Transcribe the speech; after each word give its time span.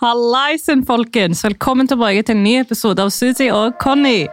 Hallaisen, 0.00 0.86
folkens! 0.86 1.44
Velkommen 1.44 1.88
tilbake 1.88 2.22
til 2.22 2.38
en 2.38 2.40
ny 2.40 2.54
episode 2.62 3.04
av 3.04 3.10
Suzy 3.12 3.50
og 3.52 3.74
Conny. 3.76 4.24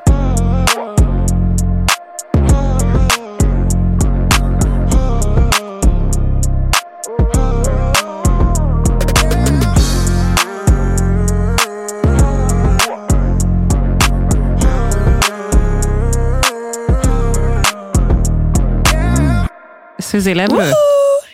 Suzy, 20.00 20.32
lever 20.32 20.48
du? 20.48 20.64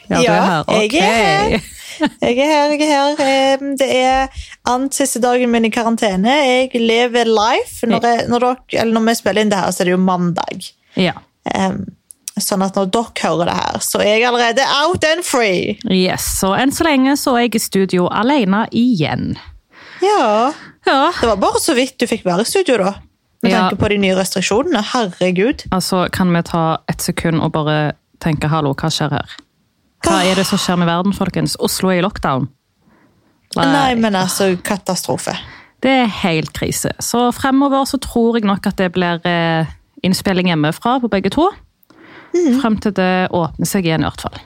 Ja, 0.09 0.17
du 0.17 0.25
er 0.25 0.41
her. 0.41 0.63
jeg 0.73 0.89
er 0.97 1.49
her. 1.53 1.82
Jeg 2.21 2.37
er 2.37 2.51
her, 2.51 2.73
jeg 2.75 2.89
er 2.89 3.17
her. 3.19 3.65
Det 3.79 3.89
er 3.95 4.45
annet 4.69 4.93
siste 4.97 5.19
dagen 5.23 5.51
min 5.53 5.65
i 5.65 5.71
karantene. 5.73 6.33
Jeg 6.47 6.71
lever 6.81 7.29
life. 7.29 7.85
Når, 7.87 8.07
jeg, 8.07 8.27
når, 8.31 8.39
dere, 8.47 8.81
eller 8.81 8.93
når 8.99 9.05
vi 9.09 9.15
spiller 9.19 9.41
inn 9.45 9.51
det 9.53 9.59
her, 9.59 9.71
så 9.75 9.83
er 9.83 9.89
det 9.91 9.95
jo 9.97 10.01
mandag. 10.01 10.67
Ja. 10.99 11.13
Um, 11.53 11.83
sånn 12.39 12.63
at 12.65 12.75
når 12.79 12.89
dere 12.95 13.23
hører 13.27 13.49
det 13.51 13.55
her, 13.59 13.79
så 13.85 13.99
er 14.01 14.15
jeg 14.17 14.27
allerede 14.29 14.65
out 14.81 15.03
and 15.05 15.23
free. 15.27 15.75
Yes, 15.89 16.27
Og 16.47 16.55
enn 16.57 16.71
så 16.73 16.87
lenge 16.87 17.13
så 17.19 17.35
er 17.37 17.45
jeg 17.47 17.55
i 17.59 17.63
studio 17.67 18.07
alene 18.11 18.65
igjen. 18.71 19.33
Ja, 20.03 20.51
Ja. 20.85 21.11
Det 21.15 21.27
var 21.29 21.37
bare 21.39 21.59
så 21.63 21.71
vidt 21.77 21.95
du 22.01 22.03
fikk 22.09 22.25
være 22.27 22.43
i 22.43 22.47
studio, 22.49 22.75
da. 22.81 22.89
Med 23.43 23.51
Ja. 23.51 23.59
tanke 23.69 23.77
på 23.79 23.87
de 23.89 23.97
nye 24.03 24.15
restriksjonene. 24.17 24.81
Herregud. 24.93 25.63
Altså, 25.71 26.09
kan 26.11 26.33
vi 26.35 26.41
ta 26.43 26.77
et 26.91 27.01
sekund 27.01 27.39
og 27.41 27.53
bare 27.55 27.93
tenke 28.19 28.49
hallo, 28.51 28.73
hva 28.73 28.89
skjer 28.91 29.11
her? 29.15 29.37
Hva 30.03 30.19
er 30.27 30.35
det 30.39 30.45
som 30.47 30.59
skjer 30.59 30.79
med 30.81 30.89
verden, 30.89 31.15
folkens? 31.15 31.55
Oslo 31.63 31.91
er 31.93 32.01
i 32.01 32.05
lockdown. 32.05 32.49
Nei, 33.55 33.93
men 33.95 34.15
altså, 34.17 34.49
katastrofe. 34.65 35.35
Det 35.83 35.91
er 36.03 36.09
helt 36.23 36.53
krise. 36.55 36.93
Så 37.03 37.27
fremover 37.35 37.85
så 37.85 37.99
tror 38.01 38.39
jeg 38.39 38.47
nok 38.47 38.67
at 38.71 38.79
det 38.79 38.89
blir 38.95 39.21
eh, 39.27 39.69
innspilling 40.03 40.49
hjemmefra 40.49 40.97
på 41.03 41.11
begge 41.11 41.31
to. 41.33 41.49
Frem 42.33 42.79
til 42.81 42.95
det 42.97 43.29
åpner 43.35 43.69
seg 43.69 43.85
igjen, 43.87 44.03
i 44.03 44.09
hvert 44.09 44.23
fall. 44.25 44.39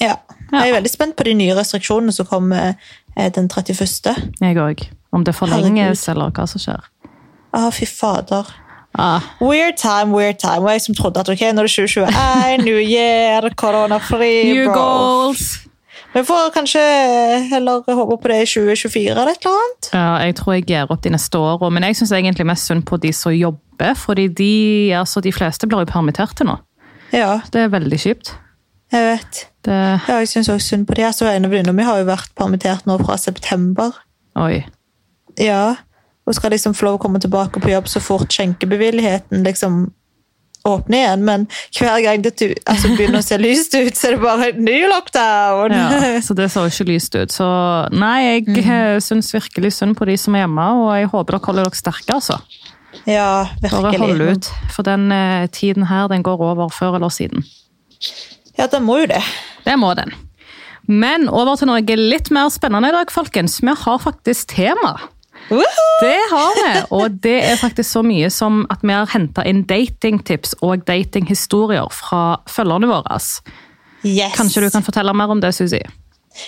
Ja. 0.00 0.16
Jeg 0.52 0.68
er 0.68 0.76
veldig 0.76 0.90
spent 0.92 1.16
på 1.16 1.26
de 1.28 1.34
nye 1.36 1.54
restriksjonene 1.56 2.12
som 2.14 2.28
kommer 2.28 2.74
eh, 3.16 3.28
den 3.32 3.48
31. 3.48 4.12
Jeg 4.40 4.60
òg. 4.60 4.86
Om 5.12 5.26
det 5.28 5.34
forlenges, 5.36 6.06
eller 6.08 6.32
hva 6.32 6.46
som 6.48 6.62
skjer. 6.62 6.86
Å, 7.52 7.66
fy 7.74 7.84
fader. 7.88 8.48
Ah, 8.98 9.20
Weird 9.40 9.76
time, 9.80 10.12
weird 10.12 10.38
time. 10.38 10.60
Og 10.66 10.70
jeg 10.74 10.82
som 10.84 10.94
trodde 10.94 11.20
at 11.20 11.28
ok, 11.32 11.40
nå 11.54 11.62
er 11.62 11.68
det 11.68 11.72
2021, 11.72 12.64
new 12.66 12.76
year, 12.80 13.46
koronafri, 13.56 14.32
new 14.52 14.66
bro. 14.68 14.74
goals! 14.74 15.44
Vi 16.12 16.20
får 16.28 16.50
kanskje 16.52 16.80
heller 17.48 17.80
håpe 17.88 18.18
på 18.20 18.28
det 18.28 18.42
i 18.42 18.48
2024 18.50 19.14
eller 19.14 19.30
et 19.32 19.46
eller 19.46 19.54
annet. 19.62 19.88
Ja, 19.94 20.08
jeg 20.26 20.34
tror 20.36 20.52
jeg 20.58 20.66
gir 20.68 20.90
opp 20.92 21.00
de 21.06 21.12
neste 21.14 21.40
åra, 21.40 21.70
men 21.72 21.86
jeg 21.88 21.96
syns 21.96 22.12
egentlig 22.12 22.44
mest 22.50 22.68
synd 22.68 22.84
på 22.84 22.98
de 23.00 23.14
som 23.16 23.32
jobber, 23.32 23.94
fordi 23.96 24.26
de, 24.28 24.50
altså, 24.98 25.22
de 25.24 25.32
fleste 25.32 25.64
blir 25.70 25.86
jo 25.86 25.88
permitterte 25.88 26.44
nå. 26.44 26.58
Ja, 27.16 27.38
Det 27.52 27.64
er 27.64 27.72
veldig 27.72 27.98
kjipt. 28.04 28.34
jeg 28.92 29.06
vet. 29.08 29.40
Det, 29.64 29.78
Ja, 30.08 30.18
jeg 30.20 30.28
synes 30.28 30.48
også 30.52 30.66
synd 30.74 30.84
på 30.86 30.94
de. 30.98 31.06
Altså, 31.08 31.30
en 31.32 31.44
av 31.48 31.50
venninnene 31.54 31.72
mine 31.80 31.88
har 31.88 32.02
jo 32.02 32.10
vært 32.12 32.28
permittert 32.36 32.84
nå 32.84 32.98
fra 33.00 33.16
september. 33.16 33.96
oi. 34.36 34.66
Ja, 35.40 35.76
og 36.26 36.36
skal 36.36 36.54
liksom 36.54 36.76
få 36.76 36.86
lov 36.86 37.00
å 37.00 37.02
komme 37.02 37.20
tilbake 37.22 37.60
på 37.62 37.72
jobb 37.72 37.90
så 37.90 38.02
fort 38.02 38.30
skjenkebevilligheten 38.32 39.42
liksom 39.46 39.84
åpner 40.68 40.98
igjen. 40.98 41.24
Men 41.26 41.46
hver 41.78 42.00
gang 42.04 42.22
det 42.24 42.34
altså, 42.70 42.92
begynner 42.96 43.22
å 43.22 43.26
se 43.26 43.38
lyst 43.40 43.74
ut, 43.74 43.96
så 43.98 44.08
er 44.08 44.16
det 44.16 44.22
bare 44.22 44.50
en 44.52 44.62
ny 44.66 44.78
lockdown. 44.90 45.74
Ja, 45.74 46.02
så 46.26 46.36
det 46.38 46.50
så 46.54 46.66
ikke 46.70 46.88
lyst 46.92 47.16
ut. 47.18 47.34
Så 47.34 47.48
nei, 47.94 48.16
jeg 48.28 48.46
mm. 48.50 49.00
syns 49.02 49.32
virkelig 49.34 49.74
synd 49.78 49.98
på 49.98 50.08
de 50.08 50.18
som 50.20 50.36
er 50.38 50.46
hjemme, 50.46 50.68
og 50.84 50.92
jeg 50.98 51.10
håper 51.12 51.38
dere 51.38 51.48
holder 51.48 51.68
dere 51.68 51.82
sterke, 51.82 52.18
altså. 52.18 52.38
Ja, 53.08 53.48
virkelig. 53.62 53.82
Bare 53.88 54.02
hold 54.04 54.26
ut. 54.36 54.50
For 54.74 54.86
den 54.86 55.08
eh, 55.14 55.46
tiden 55.50 55.88
her, 55.88 56.10
den 56.12 56.22
går 56.26 56.42
over 56.52 56.70
før 56.74 56.98
eller 56.98 57.12
siden. 57.12 57.46
Ja, 58.58 58.68
den 58.68 58.84
må 58.84 59.00
jo 59.02 59.08
det. 59.10 59.22
Det 59.64 59.78
må 59.80 59.94
den. 59.98 60.12
Men 60.90 61.28
over 61.30 61.56
til 61.56 61.70
noe 61.70 61.96
litt 61.96 62.28
mer 62.34 62.50
spennende 62.52 62.90
i 62.90 62.94
dag, 62.94 63.10
folkens. 63.14 63.60
Vi 63.62 63.74
har 63.84 64.02
faktisk 64.02 64.50
tema. 64.52 64.96
Det 65.50 66.18
har 66.30 66.54
vi, 66.56 66.70
og 66.90 67.18
det 67.22 67.36
er 67.44 67.58
faktisk 67.60 67.90
så 67.90 68.02
mye 68.06 68.30
som 68.32 68.64
at 68.72 68.82
vi 68.82 68.94
har 68.94 69.10
henta 69.12 69.44
inn 69.46 69.64
datingtips 69.68 70.56
og 70.62 70.86
datinghistorier 70.88 71.90
fra 71.94 72.40
følgerne 72.50 72.90
våre. 72.90 73.18
Yes. 74.02 74.34
Kanskje 74.34 74.64
du 74.64 74.70
kan 74.70 74.82
fortelle 74.82 75.14
mer 75.14 75.30
om 75.30 75.42
det, 75.42 75.52
Susi? 75.54 75.82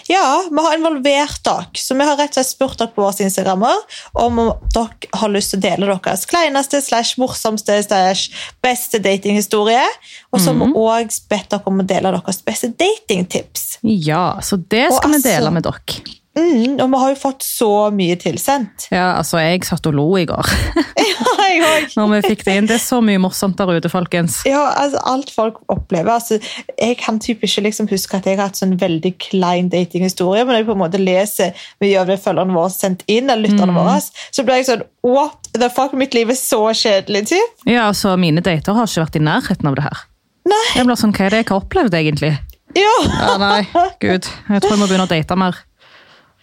Ja, 0.08 0.44
vi 0.50 0.62
har 0.64 0.74
involvert 0.78 1.42
dere. 1.44 1.66
Så 1.76 1.94
vi 1.94 2.06
har 2.06 2.16
rett 2.16 2.32
og 2.32 2.38
slett 2.38 2.50
spurt 2.50 2.78
dere 2.80 2.92
på 2.94 3.04
våre 3.04 3.26
Instagrammer 3.26 3.82
om 4.20 4.40
dere 4.72 5.10
har 5.20 5.32
lyst 5.32 5.52
til 5.52 5.60
å 5.60 5.64
dele 5.66 5.90
deres 5.92 6.24
kleineste 6.30 6.80
slash 6.84 7.18
morsomste 7.20 7.76
slash 7.84 8.32
beste 8.64 9.00
datinghistorie. 9.04 9.84
Og 10.32 10.40
så 10.40 10.54
har 10.54 10.60
vi 10.62 10.72
òg 10.72 11.14
bedt 11.30 11.50
dere 11.52 11.70
om 11.70 11.84
å 11.84 11.88
dele 11.88 12.14
deres 12.16 12.42
beste 12.46 12.72
datingtips. 12.72 13.78
Ja, 13.84 14.40
så 14.40 14.56
det 14.56 14.88
skal 14.88 15.10
Og 15.10 15.16
vi 15.16 15.22
dele 15.22 15.50
altså- 15.50 15.56
med 15.58 15.68
dere. 15.68 16.20
Mm, 16.34 16.80
og 16.82 16.88
vi 16.90 16.98
har 16.98 17.10
jo 17.12 17.18
fått 17.20 17.44
så 17.46 17.68
mye 17.94 18.16
tilsendt. 18.18 18.88
Ja, 18.90 19.12
altså, 19.20 19.38
jeg 19.38 19.62
satt 19.68 19.86
og 19.86 19.94
lo 19.94 20.06
i 20.18 20.24
går 20.26 20.48
Ja, 20.98 21.34
jeg 21.46 21.60
også. 21.62 22.00
når 22.00 22.08
vi 22.10 22.20
fikk 22.32 22.40
det 22.48 22.56
inn. 22.58 22.66
Det 22.66 22.74
er 22.78 22.82
så 22.82 22.98
mye 23.04 23.20
morsomt 23.22 23.54
der 23.60 23.70
ute, 23.76 23.90
folkens. 23.92 24.40
Ja, 24.48 24.64
altså 24.82 24.98
Alt 25.12 25.30
folk 25.30 25.60
opplever. 25.70 26.10
altså 26.16 26.40
Jeg 26.74 26.96
kan 27.04 27.20
typ 27.22 27.44
ikke 27.46 27.62
liksom 27.68 27.86
huske 27.92 28.18
at 28.18 28.26
jeg 28.26 28.38
har 28.40 28.48
hatt 28.48 28.58
sånn 28.58 28.74
veldig 28.80 29.12
klein 29.22 29.68
datinghistorie, 29.70 30.42
men 30.42 30.54
når 30.56 30.62
jeg 30.62 30.66
på 30.70 30.74
en 30.74 30.82
måte 30.82 31.00
leser 31.02 31.52
mye 31.84 32.00
av 32.00 32.10
det 32.10 32.18
følgerne 32.24 32.56
våre 32.56 32.66
har 32.66 32.74
sendt 32.74 33.04
inn, 33.06 33.30
eller 33.30 33.46
lytterne 33.46 33.76
våre, 33.76 33.94
så 34.34 34.42
blir 34.46 34.58
jeg 34.62 34.68
sånn 34.72 34.82
What 35.06 35.52
the 35.54 35.68
fuck? 35.70 35.92
Mitt 35.94 36.14
liv 36.18 36.32
er 36.32 36.38
så 36.40 36.64
kjedelig. 36.74 37.28
typ. 37.30 37.62
Ja, 37.68 37.86
altså, 37.92 38.16
Mine 38.18 38.42
dater 38.42 38.74
har 38.74 38.88
ikke 38.90 39.04
vært 39.04 39.20
i 39.20 39.22
nærheten 39.22 39.68
av 39.70 39.76
det 39.78 39.84
her. 39.86 40.02
Nei. 40.50 40.64
Jeg 40.74 40.88
blir 40.88 40.98
sånn, 40.98 41.14
Hva 41.14 41.28
er 41.28 41.30
det 41.36 41.44
jeg 41.44 41.48
har 41.52 41.60
opplevd, 41.62 41.94
egentlig? 42.00 42.32
Ja. 42.74 42.94
Ja, 43.06 43.36
nei, 43.38 43.60
gud. 44.02 44.26
Jeg 44.50 44.64
tror 44.64 44.74
jeg 44.74 44.80
må 44.80 44.88
begynne 44.90 45.06
å 45.06 45.12
date 45.12 45.36
mer. 45.38 45.60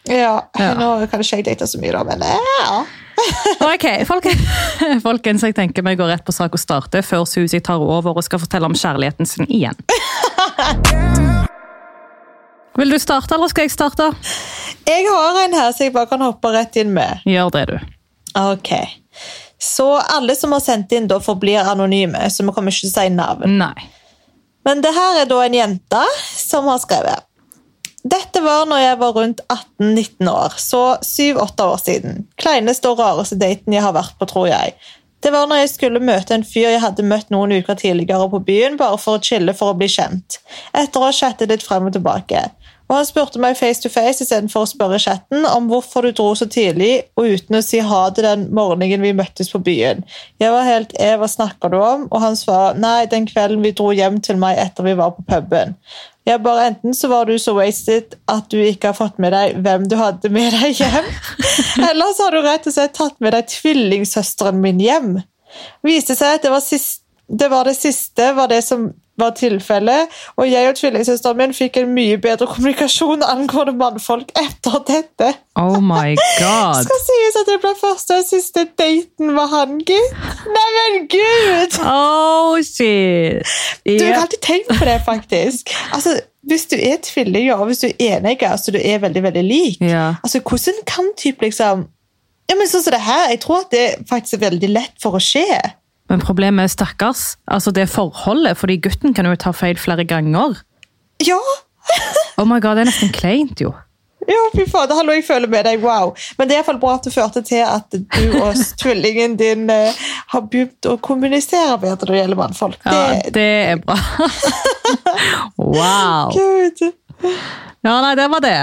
Ja. 0.09 0.49
Ja. 0.57 0.73
Nå 0.79 0.89
kan 1.11 1.21
ikke 1.21 1.41
jeg 1.41 1.45
date 1.45 1.67
så 1.69 1.79
mye, 1.81 1.91
da, 1.93 2.03
men 2.07 2.23
ja. 2.25 2.81
Ok, 3.61 3.85
folkens, 4.09 4.41
folkens 5.07 5.43
jeg 5.45 5.53
tenker 5.57 5.85
vi 5.85 5.93
går 5.99 6.09
rett 6.15 6.25
på 6.25 6.33
sak 6.33 6.55
og 6.57 6.61
starter 6.61 7.05
før 7.05 7.27
Susi 7.29 7.59
tar 7.61 7.81
over 7.83 8.17
og 8.17 8.25
skal 8.25 8.41
fortelle 8.41 8.65
om 8.69 8.77
kjærligheten 8.77 9.29
sin 9.29 9.45
igjen. 9.49 9.77
Vil 12.79 12.89
du 12.89 12.97
starte, 13.03 13.35
eller 13.35 13.51
skal 13.51 13.67
jeg 13.67 13.73
starte? 13.75 14.07
Jeg 14.87 15.05
har 15.05 15.39
en 15.43 15.53
her 15.59 15.71
så 15.75 15.85
jeg 15.85 15.93
bare 15.93 16.07
kan 16.09 16.23
hoppe 16.23 16.53
rett 16.55 16.77
inn 16.81 16.93
med. 16.95 17.19
Gjør 17.27 17.51
det, 17.53 17.65
du. 17.67 17.77
Ok. 18.39 18.71
Så 19.61 19.87
alle 19.99 20.35
som 20.39 20.55
har 20.55 20.63
sendt 20.63 20.95
inn, 20.95 21.09
da 21.11 21.19
forblir 21.21 21.67
anonyme, 21.67 22.23
så 22.31 22.45
vi 22.47 22.53
kommer 22.55 22.73
ikke 22.73 22.87
til 22.87 22.93
å 22.93 22.95
si 22.95 23.11
navn. 23.13 23.57
Nei. 23.59 23.89
Men 24.65 24.81
det 24.81 24.93
her 24.95 25.19
er 25.23 25.27
da 25.29 25.41
en 25.43 25.57
jente 25.57 26.01
som 26.37 26.69
har 26.71 26.79
skrevet. 26.81 27.27
Dette 28.01 28.41
var 28.41 28.65
når 28.65 28.79
jeg 28.81 28.97
var 28.97 29.11
rundt 29.13 29.41
18-19 29.45 30.29
år, 30.31 30.55
så 30.57 30.81
7-8 31.05 31.67
år 31.67 31.77
siden. 31.77 32.23
Kleineste 32.41 32.89
og 32.89 32.99
rareste 32.99 33.37
daten 33.37 33.75
jeg 33.75 33.83
har 33.85 33.93
vært 33.93 34.17
på, 34.17 34.25
tror 34.29 34.47
jeg. 34.49 34.73
Det 35.21 35.29
var 35.29 35.45
når 35.45 35.61
jeg 35.61 35.69
skulle 35.75 36.01
møte 36.01 36.33
en 36.33 36.45
fyr 36.45 36.71
jeg 36.71 36.81
hadde 36.81 37.05
møtt 37.05 37.29
noen 37.29 37.53
uker 37.61 37.77
tidligere 37.77 38.25
på 38.31 38.41
byen, 38.47 38.79
bare 38.79 38.97
for 38.97 39.19
å 39.19 39.21
chille 39.21 39.53
for 39.53 39.73
å 39.73 39.77
bli 39.77 39.89
kjent. 39.91 40.39
Etter 40.73 40.97
å 40.97 41.11
ha 41.11 41.13
chattet 41.13 41.53
litt 41.53 41.65
frem 41.65 41.91
og 41.91 41.93
tilbake. 41.93 42.47
Og 42.91 42.97
han 42.97 43.05
spurte 43.07 43.39
meg 43.39 43.55
face 43.55 43.79
to 43.79 43.87
face 43.87 44.19
istedenfor 44.19 44.65
å 44.65 44.67
spørre 44.67 44.97
chatten 44.99 45.45
om 45.47 45.69
hvorfor 45.71 46.03
du 46.03 46.11
dro 46.17 46.33
så 46.35 46.43
tidlig, 46.51 47.05
og 47.15 47.37
uten 47.37 47.55
å 47.55 47.61
si 47.63 47.79
ha 47.79 48.01
det 48.11 48.25
den 48.25 48.49
morgenen 48.57 49.05
vi 49.05 49.13
møttes 49.15 49.53
på 49.53 49.61
byen. 49.63 50.01
Jeg 50.43 50.51
var 50.51 50.67
helt 50.67 50.91
E, 50.99 51.13
hva 51.21 51.29
snakker 51.31 51.71
du 51.71 51.77
om? 51.79 52.09
Og 52.09 52.19
han 52.19 52.35
svarer 52.35 52.81
nei, 52.81 53.05
den 53.13 53.29
kvelden 53.29 53.63
vi 53.63 53.71
dro 53.77 53.93
hjem 53.95 54.19
til 54.25 54.41
meg 54.41 54.59
etter 54.59 54.89
vi 54.89 54.97
var 54.99 55.13
på 55.15 55.23
puben. 55.29 55.77
Jeg 56.27 56.43
bare 56.43 56.67
Enten 56.69 56.93
så 56.93 57.09
var 57.09 57.25
du 57.25 57.33
så 57.41 57.55
wasted 57.57 58.13
at 58.29 58.49
du 58.53 58.59
ikke 58.61 58.91
har 58.91 58.97
fått 58.97 59.17
med 59.21 59.33
deg 59.33 59.57
hvem 59.65 59.87
du 59.89 59.95
hadde 59.97 60.29
med 60.33 60.53
deg 60.53 60.77
hjem, 60.77 61.07
eller 61.89 62.13
så 62.13 62.27
har 62.27 62.35
du 62.37 62.45
rett 62.45 62.67
og 62.69 62.75
slett 62.75 62.93
tatt 62.97 63.17
med 63.23 63.33
deg 63.33 63.49
tvillingsøsteren 63.49 64.61
min 64.61 64.81
hjem. 64.83 65.15
Viste 65.85 66.15
seg 66.15 66.37
at 66.37 66.45
det 66.45 66.53
var, 66.53 66.61
sist, 66.63 67.00
det 67.39 67.47
var 67.51 67.63
det 67.69 67.75
siste 67.79 68.33
var 68.35 68.47
det 68.51 68.63
som 68.65 68.89
var 69.21 69.33
tilfellet, 69.37 70.09
og 70.39 70.47
jeg 70.49 70.69
og 70.69 70.75
tvillingsøsteren 70.79 71.37
min 71.37 71.51
fikk 71.53 71.75
en 71.77 71.91
mye 71.93 72.15
bedre 72.23 72.47
kommunikasjon 72.49 73.21
angående 73.27 73.73
mannfolk 73.77 74.31
etter 74.39 74.79
dette. 74.87 75.27
Oh 75.59 75.77
my 75.83 76.15
god. 76.41 76.79
Skal 76.87 77.01
sies 77.05 77.37
at 77.41 77.51
det 77.51 77.57
ble 77.61 77.73
første 77.77 78.17
og 78.17 78.25
siste 78.25 78.63
daten 78.79 79.33
med 79.35 79.51
han, 79.51 79.77
gitt. 79.85 80.15
Neimen, 80.55 81.05
gud! 81.11 81.77
Oh, 81.85 82.55
shit. 82.65 83.45
Du 83.85 83.93
har 83.99 84.15
Ja. 84.15 84.21
alltid 84.23 84.41
tenkt 84.41 84.71
på 84.79 84.85
det, 84.89 84.97
faktisk. 85.05 85.69
Altså, 85.93 86.17
Hvis 86.47 86.65
du 86.71 86.75
er 86.81 86.97
tvillinger, 87.05 87.53
og 87.61 87.65
hvis 87.69 87.83
du 87.83 87.87
er 87.87 88.17
enige, 88.17 88.47
altså 88.49 88.71
du 88.73 88.79
er 88.81 88.97
veldig 89.03 89.21
veldig 89.23 89.43
lik, 89.45 89.77
yeah. 89.81 90.15
altså 90.23 90.39
hvordan 90.41 90.79
kan 90.87 91.11
typ 91.17 91.41
liksom 91.41 91.83
ja, 92.49 92.55
men 92.57 92.67
sånn 92.67 92.81
som 92.83 92.91
det 92.95 92.99
her, 93.05 93.29
Jeg 93.29 93.39
tror 93.43 93.59
at 93.61 93.69
det 93.71 93.83
faktisk 94.09 94.33
er 94.33 94.49
veldig 94.49 94.69
lett 94.73 94.97
for 95.03 95.15
å 95.15 95.21
skje. 95.21 95.45
Men 96.11 96.19
problemet 96.21 96.67
er 96.67 96.73
stakkars. 96.75 97.23
Altså 97.47 97.71
det 97.71 97.87
forholdet, 97.89 98.57
fordi 98.59 98.77
gutten 98.83 99.15
kan 99.15 99.25
jo 99.29 99.35
ta 99.39 99.53
feil 99.55 99.79
flere 99.79 100.03
ganger. 100.07 100.59
Ja, 101.23 101.39
Oh 102.37 102.45
my 102.47 102.59
god, 102.61 102.77
det 102.77 102.83
er 102.85 102.89
nesten 102.91 103.09
kleint, 103.13 103.61
jo. 103.61 103.71
Ja, 104.29 104.37
fy 104.53 104.63
fader, 104.69 104.95
hallo, 104.99 105.13
jeg 105.17 105.25
føler 105.25 105.49
med 105.49 105.65
deg, 105.65 105.81
wow. 105.81 106.11
Men 106.37 106.47
det 106.47 106.53
er 106.53 106.59
i 106.59 106.61
hvert 106.61 106.67
fall 106.69 106.79
bra 106.81 106.91
at 106.99 107.07
det 107.07 107.13
førte 107.13 107.41
til 107.45 107.63
at 107.65 107.95
du 107.97 108.35
og 108.37 108.59
tvillingen 108.81 109.33
din 109.39 109.65
eh, 109.73 109.97
har 110.33 110.43
begynt 110.45 110.87
å 110.89 110.95
kommunisere 111.01 111.79
bedre 111.81 112.05
når 112.05 112.13
det 112.13 112.19
gjelder 112.21 112.39
mannfolk. 112.43 112.85
Ja, 112.85 112.91
Det, 113.25 113.33
det 113.37 113.47
er 113.73 113.81
bra. 113.81 113.97
Wow. 115.57 116.31
Gud. 116.35 116.81
Ja, 117.85 117.95
nei, 118.03 118.13
det 118.19 118.27
var 118.31 118.41
det. 118.43 118.57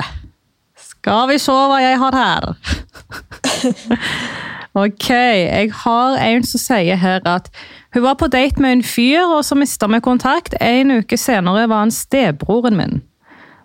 Skal 0.92 1.28
vi 1.30 1.38
se 1.42 1.54
hva 1.54 1.78
jeg 1.82 1.98
har 2.02 2.18
her. 2.18 2.48
Ok, 4.74 5.08
jeg 5.10 5.70
har 5.72 6.16
en 6.22 6.44
som 6.44 6.60
sier 6.60 6.96
her 7.00 7.20
at 7.26 7.48
hun 7.94 8.02
var 8.04 8.14
på 8.20 8.28
date 8.30 8.60
med 8.60 8.72
en 8.72 8.82
fyr, 8.82 9.24
og 9.26 9.44
så 9.44 9.56
mista 9.58 9.86
vi 9.88 10.00
kontakt. 10.04 10.54
En 10.60 10.90
uke 11.00 11.16
senere 11.18 11.68
var 11.68 11.78
han 11.86 11.90
stebroren 11.94 12.76
min. 12.76 13.00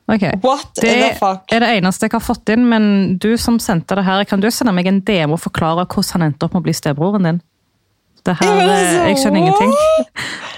Ok, 0.07 0.23
What 0.43 0.75
Det 0.81 0.91
the 0.91 1.15
fuck? 1.19 1.43
er 1.51 1.59
det 1.63 1.69
eneste 1.77 2.03
jeg 2.07 2.11
har 2.11 2.19
fått 2.19 2.49
inn, 2.51 2.65
men 2.67 3.17
du 3.17 3.37
som 3.37 3.59
sendte 3.59 3.95
det 3.95 4.03
her, 4.03 4.23
kan 4.27 4.41
du 4.41 4.49
sende 4.51 4.73
meg 4.75 4.87
en 4.87 4.99
demo 4.99 5.33
og 5.37 5.39
forklare 5.45 5.85
hvordan 5.85 6.11
han 6.13 6.25
endte 6.31 6.43
opp 6.43 6.53
med 6.53 6.61
å 6.61 6.63
bli 6.63 6.73
stebroren 6.75 7.23
din? 7.23 7.41
Det 8.25 8.35
her, 8.39 8.47
altså, 8.47 8.99
eh, 9.03 9.07
Jeg 9.09 9.17
skjønner 9.19 9.39
ingenting. 9.39 9.73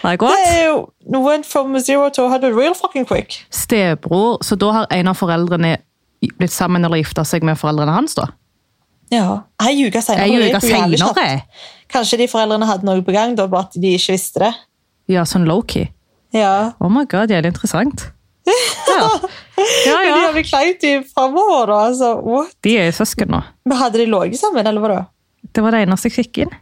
Like 0.04 0.26
Det 0.26 0.50
er 0.54 0.66
jo 0.68 1.22
went 1.22 1.46
from 1.46 1.80
zero 1.80 2.10
to 2.10 2.28
100 2.28 2.54
real 2.58 2.74
fucking 2.74 3.06
quick. 3.06 3.46
Stebror, 3.50 4.38
så 4.44 4.56
da 4.56 4.72
har 4.72 4.88
en 4.92 5.08
av 5.08 5.16
foreldrene 5.18 5.78
blitt 6.38 6.52
sammen 6.54 6.86
eller 6.86 6.98
gifta 6.98 7.24
seg 7.26 7.44
med 7.44 7.58
foreldrene 7.58 7.92
hans, 7.94 8.14
da? 8.16 8.28
Ja. 9.14 9.44
Ei 9.62 9.86
uke 9.86 10.02
senere. 10.02 10.26
Ei 10.26 10.38
uke 10.40 10.62
gikk 10.62 10.66
senere? 10.66 11.42
Kanskje 11.92 12.18
de 12.24 12.28
foreldrene 12.32 12.66
hadde 12.70 12.88
noe 12.88 13.04
på 13.06 13.14
gang, 13.14 13.36
da, 13.38 13.46
bare 13.52 13.68
at 13.70 13.78
de 13.80 13.94
ikke 13.98 14.16
visste 14.16 14.42
det. 14.42 14.52
Ja, 15.12 15.26
sånn 15.30 15.46
lowkey. 15.46 15.90
Ja. 16.36 16.74
Oh 16.82 16.90
my 16.92 17.06
god, 17.10 17.32
jævlig 17.34 17.54
interessant. 17.54 18.08
Ja, 18.86 19.10
ja. 19.90 19.96
ja. 20.06 20.12
de 20.14 20.20
har 20.22 20.34
blitt 20.36 20.48
kleint 20.52 20.84
i 20.86 20.92
framover, 21.10 21.68
da. 21.72 21.78
Altså, 21.90 22.12
what? 22.22 22.52
De 22.64 22.76
er 22.80 22.92
søsken 22.94 23.32
nå. 23.34 23.40
Men 23.66 23.80
hadde 23.80 23.98
de 24.00 24.06
ligget 24.06 24.40
sammen, 24.40 24.68
eller 24.70 24.84
hva 24.84 24.92
da? 24.92 25.00
Det 25.56 25.64
var 25.66 25.74
det 25.76 25.82
eneste 25.86 26.12
jeg 26.12 26.16
fikk 26.20 26.42
inn. 26.44 26.54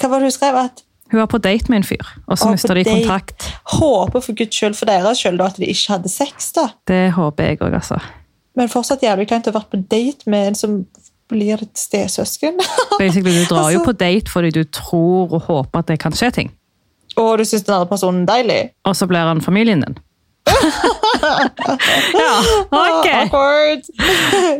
Hva 0.00 0.08
var 0.08 0.22
det 0.24 0.30
hun 0.30 0.34
skrev? 0.34 0.56
At 0.56 0.80
Hun 1.12 1.20
var 1.20 1.28
på 1.30 1.40
date 1.42 1.68
med 1.72 1.82
en 1.82 1.86
fyr, 1.90 2.08
og 2.24 2.38
så 2.40 2.48
mista 2.52 2.74
de 2.74 2.86
kontakt. 2.88 3.50
håper 3.76 4.24
for 4.24 4.38
guds 4.38 4.56
skyld 4.56 4.78
for 4.78 4.88
deres 4.88 5.20
skyld 5.20 5.42
at 5.44 5.60
de 5.60 5.68
ikke 5.68 5.96
hadde 5.96 6.12
sex, 6.12 6.52
da. 6.56 6.68
Det 6.88 7.02
håper 7.18 7.50
jeg 7.50 7.60
òg, 7.60 7.76
altså. 7.82 8.00
Men 8.56 8.72
fortsatt 8.72 9.02
jævlig 9.04 9.28
kleint 9.30 9.46
å 9.46 9.52
ha 9.52 9.58
vært 9.60 9.72
på 9.74 9.82
date 9.90 10.30
med 10.30 10.50
en 10.52 10.58
som 10.58 10.80
blir 11.30 11.62
et 11.62 11.78
stesøsken. 11.78 12.58
Basically, 13.00 13.32
Du 13.44 13.54
drar 13.54 13.70
jo 13.72 13.80
Altså- 13.80 13.86
på 13.88 13.96
date 14.02 14.30
fordi 14.32 14.50
du 14.58 14.64
tror 14.64 15.32
og 15.38 15.42
håper 15.48 15.78
at 15.84 15.86
det 15.94 15.98
kan 16.02 16.12
skje 16.16 16.30
ting. 16.40 16.52
Og 17.18 17.38
du 17.40 17.44
syns 17.44 17.64
den 17.66 17.74
andre 17.74 17.88
personen 17.90 18.22
er 18.22 18.30
deilig. 18.34 18.60
Og 18.86 18.94
så 18.96 19.06
blir 19.10 19.26
han 19.26 19.40
familien 19.42 19.82
din. 19.82 19.96
ja, 22.12 22.34
ok. 22.70 23.06
Awkward. 23.22 23.82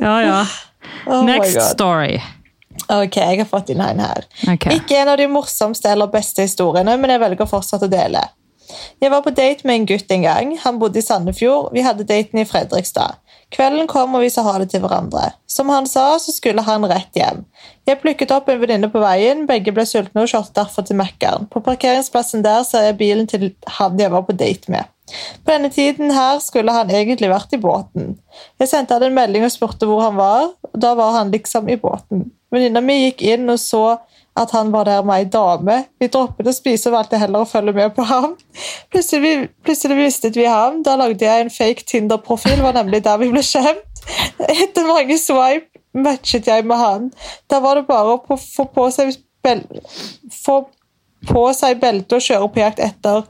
Ja, 0.01 0.17
ja. 0.23 0.41
Oh 1.07 1.25
Next 1.25 1.61
story. 1.71 2.19
Ok, 2.91 3.17
jeg 3.17 3.39
har 3.39 3.47
fått 3.49 3.71
inn 3.71 3.81
en 3.85 4.01
her. 4.03 4.25
Okay. 4.51 4.79
Ikke 4.81 4.99
en 4.99 5.09
av 5.13 5.19
de 5.21 5.27
morsomste 5.31 5.91
eller 5.93 6.11
beste 6.11 6.43
historiene, 6.47 6.97
men 6.99 7.13
jeg 7.15 7.23
velger 7.23 7.49
fortsatt 7.51 7.85
å 7.87 7.91
dele. 7.91 8.23
Jeg 9.01 9.13
var 9.13 9.25
på 9.25 9.33
date 9.35 9.67
med 9.69 9.81
en 9.81 9.89
gutt 9.91 10.13
en 10.13 10.27
gang. 10.27 10.55
Han 10.65 10.79
bodde 10.81 11.01
i 11.01 11.05
Sandefjord. 11.05 11.71
Vi 11.75 11.85
hadde 11.87 12.07
daten 12.09 12.43
i 12.43 12.47
Fredrikstad. 12.49 13.19
Kvelden 13.51 13.89
kom, 13.91 14.15
og 14.15 14.23
vi 14.23 14.31
sa 14.31 14.45
ha 14.47 14.55
det 14.63 14.69
til 14.71 14.83
hverandre. 14.85 15.33
Som 15.51 15.73
han 15.75 15.89
sa, 15.91 16.13
så 16.23 16.31
skulle 16.35 16.63
han 16.63 16.87
rett 16.87 17.17
hjem. 17.19 17.43
Jeg 17.89 17.99
plukket 18.03 18.31
opp 18.35 18.49
en 18.49 18.61
venninne 18.63 18.91
på 18.93 19.03
veien. 19.03 19.43
Begge 19.49 19.75
ble 19.75 19.87
sultne 19.89 20.23
og 20.23 20.31
kjørte 20.31 20.55
derfor 20.61 20.87
til 20.87 21.01
Mækkern. 21.01 21.49
På 21.51 21.63
parkeringsplassen 21.67 22.47
der 22.47 22.63
ser 22.69 22.87
jeg 22.87 23.01
bilen 23.01 23.27
til 23.31 23.51
han 23.81 23.99
jeg 23.99 24.15
var 24.15 24.23
på 24.29 24.39
date 24.39 24.71
med. 24.71 24.87
På 25.45 25.53
denne 25.55 25.71
tiden 25.73 26.13
her 26.15 26.39
skulle 26.45 26.75
han 26.75 26.91
egentlig 26.91 27.31
vært 27.31 27.55
i 27.57 27.61
båten. 27.63 28.15
Jeg 28.61 28.71
sendte 28.71 28.97
han 28.97 29.09
en 29.09 29.17
melding 29.17 29.47
og 29.47 29.53
spurte 29.55 29.89
hvor 29.89 30.05
han 30.05 30.19
var, 30.19 30.53
og 30.71 30.79
da 30.83 30.95
var 30.99 31.17
han 31.19 31.33
liksom 31.35 31.69
i 31.71 31.79
båten. 31.81 32.29
Venninna 32.51 32.83
mi 32.83 32.97
gikk 33.05 33.23
inn 33.23 33.51
og 33.51 33.61
så 33.63 33.85
at 34.41 34.51
han 34.55 34.71
var 34.73 34.87
der 34.89 35.03
med 35.07 35.21
ei 35.21 35.29
dame. 35.31 35.77
Vi 36.01 36.09
droppet 36.11 36.49
å 36.49 36.55
spise 36.55 36.89
og 36.89 36.97
valgte 36.97 37.19
heller 37.21 37.45
å 37.45 37.49
følge 37.49 37.75
med 37.77 37.95
på 37.97 38.07
ham. 38.09 38.37
Plutselig, 38.93 39.51
plutselig 39.67 39.99
mistet 39.99 40.39
vi 40.39 40.47
ham. 40.49 40.81
Da 40.87 40.97
lagde 40.99 41.27
jeg 41.27 41.45
en 41.45 41.53
fake 41.53 41.87
Tinder-profil, 41.87 42.63
var 42.63 42.79
nemlig 42.79 43.03
der 43.05 43.21
vi 43.21 43.31
ble 43.33 43.43
kjent. 43.45 44.05
Etter 44.47 44.89
mange 44.89 45.19
swipe 45.21 45.83
matchet 45.93 46.47
jeg 46.47 46.67
med 46.67 46.79
han. 46.79 47.11
Da 47.51 47.61
var 47.63 47.79
det 47.79 47.89
bare 47.91 48.17
å 48.17 48.39
få 48.41 48.67
på 48.71 48.87
seg, 48.95 49.17
bel 49.45 49.65
få 50.45 50.63
på 51.29 51.43
seg 51.53 51.81
belte 51.83 52.17
og 52.17 52.25
kjøre 52.25 52.49
på 52.53 52.63
jakt 52.63 52.81
etter 52.81 53.27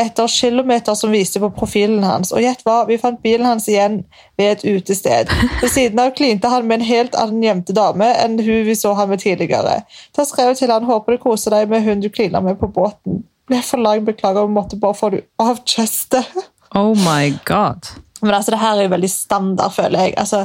etter 0.00 0.28
kilometer 0.28 0.94
som 0.94 1.10
viste 1.10 1.40
på 1.40 1.50
profilen 1.50 2.04
hans. 2.04 2.32
Og 2.32 2.42
gjett 2.42 2.62
hva, 2.64 2.82
vi 2.88 2.98
fant 3.00 3.20
bilen 3.22 3.46
hans 3.46 3.68
igjen 3.68 4.00
ved 4.40 4.54
et 4.54 4.64
utested. 4.64 5.32
Ved 5.60 5.72
siden 5.72 6.00
av 6.00 6.14
klinte 6.16 6.48
han 6.48 6.68
med 6.68 6.80
en 6.80 6.88
helt 6.88 7.18
annen 7.18 7.44
gjemte 7.44 7.76
dame 7.76 8.08
enn 8.22 8.38
hun 8.40 8.64
vi 8.68 8.76
så 8.78 8.94
han 8.96 9.12
med 9.12 9.20
tidligere. 9.20 9.82
Da 10.16 10.26
skrev 10.28 10.54
jeg 10.54 10.62
til 10.62 10.72
han 10.72 10.88
håper 10.88 11.16
du 11.16 11.24
koser 11.24 11.56
deg 11.56 11.72
med 11.72 11.84
hun 11.84 12.00
du 12.00 12.08
kliner 12.12 12.44
med 12.44 12.56
på 12.60 12.70
båten. 12.72 13.24
Ble 13.50 13.60
for 13.66 13.82
lang, 13.82 14.04
beklager, 14.06 14.46
vi 14.46 14.56
måtte 14.56 14.78
bare 14.80 14.96
få 14.96 15.12
det 15.12 15.24
av 15.42 15.60
chestet. 15.66 16.28
Oh 16.74 16.94
my 16.94 17.34
god. 17.44 17.90
Men 18.22 18.34
altså, 18.36 18.54
det 18.54 18.60
her 18.60 18.78
er 18.78 18.86
jo 18.86 18.92
veldig 18.94 19.10
standard, 19.12 19.74
føler 19.74 20.06
jeg. 20.06 20.14
Altså, 20.20 20.42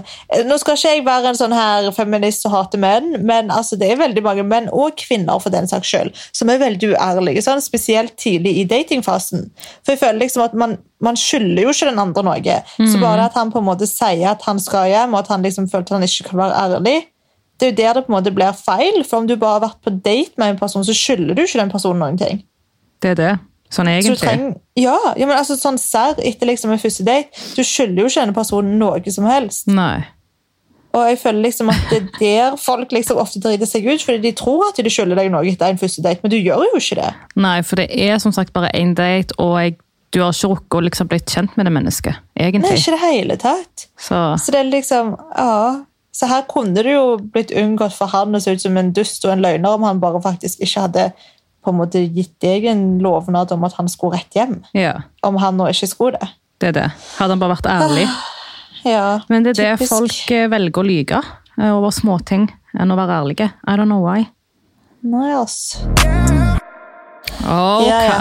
nå 0.48 0.58
skal 0.62 0.78
ikke 0.78 0.94
jeg 0.94 1.06
være 1.08 1.32
en 1.32 1.40
sånn 1.40 1.56
her 1.56 1.90
feminist 1.96 2.46
og 2.48 2.56
hate 2.56 2.80
menn, 2.82 3.16
men 3.28 3.52
altså, 3.54 3.78
det 3.80 3.92
er 3.92 4.02
veldig 4.02 4.24
mange 4.26 4.46
menn, 4.48 4.70
og 4.74 4.98
kvinner 5.02 5.42
for 5.44 5.54
den 5.54 5.68
saks 5.72 5.92
skyld, 5.92 6.14
som 6.36 6.52
er 6.52 6.62
veldig 6.62 6.94
uærlige, 6.94 7.44
sånn, 7.46 7.64
spesielt 7.64 8.16
tidlig 8.22 8.56
i 8.62 8.68
datingfasen. 8.70 9.50
For 9.84 9.96
jeg 9.96 10.04
føler 10.04 10.24
liksom 10.26 10.46
at 10.46 10.56
man, 10.58 10.78
man 11.04 11.20
skylder 11.20 11.66
jo 11.66 11.74
ikke 11.74 11.90
den 11.92 12.02
andre 12.02 12.26
noe. 12.26 12.62
Så 12.78 13.02
bare 13.02 13.28
at 13.28 13.36
han 13.40 13.52
på 13.54 13.62
en 13.62 13.68
måte 13.68 13.90
sier 13.90 14.32
at 14.32 14.46
han 14.48 14.62
skal 14.62 14.90
hjem, 14.92 15.16
og 15.16 15.26
at 15.26 15.34
han 15.34 15.46
liksom 15.46 15.70
føler 15.72 15.88
at 15.88 15.98
han 15.98 16.08
ikke 16.08 16.30
kan 16.30 16.42
være 16.46 16.64
ærlig, 16.64 16.98
det 17.56 17.68
er 17.68 17.72
jo 17.72 17.76
der 17.78 17.94
det 17.96 18.06
på 18.06 18.12
en 18.12 18.18
måte 18.18 18.34
blir 18.36 18.56
feil. 18.60 19.02
For 19.08 19.22
om 19.22 19.28
du 19.30 19.38
bare 19.40 19.60
har 19.60 19.68
vært 19.70 19.84
på 19.86 19.94
date 19.96 20.36
med 20.42 20.54
en 20.54 20.60
person, 20.60 20.84
så 20.84 20.96
skylder 20.96 21.38
du 21.38 21.46
ikke 21.46 21.62
den 21.62 21.72
personen 21.72 22.04
noen 22.04 22.20
ting. 22.20 22.42
Det 23.04 23.14
er 23.14 23.20
det. 23.20 23.34
Sånn 23.76 23.92
Så 24.06 24.16
du 24.16 24.20
trenger, 24.22 24.56
ja, 24.80 24.96
ja, 25.20 25.28
men 25.28 25.36
altså 25.36 25.58
sånn 25.60 25.80
serr 25.82 26.20
etter 26.24 26.48
liksom 26.48 26.72
en 26.72 26.80
første 26.80 27.04
date, 27.08 27.46
du 27.58 27.64
skylder 27.66 28.06
jo 28.06 28.12
ikke 28.12 28.22
denne 28.24 28.36
personen 28.38 28.78
noe 28.80 29.12
som 29.12 29.28
helst. 29.28 29.68
Nei. 29.68 30.06
Og 30.96 31.10
jeg 31.10 31.18
føler 31.20 31.44
liksom 31.44 31.70
at 31.74 31.90
det 31.92 31.98
er 32.00 32.06
der 32.20 32.60
folk 32.60 32.94
liksom 32.96 33.20
ofte 33.20 33.42
driter 33.44 33.68
seg 33.68 33.88
ut, 33.90 34.04
fordi 34.04 34.22
de 34.24 34.32
tror 34.38 34.64
at 34.70 34.80
de 34.80 34.92
skylder 34.92 35.20
deg 35.20 35.32
noe 35.34 35.48
etter 35.50 35.74
en 35.74 35.82
første 35.82 36.04
date, 36.06 36.24
men 36.24 36.32
du 36.32 36.38
gjør 36.40 36.64
jo 36.70 36.80
ikke 36.80 37.00
det. 37.02 37.10
Nei, 37.36 37.58
for 37.68 37.82
det 37.82 37.90
er 37.92 38.22
som 38.24 38.32
sagt 38.36 38.54
bare 38.56 38.72
én 38.78 38.94
date, 38.96 39.36
og 39.42 39.58
jeg, 39.60 39.76
du 40.16 40.22
har 40.24 40.32
ikke 40.32 40.54
rukket 40.54 40.80
å 40.80 40.86
liksom 40.88 41.12
bli 41.12 41.20
kjent 41.26 41.58
med 41.60 41.68
det 41.68 41.76
mennesket. 41.76 42.24
Nei, 42.40 42.48
ikke 42.56 42.96
det 42.96 43.02
hele 43.04 43.38
tatt. 43.42 43.90
Så 44.00 44.22
Så 44.40 44.56
det 44.56 44.64
er 44.64 44.72
liksom, 44.72 45.18
ja. 45.36 45.84
Så 46.16 46.30
her 46.32 46.46
kunne 46.48 46.80
det 46.80 46.94
jo 46.94 47.18
blitt 47.20 47.52
unngått 47.52 47.92
for 47.98 48.08
han 48.08 48.38
å 48.38 48.40
se 48.40 48.54
ut 48.56 48.64
som 48.64 48.78
en 48.80 48.94
dust 48.96 49.26
og 49.28 49.34
en 49.34 49.44
løgner 49.44 49.76
om 49.76 49.84
han 49.84 50.00
bare 50.00 50.22
faktisk 50.24 50.62
ikke 50.64 50.86
hadde 50.86 51.10
på 51.66 51.74
en 51.74 51.80
måte 51.82 52.02
gitt 52.06 52.36
deg 52.44 52.70
en 52.72 52.86
lovnad 53.04 53.52
om 53.56 53.66
at 53.68 53.76
han 53.80 53.90
skulle 53.92 54.20
rett 54.22 54.38
hjem. 54.38 54.60
ja, 54.78 55.00
Om 55.26 55.40
han 55.42 55.58
nå 55.58 55.68
ikke 55.74 55.90
skulle 55.92 56.22
det. 56.22 56.30
det 56.62 56.68
er 56.72 56.78
det. 56.80 56.88
Hadde 57.18 57.34
han 57.36 57.42
bare 57.42 57.58
vært 57.58 57.72
ærlig. 57.74 58.08
Ja, 58.86 59.20
Men 59.34 59.44
det 59.44 59.56
er 59.58 59.76
det 59.80 59.90
folk 59.90 60.32
eh, 60.32 60.46
velger 60.52 60.84
å 60.84 60.86
lyge 60.86 61.22
eh, 61.58 61.72
over 61.74 61.90
småting 61.92 62.48
enn 62.78 62.92
å 62.94 62.98
være 63.00 63.20
ærlige. 63.24 63.48
I 63.66 63.76
don't 63.80 63.90
know 63.90 64.06
why. 64.06 64.28
Nei, 65.06 65.32
ass. 65.38 65.80
Ok. 67.46 67.88
Ja, 67.90 68.02
ja. 68.06 68.20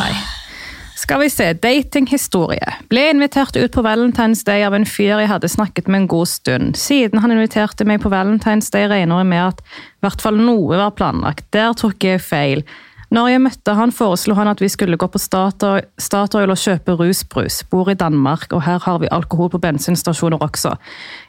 Skal 0.97 1.21
vi 1.21 1.29
se. 1.31 1.51
Datinghistorie. 1.61 2.75
Ble 2.89 3.11
invitert 3.13 3.57
ut 3.57 3.73
på 3.75 3.83
Valentine's 3.85 4.45
Day 4.47 4.63
av 4.65 4.73
en 4.77 4.87
fyr 4.89 5.19
jeg 5.21 5.29
hadde 5.29 5.51
snakket 5.53 5.89
med 5.91 6.05
en 6.05 6.09
god 6.09 6.31
stund. 6.31 6.79
Siden 6.81 7.21
han 7.21 7.35
inviterte 7.35 7.85
meg 7.85 8.01
på 8.01 8.13
Valentine's 8.13 8.71
Day, 8.73 8.87
regner 8.89 9.21
jeg 9.21 9.29
med 9.29 9.43
at 9.51 9.61
i 9.61 10.07
hvert 10.07 10.25
fall 10.25 10.41
noe 10.41 10.79
var 10.81 10.95
planlagt. 10.97 11.45
Der 11.53 11.75
tok 11.77 12.05
jeg 12.09 12.23
feil. 12.25 12.65
Når 13.15 13.29
jeg 13.31 13.43
møtte 13.45 13.75
han, 13.79 13.93
foreslo 13.95 14.35
han 14.35 14.49
at 14.51 14.59
vi 14.63 14.67
skulle 14.73 14.99
gå 14.99 15.07
på 15.07 15.21
Statoil 15.23 16.51
og 16.51 16.59
kjøpe 16.59 16.97
rusbrus. 16.99 17.61
Bor 17.71 17.91
i 17.93 17.95
Danmark, 17.99 18.49
og 18.51 18.65
her 18.67 18.81
har 18.83 18.99
vi 19.03 19.11
alkohol 19.15 19.53
på 19.53 19.61
bensinstasjoner 19.63 20.43
også. 20.43 20.73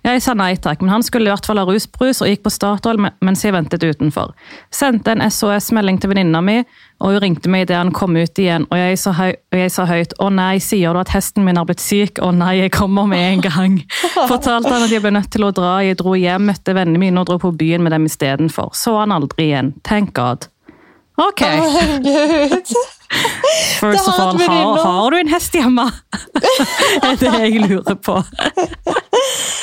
Jeg 0.08 0.24
sa 0.26 0.34
nei 0.34 0.56
takk, 0.58 0.82
men 0.82 0.96
han 0.96 1.06
skulle 1.06 1.30
i 1.30 1.34
hvert 1.34 1.46
fall 1.46 1.62
ha 1.62 1.68
rusbrus 1.70 2.24
og 2.26 2.32
gikk 2.32 2.42
på 2.48 2.54
Statoil 2.56 3.04
mens 3.04 3.46
jeg 3.46 3.54
ventet 3.54 3.86
utenfor. 3.86 4.34
Sendte 4.74 5.14
en 5.14 5.22
SOS-melding 5.30 6.02
til 6.02 6.10
venninna 6.16 6.42
mi, 6.42 6.58
og 7.04 7.14
hun 7.14 7.22
ringte 7.22 7.52
meg 7.54 7.68
idet 7.68 7.78
han 7.78 7.94
kom 7.94 8.18
ut 8.18 8.42
igjen. 8.42 8.66
Og 8.72 8.82
jeg 8.82 8.98
sa, 9.04 9.14
høy, 9.20 9.36
og 9.54 9.60
jeg 9.60 9.76
sa 9.76 9.86
høyt 9.86 10.18
'Å 10.18 10.32
nei, 10.34 10.58
sier 10.64 10.94
du 10.94 11.00
at 11.04 11.14
hesten 11.14 11.46
min 11.46 11.58
har 11.58 11.70
blitt 11.70 11.84
syk?' 11.84 12.18
'Å 12.18 12.32
nei, 12.34 12.56
jeg 12.64 12.72
kommer 12.72 13.06
med 13.06 13.20
en 13.20 13.42
gang'. 13.46 13.78
Fortalte 14.32 14.74
han 14.74 14.88
at 14.88 14.90
jeg 14.90 15.04
ble 15.06 15.12
nødt 15.12 15.30
til 15.30 15.46
å 15.46 15.52
dra. 15.52 15.84
Jeg 15.86 16.00
dro 16.02 16.16
hjem, 16.16 16.50
møtte 16.50 16.74
vennene 16.74 16.98
mine 16.98 17.20
og 17.20 17.28
dro 17.30 17.38
på 17.38 17.54
byen 17.54 17.84
med 17.84 17.92
dem 17.92 18.10
istedenfor. 18.10 18.74
Så 18.74 18.98
han 18.98 19.12
aldri 19.12 19.52
igjen. 19.52 19.74
Thank 19.84 20.16
God. 20.16 20.50
Ok. 21.18 21.42
Herregud. 21.42 22.72
First 23.80 24.08
of 24.10 24.20
all, 24.20 24.40
har, 24.40 24.78
har 24.84 25.12
du 25.12 25.18
en 25.20 25.30
hest 25.32 25.54
hjemme? 25.56 25.86
det 27.02 27.10
er 27.12 27.20
det 27.22 27.34
jeg 27.46 27.62
lurer 27.70 27.96
på. 28.04 28.18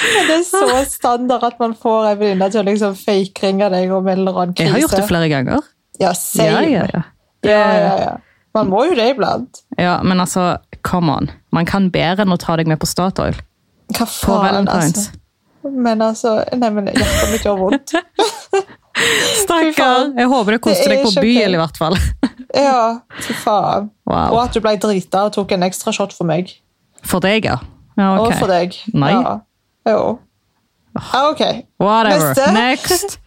Det 0.03 0.35
er 0.35 0.43
så 0.47 0.63
standard 0.91 1.45
at 1.47 1.59
man 1.61 1.75
får 1.79 2.07
en 2.13 2.19
venninne 2.21 2.49
til 2.51 2.63
å 2.63 2.65
liksom 2.67 2.95
fake-ringe 2.99 3.69
deg 3.73 3.93
om 3.95 4.07
en 4.09 4.19
eller 4.23 4.39
annen 4.43 4.55
krise. 4.57 4.67
Jeg 4.67 4.75
har 4.75 4.83
gjort 4.83 4.97
det 4.99 5.07
flere 5.09 5.29
ganger. 5.31 5.69
Ja, 6.01 6.11
same. 6.19 6.49
Ja, 6.49 6.61
ja, 6.67 6.85
ja. 6.91 7.03
Ja, 7.47 7.61
ja, 7.79 7.93
ja. 8.01 8.13
Man 8.57 8.69
må 8.73 8.83
jo 8.89 8.97
det 8.99 9.07
iblant. 9.15 9.63
ja, 9.81 9.99
men 10.05 10.21
altså, 10.21 10.57
come 10.85 11.13
on. 11.13 11.31
Man 11.55 11.69
kan 11.69 11.91
bedre 11.95 12.27
enn 12.27 12.35
å 12.35 12.39
ta 12.41 12.57
deg 12.61 12.69
med 12.71 12.81
på 12.83 12.89
Statoil. 12.91 13.39
Hva 13.93 14.05
på 14.07 14.11
faen, 14.13 14.43
valentines. 14.49 15.09
altså. 15.09 15.19
Men 15.87 16.03
altså 16.03 16.31
Nei, 16.59 16.71
men 16.75 16.91
hjertet 16.91 17.31
mitt 17.33 17.45
gjør 17.47 17.61
vondt. 17.61 17.95
Stakkar! 19.43 20.13
Jeg 20.19 20.29
håper 20.31 20.57
det 20.57 20.61
koste 20.65 20.89
deg 20.91 21.05
på 21.05 21.15
byen, 21.21 21.57
i 21.57 21.61
hvert 21.61 21.81
fall. 21.81 21.99
Ja, 22.53 23.01
fy 23.25 23.33
faen. 23.41 23.87
Og 24.05 24.37
at 24.43 24.53
du 24.53 24.61
ble 24.61 24.75
drita 24.77 25.23
og 25.25 25.33
tok 25.33 25.55
en 25.57 25.63
ekstra 25.65 25.89
shot 25.97 26.13
for 26.13 26.29
meg. 26.29 26.51
For 27.09 27.25
deg, 27.25 27.47
ja. 27.49 27.57
ja 27.97 28.11
Og 28.21 28.35
for 28.37 28.53
deg. 28.53 28.77
Nei. 28.93 29.15
Ja. 29.15 29.39
Jo. 29.89 30.03
Ja, 30.99 31.23
ok. 31.31 31.43
Whatever. 31.81 32.29
Neste. 32.29 32.53
Next. 32.53 33.19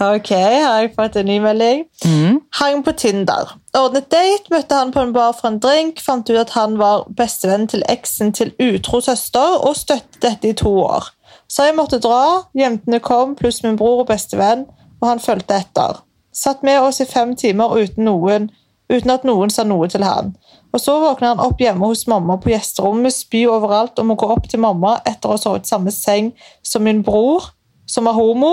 Ok, 0.00 0.28
her 0.30 0.62
har 0.62 0.76
jeg 0.80 0.92
fått 0.94 1.16
en 1.18 1.26
ny 1.26 1.40
melding. 1.42 1.80
Mm. 2.06 2.36
Hang 2.54 2.84
på 2.86 2.92
Tinder. 2.96 3.56
Ordnet 3.76 4.06
date, 4.12 4.46
møtte 4.52 4.78
han 4.78 4.92
på 4.94 5.02
en 5.02 5.12
bar 5.12 5.34
for 5.36 5.50
en 5.50 5.58
drink, 5.60 6.00
fant 6.00 6.30
ut 6.30 6.38
at 6.38 6.54
han 6.54 6.76
var 6.80 7.08
bestevenn 7.18 7.66
til 7.70 7.82
eksen 7.90 8.30
til 8.36 8.52
utro 8.62 9.02
søster, 9.04 9.58
og 9.60 9.76
støttet 9.76 10.20
dette 10.22 10.52
i 10.52 10.56
to 10.56 10.70
år. 10.84 11.10
Så 11.50 11.66
jeg 11.66 11.76
måtte 11.76 12.00
dra, 12.02 12.46
jentene 12.56 13.02
kom, 13.02 13.34
pluss 13.36 13.60
min 13.66 13.76
bror 13.76 14.04
og 14.04 14.12
bestevenn, 14.12 14.68
og 15.00 15.08
han 15.08 15.22
fulgte 15.22 15.58
etter. 15.60 16.00
Satt 16.32 16.62
med 16.62 16.80
oss 16.80 17.00
i 17.02 17.08
fem 17.08 17.34
timer 17.36 17.72
uten, 17.76 18.06
noen, 18.06 18.50
uten 18.90 19.12
at 19.12 19.26
noen 19.26 19.50
sa 19.50 19.64
noe 19.66 19.88
til 19.90 20.04
han. 20.06 20.34
Og 20.70 20.82
så 20.82 20.94
våkner 21.02 21.32
han 21.32 21.42
opp 21.42 21.60
hjemme 21.60 21.88
hos 21.90 22.06
mamma 22.10 22.36
på 22.40 22.52
gjesterommet, 22.52 23.14
spy 23.14 23.44
overalt 23.50 23.98
og 23.98 24.10
må 24.10 24.16
gå 24.18 24.28
opp 24.30 24.46
til 24.50 24.62
mamma 24.62 24.98
etter 25.08 25.30
å 25.30 25.34
ha 25.34 25.42
sovet 25.42 25.66
samme 25.68 25.92
seng 25.94 26.30
som 26.62 26.86
min 26.86 27.02
bror, 27.06 27.50
som 27.90 28.06
er 28.06 28.18
homo. 28.18 28.52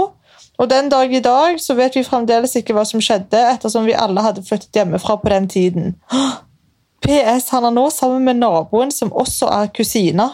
Og 0.58 0.70
den 0.72 0.90
dag 0.90 1.14
i 1.14 1.22
dag 1.22 1.60
så 1.62 1.76
vet 1.78 1.96
vi 1.96 2.06
fremdeles 2.06 2.56
ikke 2.58 2.74
hva 2.74 2.86
som 2.90 3.02
skjedde, 3.04 3.38
ettersom 3.54 3.86
vi 3.86 3.94
alle 3.94 4.24
hadde 4.26 4.46
flyttet 4.46 4.74
hjemmefra 4.80 5.20
på 5.22 5.30
den 5.30 5.50
tiden. 5.54 5.96
PS, 7.06 7.52
han 7.54 7.68
er 7.70 7.76
nå 7.76 7.86
sammen 7.94 8.26
med 8.26 8.42
naboen, 8.42 8.90
som 8.92 9.14
også 9.14 9.52
er 9.54 9.70
kusina. 9.70 10.32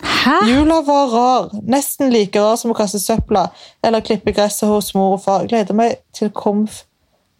Hæ? 0.00 0.36
Jula 0.48 0.80
var 0.86 1.10
rar, 1.14 1.50
nesten 1.68 2.12
like 2.12 2.40
rar 2.40 2.56
som 2.60 2.72
å 2.72 2.76
kaste 2.76 3.00
søpla 3.02 3.48
eller 3.84 4.04
klippe 4.04 4.32
gresset 4.36 4.68
hos 4.68 4.94
mor 4.94 5.16
og 5.18 5.24
far. 5.24 5.46
Gleder 5.48 5.76
meg 5.76 6.00
til 6.16 6.32
komf 6.34 6.84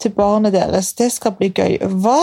til 0.01 0.13
barnet 0.17 0.53
deres. 0.53 0.93
Det 0.97 1.11
skal 1.13 1.35
bli 1.39 1.51
gøy. 1.53 1.79
Hva? 1.81 2.21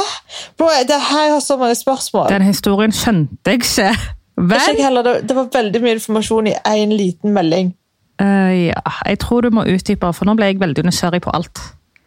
Bro, 0.58 0.70
det 0.88 1.02
her 1.10 1.34
har 1.34 1.42
så 1.44 1.58
mange 1.58 1.76
spørsmål. 1.76 2.30
Den 2.34 2.48
historien 2.48 2.94
skjønte 2.94 3.54
jeg 3.54 3.62
ikke. 3.62 3.92
Vel? 4.38 4.82
heller, 4.82 5.04
det, 5.04 5.36
var 5.36 5.50
veldig 5.54 5.82
mye 5.82 5.98
informasjon 5.98 6.48
i 6.48 6.56
én 6.70 6.94
liten 6.94 7.34
melding. 7.34 7.74
Uh, 8.22 8.70
ja, 8.70 8.82
jeg 9.06 9.20
tror 9.20 9.42
du 9.42 9.50
må 9.54 9.66
utdype, 9.66 10.10
for 10.14 10.30
nå 10.30 10.34
ble 10.38 10.52
jeg 10.52 10.62
veldig 10.62 10.86
nysgjerrig 10.86 11.22
på 11.26 11.34
alt. 11.34 11.62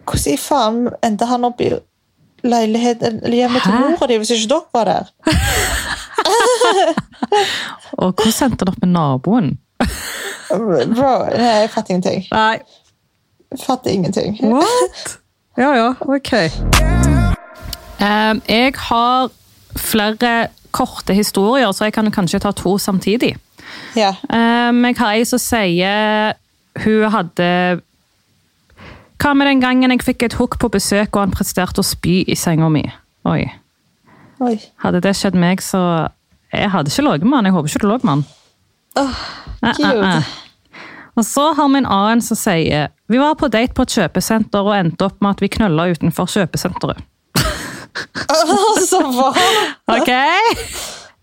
Hvordan 0.07 0.35
i 0.35 0.39
faen 0.39 0.85
endte 1.07 1.27
han 1.31 1.47
opp 1.47 1.61
i 1.63 1.71
leiligheten 2.43 3.21
eller 3.21 3.37
hjemmet 3.37 3.67
til 3.67 3.75
mora 3.77 4.09
di 4.09 4.17
hvis 4.19 4.33
ikke 4.35 4.49
dere 4.55 4.63
var 4.75 4.89
der? 4.89 5.11
Og 8.03 8.13
hvordan 8.13 8.33
sendte 8.33 8.65
han 8.65 8.73
opp 8.73 8.81
med 8.83 8.93
naboen? 8.95 9.51
Bro, 10.51 11.15
nei, 11.35 11.57
jeg 11.63 11.71
fatter 11.71 11.95
ingenting. 11.95 12.25
Nei, 12.33 12.59
fatter 13.65 13.91
ingenting. 13.91 14.39
what? 14.43 15.19
Ja, 15.59 15.73
ja, 15.75 15.95
ok. 16.01 16.33
Um, 18.01 18.43
jeg 18.49 18.75
har 18.77 19.31
flere 19.77 20.49
korte 20.71 21.15
historier, 21.15 21.73
så 21.73 21.85
jeg 21.85 21.93
kan 21.93 22.11
kanskje 22.11 22.39
ta 22.39 22.51
to 22.51 22.79
samtidig. 22.79 23.37
Ja. 23.97 24.15
Um, 24.31 24.85
jeg 24.85 24.97
har 24.99 25.15
ei 25.15 25.25
som 25.25 25.39
sier 25.39 26.33
hun 26.85 27.11
hadde 27.11 27.81
Hva 29.21 29.33
med 29.35 29.47
den 29.47 29.61
gangen 29.61 29.91
jeg 29.91 30.03
fikk 30.03 30.23
et 30.23 30.37
hook 30.39 30.57
på 30.59 30.71
besøk 30.73 31.15
og 31.15 31.21
han 31.21 31.35
presterte 31.35 31.83
å 31.83 31.87
spy 31.87 32.23
i 32.27 32.37
senga 32.39 32.71
mi? 32.73 32.87
Oi. 33.29 33.43
Oi. 34.41 34.55
Hadde 34.81 35.03
det 35.05 35.13
skjedd 35.19 35.37
meg, 35.37 35.61
så 35.61 36.09
Jeg 36.53 36.71
hadde 36.71 36.91
ikke 36.91 37.07
ligget 37.07 37.29
med 37.31 37.39
han. 37.39 37.49
Jeg 37.49 37.55
håper 37.57 37.69
ikke 37.71 37.83
du 37.83 37.89
lå 37.91 37.99
med 38.03 38.13
han. 38.13 38.25
Eh, 38.99 39.19
eh, 39.63 39.77
Gud. 39.77 40.05
eh. 40.05 40.31
Og 41.19 41.27
så 41.27 41.53
har 41.55 41.69
vi 41.69 41.79
en 41.79 41.87
annen 41.87 42.23
som 42.25 42.39
sier 42.39 42.89
Vi 43.11 43.19
var 43.19 43.35
på 43.39 43.49
date 43.53 43.75
på 43.77 43.85
et 43.87 43.95
kjøpesenter 43.95 44.67
og 44.67 44.77
endte 44.77 45.07
opp 45.07 45.19
med 45.21 45.37
at 45.37 45.43
vi 45.45 45.51
knølla 45.53 45.91
utenfor 45.93 46.31
kjøpesenteret. 46.31 47.03
Altså, 48.31 49.01
hva? 49.11 49.33
Ok? 49.91 50.11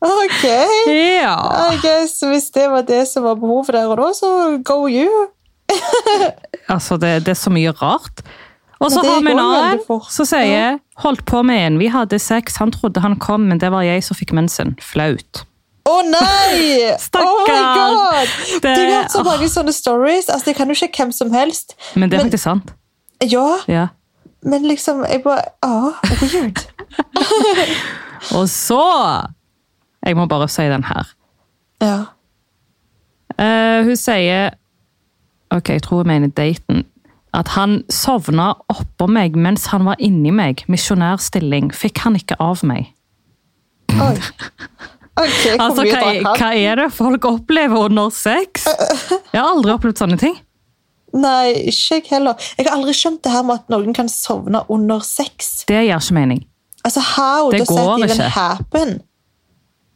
Ok. 0.03 0.43
Ja. 0.91 1.38
I 1.72 1.79
guess, 1.81 2.19
hvis 2.27 2.51
det 2.53 2.67
var 2.69 2.84
det 2.86 3.05
som 3.10 3.24
var 3.25 3.39
behovet 3.39 3.74
der 3.74 3.88
og 3.88 3.98
da, 4.01 4.10
så 4.13 4.29
go 4.67 4.84
you. 4.91 5.07
Altså, 6.67 6.98
det, 7.00 7.25
det 7.25 7.34
er 7.34 7.39
så 7.39 7.51
mye 7.53 7.72
rart. 7.72 8.22
Og 8.79 8.91
så 8.93 9.01
har 9.01 9.22
vi 9.25 9.31
en 9.31 9.39
annen 9.41 9.79
som 10.13 10.25
sier 10.29 10.79
holdt 11.01 11.24
på 11.25 11.39
med 11.46 11.57
en. 11.65 11.77
Vi 11.81 11.88
hadde 11.93 12.19
sex, 12.22 12.57
han 12.62 12.72
trodde 12.72 13.01
han 13.01 13.15
kom, 13.19 13.48
men 13.50 13.57
det 13.62 13.72
var 13.74 13.81
jeg 13.88 14.03
som 14.05 14.15
fikk 14.17 14.34
mensen. 14.38 14.75
Flaut. 14.81 15.43
Å 15.88 15.96
nei! 16.05 16.91
Stakkar. 17.00 17.96
Oh! 17.96 18.19
Det- 18.62 18.62
Du 18.62 18.69
har 18.69 18.91
hatt 19.01 19.12
så 19.15 19.24
mange 19.25 19.48
sånne 19.50 19.74
stories. 19.74 20.27
Altså, 20.29 20.46
Det 20.51 20.55
kan 20.60 20.67
jo 20.69 20.75
ikke 20.77 20.98
hvem 21.05 21.12
som 21.15 21.31
helst. 21.34 21.74
Men 21.96 22.10
det 22.10 22.19
er 22.19 22.24
Men- 22.24 22.31
faktisk 22.31 22.43
sant. 22.43 22.74
Ja, 23.24 23.57
Ja. 23.67 23.88
men 24.43 24.63
liksom 24.67 25.01
jeg 25.10 25.24
bare, 25.24 25.41
ah, 25.63 25.98
Weird. 26.22 26.60
Og 28.38 28.50
så 28.50 28.81
Jeg 30.05 30.15
må 30.15 30.25
bare 30.27 30.48
si 30.48 30.62
den 30.69 30.84
her. 30.84 31.07
Ja. 31.81 31.98
Uh, 33.39 33.84
hun 33.86 33.96
sier 33.96 34.50
Ok, 35.51 35.69
jeg 35.69 35.81
tror 35.84 35.98
hun 36.03 36.07
mener 36.07 36.27
daten. 36.27 36.86
At 37.38 37.53
han 37.53 37.84
sovna 37.94 38.51
oppå 38.74 39.08
meg 39.12 39.36
mens 39.38 39.67
han 39.72 39.86
var 39.86 40.00
inni 40.01 40.32
meg. 40.34 40.63
Misjonærstilling. 40.72 41.70
Fikk 41.75 42.01
han 42.06 42.17
ikke 42.17 42.39
av 42.41 42.63
meg. 42.67 42.94
Oi. 43.94 44.15
Okay, 45.17 45.56
Altså, 45.58 45.82
hva, 45.89 46.36
hva 46.38 46.48
er 46.53 46.77
det 46.77 46.91
folk 46.94 47.24
opplever 47.25 47.88
under 47.88 48.12
sex? 48.13 48.67
Jeg 49.34 49.39
har 49.39 49.48
aldri 49.50 49.72
opplevd 49.74 49.98
sånne 49.98 50.17
ting. 50.22 50.36
Nei, 51.17 51.72
ikke 51.72 51.96
jeg 51.96 52.03
heller. 52.12 52.36
Jeg 52.60 52.67
har 52.67 52.75
aldri 52.75 52.94
skjønt 52.94 53.24
det 53.25 53.32
her 53.34 53.46
med 53.48 53.63
at 53.63 53.72
noen 53.74 53.96
kan 53.98 54.10
sovne 54.12 54.62
under 54.70 55.01
sex. 55.01 55.63
Det 55.65 55.79
gir 55.88 55.96
ikke 55.96 56.17
mening. 56.20 56.44
Altså, 56.86 57.01
how 57.15 57.50
Det 57.50 57.63
does 57.63 57.72
that 57.74 58.03
even 58.06 58.12
ikke. 58.13 58.29
happen? 58.36 58.91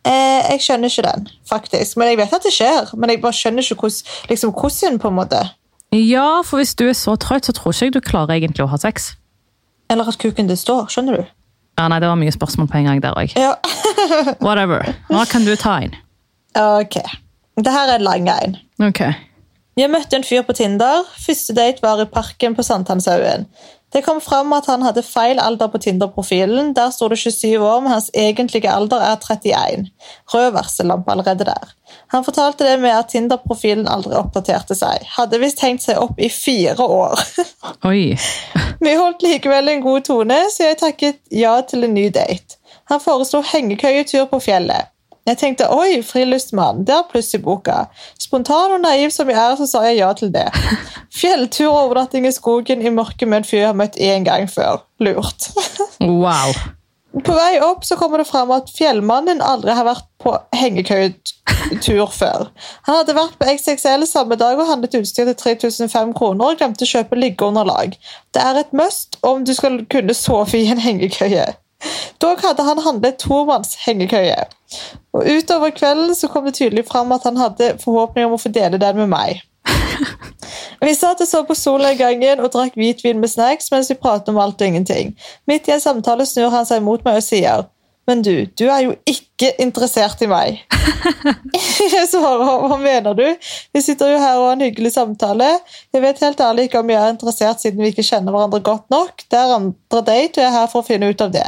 Eh, 0.08 0.40
jeg 0.56 0.64
skjønner 0.66 0.90
ikke 0.90 1.06
den, 1.06 1.28
faktisk. 1.52 1.98
Men 2.02 2.10
jeg 2.10 2.22
vet 2.24 2.34
at 2.40 2.48
det 2.48 2.54
skjer. 2.56 2.94
Men 2.98 3.14
jeg 3.14 3.22
bare 3.22 3.38
skjønner 3.38 3.68
ikke 3.68 3.78
hvordan, 3.84 4.16
liksom, 4.32 4.54
hvordan 4.58 4.98
på 5.04 5.12
en 5.12 5.20
måte. 5.20 5.44
Ja, 5.92 6.42
for 6.48 6.62
hvis 6.62 6.76
du 6.80 6.86
er 6.88 6.96
så 6.96 7.18
trøtt, 7.20 7.46
så 7.50 7.56
tror 7.56 7.74
ikke 7.74 7.90
jeg 7.90 7.94
du 7.94 8.02
klarer 8.04 8.38
egentlig 8.38 8.64
å 8.64 8.70
ha 8.72 8.80
sex. 8.80 9.12
Eller 9.92 10.08
at 10.08 10.20
kuken 10.22 10.48
din 10.48 10.60
står. 10.60 10.88
Skjønner 10.92 11.20
du? 11.20 11.26
Ja, 11.80 11.88
nei, 11.92 12.00
Det 12.00 12.08
var 12.08 12.20
mye 12.20 12.32
spørsmål 12.32 12.70
på 12.72 12.78
en 12.80 12.88
gang 12.88 13.02
der 13.04 13.18
òg. 13.18 13.34
Ja. 13.36 13.56
Whatever. 14.46 14.88
Hva 15.10 15.26
kan 15.28 15.44
du 15.48 15.56
ta 15.60 15.82
inn? 15.84 15.96
ok. 16.56 16.98
Det 17.62 17.72
her 17.72 17.92
er 17.96 18.04
lang 18.04 18.28
en. 18.32 18.56
Ok. 18.80 19.02
Jeg 19.80 19.92
møtte 19.92 20.18
en 20.20 20.24
fyr 20.28 20.44
på 20.48 20.56
Tinder. 20.56 21.04
Første 21.26 21.56
date 21.56 21.84
var 21.84 22.00
i 22.02 22.08
parken 22.12 22.56
på 22.56 22.64
Sankthanshaugen. 22.64 23.48
Det 23.92 24.02
kom 24.06 24.22
fram 24.22 24.54
at 24.56 24.70
han 24.72 24.84
hadde 24.86 25.04
feil 25.04 25.40
alder 25.40 25.68
på 25.72 25.80
Tinder-profilen. 25.84 26.72
Der 26.78 26.94
sto 26.96 27.10
det 27.12 27.18
27 27.20 27.58
år, 27.60 27.82
men 27.84 27.92
hans 27.92 28.10
egentlige 28.14 28.72
alder 28.72 29.04
er 29.04 29.18
31. 29.20 29.90
Rød 30.34 30.52
varsellampe 30.56 31.12
allerede 31.12 31.48
der. 31.50 31.74
Han 32.14 32.24
fortalte 32.24 32.64
det 32.64 32.78
med 32.80 32.96
at 32.96 33.12
Tinder-profilen 33.12 33.90
aldri 33.92 34.16
oppdaterte 34.16 34.78
seg. 34.80 35.04
Hadde 35.18 35.42
visst 35.44 35.64
hengt 35.66 35.84
seg 35.84 36.00
opp 36.00 36.20
i 36.20 36.32
fire 36.32 36.88
år. 36.88 37.20
Oi. 37.92 38.16
Vi 38.80 38.96
holdt 38.96 39.28
likevel 39.28 39.74
en 39.74 39.84
god 39.84 40.08
tone, 40.08 40.40
så 40.56 40.72
jeg 40.72 40.80
takket 40.86 41.22
ja 41.36 41.58
til 41.68 41.84
en 41.88 41.96
ny 41.98 42.08
date. 42.16 42.62
Han 42.92 43.04
foreslo 43.04 43.44
hengekøyetur 43.46 44.26
på 44.32 44.40
fjellet. 44.44 44.91
Jeg 45.30 45.38
tenkte 45.38 45.68
oi, 45.70 46.02
friluftsmann, 46.02 46.82
det 46.88 46.96
er 46.96 47.06
pluss 47.12 47.30
i 47.38 47.40
boka. 47.42 47.84
Spontan 48.20 48.74
og 48.74 48.82
naiv 48.82 49.12
som 49.14 49.30
jeg 49.30 49.38
er, 49.38 49.54
så 49.60 49.68
sa 49.70 49.84
jeg 49.86 50.00
ja 50.00 50.10
til 50.18 50.34
det. 50.34 50.48
Fjelltur 51.20 51.70
og 51.70 51.80
overnatting 51.84 52.26
i 52.26 52.34
skogen 52.34 52.82
i 52.82 52.94
mørket 52.94 53.30
med 53.30 53.44
en 53.44 53.48
fyr 53.48 53.62
jeg 53.62 53.70
har 53.70 53.78
møtt 53.78 54.02
én 54.02 54.26
gang 54.26 54.50
før. 54.50 54.86
Lurt. 55.04 55.52
Wow. 56.02 56.56
På 57.12 57.34
vei 57.36 57.60
opp 57.62 57.84
så 57.86 57.98
kommer 58.00 58.22
det 58.22 58.30
fram 58.30 58.50
at 58.56 58.72
fjellmannen 58.72 59.44
aldri 59.44 59.74
har 59.76 59.86
vært 59.86 60.08
på 60.24 60.32
hengekøyetur 60.56 62.08
før. 62.16 62.48
Han 62.88 63.02
hadde 63.02 63.16
vært 63.18 63.36
på 63.38 63.50
XXL 63.52 64.08
samme 64.10 64.38
dag 64.40 64.58
og 64.58 64.70
handlet 64.70 64.96
utstyr 65.02 65.28
til 65.28 65.38
3005 65.38 66.16
kroner 66.18 66.54
og 66.54 66.62
glemte 66.62 66.88
å 66.88 66.92
kjøpe 66.94 67.20
liggeunderlag. 67.20 67.98
Det 68.34 68.42
er 68.42 68.62
et 68.64 68.72
must 68.74 69.20
om 69.28 69.44
du 69.46 69.54
skal 69.54 69.82
kunne 69.92 70.16
sove 70.18 70.64
i 70.64 70.72
en 70.72 70.82
hengekøye. 70.82 71.46
Dog 72.22 72.42
hadde 72.46 72.66
han 72.66 72.82
handlet 72.86 73.20
tomanns 73.22 73.76
hengekøye. 73.86 74.44
Og 75.14 75.28
Utover 75.28 75.74
kvelden 75.76 76.16
så 76.16 76.30
kom 76.32 76.46
det 76.46 76.56
tydelig 76.60 76.86
fram 76.88 77.12
at 77.12 77.26
han 77.28 77.40
hadde 77.40 77.76
forhåpninger 77.82 78.30
om 78.30 78.38
å 78.38 78.42
få 78.42 78.52
dele 78.54 78.80
den 78.82 79.02
med 79.02 79.12
meg. 79.12 79.42
Vi 80.86 80.94
satt 80.98 81.22
og 81.22 81.30
så 81.30 81.44
på 81.46 81.58
sola 81.58 81.92
i 81.94 82.00
gangen 82.00 82.42
og 82.42 82.54
drakk 82.54 82.78
hvitvin 82.80 83.20
med 83.22 83.30
snacks 83.30 83.70
mens 83.74 83.92
vi 83.92 84.00
pratet 84.02 84.32
om 84.32 84.40
alt 84.42 84.62
og 84.62 84.68
ingenting. 84.68 85.12
Midt 85.46 85.70
i 85.70 85.76
en 85.76 85.84
samtale 85.84 86.26
snur 86.26 86.50
han 86.50 86.66
seg 86.66 86.82
mot 86.82 87.04
meg 87.06 87.20
og 87.20 87.26
sier 87.26 87.68
Men 88.10 88.24
du, 88.26 88.34
du 88.58 88.64
er 88.66 88.82
jo 88.88 88.94
ikke 89.08 89.52
interessert 89.62 90.22
i 90.26 90.30
meg. 90.30 90.62
Jeg 91.94 92.08
svarer 92.10 92.64
hva 92.66 92.78
mener 92.82 93.18
du? 93.18 93.26
Vi 93.74 93.84
sitter 93.84 94.14
jo 94.14 94.22
her 94.22 94.40
og 94.40 94.48
har 94.48 94.56
en 94.58 94.64
hyggelig 94.66 94.94
samtale. 94.96 95.50
Jeg 95.94 96.04
vet 96.04 96.24
helt 96.26 96.42
ærlig 96.42 96.68
ikke 96.68 96.82
om 96.82 96.90
jeg 96.90 97.00
er 97.02 97.14
interessert 97.14 97.62
siden 97.62 97.84
vi 97.84 97.92
ikke 97.92 98.06
kjenner 98.06 98.34
hverandre 98.34 98.62
godt 98.66 98.88
nok. 98.94 99.26
Det 99.30 99.38
er 99.38 99.54
andre 99.58 100.02
date, 100.08 100.40
og 100.40 100.42
jeg 100.42 100.50
er 100.50 100.58
her 100.58 100.72
for 100.72 100.82
å 100.82 100.88
finne 100.88 101.12
ut 101.12 101.22
av 101.24 101.34
det. 101.36 101.46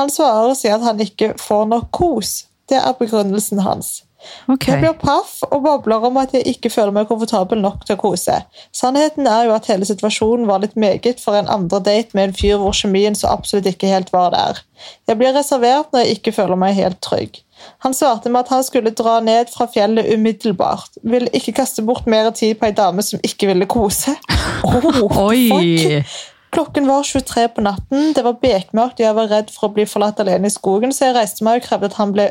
Han 0.00 0.12
svarer 0.12 0.54
og 0.54 0.58
sier 0.58 0.78
at 0.78 0.86
han 0.86 1.02
ikke 1.04 1.34
får 1.40 1.68
nok 1.74 1.90
kos. 1.94 2.32
Det 2.70 2.80
er 2.80 2.96
begrunnelsen 2.98 3.60
hans. 3.66 4.00
Ok. 4.50 4.68
Jeg 4.68 4.82
blir 4.82 4.96
paff 5.00 5.40
og 5.48 5.62
bobler 5.64 6.06
om 6.08 6.18
at 6.22 6.34
jeg 6.36 6.46
ikke 6.54 6.70
føler 6.72 6.94
meg 6.94 7.08
komfortabel 7.10 7.60
nok 7.62 7.86
til 7.86 7.96
å 7.96 8.00
kose. 8.00 8.40
Sannheten 8.74 9.28
er 9.30 9.48
jo 9.48 9.54
at 9.56 9.68
hele 9.70 9.88
situasjonen 9.88 10.48
var 10.50 10.62
litt 10.64 10.76
meget 10.76 11.22
for 11.22 11.38
en 11.38 11.50
andre 11.50 11.82
date 11.82 12.16
med 12.18 12.30
en 12.30 12.36
fyr 12.36 12.58
hvor 12.62 12.76
kjemien 12.76 13.16
så 13.18 13.32
absolutt 13.32 13.70
ikke 13.70 13.90
helt 13.92 14.12
var 14.14 14.34
der. 14.34 14.62
Jeg 15.08 15.18
blir 15.20 15.34
reservert 15.36 15.92
når 15.92 16.06
jeg 16.06 16.18
ikke 16.18 16.36
føler 16.40 16.58
meg 16.58 16.78
helt 16.78 17.00
trygg. 17.04 17.42
Han 17.84 17.94
svarte 17.94 18.30
med 18.30 18.42
at 18.42 18.50
han 18.50 18.64
skulle 18.66 18.90
dra 18.90 19.20
ned 19.22 19.50
fra 19.54 19.68
fjellet 19.70 20.10
umiddelbart. 20.14 20.98
Ville 21.06 21.30
ikke 21.36 21.54
kaste 21.60 21.84
bort 21.86 22.08
mer 22.10 22.30
tid 22.34 22.56
på 22.58 22.66
ei 22.66 22.74
dame 22.74 23.04
som 23.06 23.22
ikke 23.22 23.52
ville 23.52 23.70
kose. 23.70 24.16
Oh, 24.62 25.26
Oi! 25.26 26.04
Klokken 26.52 26.86
var 26.86 27.02
23 27.02 27.48
på 27.56 27.62
natten, 27.64 28.12
det 28.14 28.22
var 28.26 28.36
bekmørkt 28.42 29.00
og 29.00 29.06
jeg 29.06 29.16
var 29.16 29.30
redd 29.30 29.48
for 29.50 29.70
å 29.70 29.72
bli 29.72 29.86
forlatt 29.88 30.20
alene 30.20 30.50
i 30.50 30.52
skogen, 30.52 30.92
så 30.92 31.08
jeg 31.08 31.16
reiste 31.16 31.46
meg 31.46 31.62
og 31.62 31.64
krevde 31.64 31.88
at 31.88 31.96
han 31.96 32.12
ble 32.12 32.26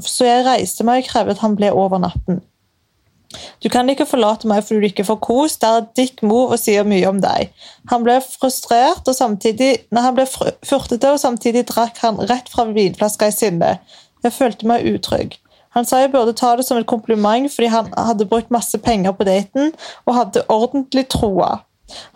så 0.00 0.26
jeg 0.28 0.44
reiste 0.46 0.86
meg 0.86 1.04
og 1.04 1.10
krevde 1.12 1.36
at 1.36 1.44
han 1.44 1.56
ble 1.58 1.70
over 1.72 2.02
natten. 2.02 2.42
Du 3.62 3.68
kan 3.72 3.88
ikke 3.90 4.06
forlate 4.06 4.48
meg 4.50 4.62
fordi 4.62 4.80
du 4.82 4.88
ikke 4.90 5.06
får 5.08 5.18
kos, 5.24 5.56
det 5.58 5.70
er 5.70 5.86
dick 5.98 6.22
move 6.22 6.54
og 6.54 6.60
sier 6.60 6.86
mye 6.86 7.08
om 7.08 7.20
deg. 7.22 7.50
Han 7.90 8.04
ble 8.06 8.20
frustrert 8.22 9.08
og 9.10 9.16
samtidig, 9.16 9.72
nei, 9.90 10.04
han 10.04 10.14
ble 10.16 10.26
furtete, 10.28 11.10
og 11.10 11.18
samtidig 11.22 11.64
drakk 11.70 11.98
han 12.04 12.20
rett 12.30 12.50
fra 12.52 12.68
vinflaska 12.70 13.30
i 13.30 13.34
sinne. 13.34 13.76
Jeg 14.24 14.36
følte 14.36 14.68
meg 14.70 14.86
utrygg. 14.88 15.38
Han 15.74 15.86
sa 15.88 16.04
jeg 16.04 16.12
burde 16.12 16.36
ta 16.38 16.52
det 16.54 16.66
som 16.68 16.78
et 16.78 16.86
kompliment 16.86 17.50
fordi 17.50 17.72
han 17.72 17.90
hadde 17.98 18.28
brukt 18.30 18.52
masse 18.54 18.78
penger 18.78 19.16
på 19.18 19.26
daten 19.26 19.72
og 20.06 20.18
hadde 20.20 20.46
ordentlig 20.52 21.08
troa. 21.10 21.64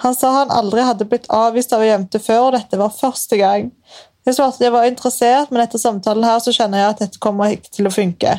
Han 0.03 0.15
sa 0.17 0.31
han 0.33 0.53
aldri 0.55 0.85
hadde 0.87 1.07
blitt 1.09 1.27
avvist 1.35 1.75
av 1.77 1.83
ei 1.85 1.91
jente 1.91 2.21
før, 2.23 2.49
og 2.49 2.55
dette 2.57 2.79
var 2.81 2.95
første 2.95 3.37
gang. 3.37 3.69
Jeg 4.29 4.37
svarte 4.37 4.61
at 4.61 4.67
jeg 4.67 4.73
var 4.75 4.85
interessert, 4.85 5.53
men 5.53 5.63
etter 5.63 5.81
samtalen 5.81 6.27
her 6.29 6.41
så 6.45 6.53
kjenner 6.53 6.83
jeg 6.83 6.93
at 6.93 6.99
dette 7.01 7.21
kommer 7.25 7.55
ikke 7.55 7.71
til 7.73 7.89
å 7.89 7.93
funke. 7.95 8.35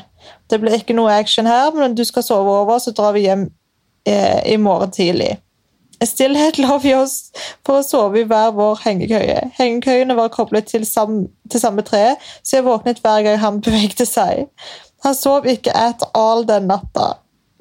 Det 0.46 0.60
blir 0.62 0.75
ikke 0.77 0.93
noe 0.93 1.15
action 1.17 1.50
her, 1.50 1.72
men 1.74 1.96
du 1.98 2.03
skal 2.05 2.25
sove 2.27 2.51
over, 2.62 2.77
så 2.77 2.93
drar 2.93 3.15
vi 3.15 3.24
hjem 3.25 3.48
eh, 4.05 4.43
i 4.53 4.60
morgen 4.62 4.93
tidlig. 4.93 5.31
Stillhet 6.05 6.60
la 6.62 6.77
vi 6.79 6.93
oss 6.93 7.31
for 7.65 7.79
å 7.79 7.88
sove 7.88 8.22
i 8.22 8.27
hver 8.29 8.53
vår 8.60 8.84
hengekøye. 8.86 9.41
Hengekøyene 9.58 10.13
var 10.19 10.29
koblet 10.36 10.69
til, 10.69 10.86
sam 10.86 11.24
til 11.50 11.65
samme 11.65 11.81
tre, 11.88 12.13
så 12.46 12.60
jeg 12.60 12.69
våknet 12.69 13.01
hver 13.01 13.25
gang 13.25 13.41
han 13.41 13.58
bevegde 13.65 14.05
seg. 14.05 14.46
Han 15.08 15.17
sov 15.17 15.50
ikke 15.50 15.74
at 15.74 16.05
all 16.13 16.46
den 16.46 16.69
natta. 16.69 17.15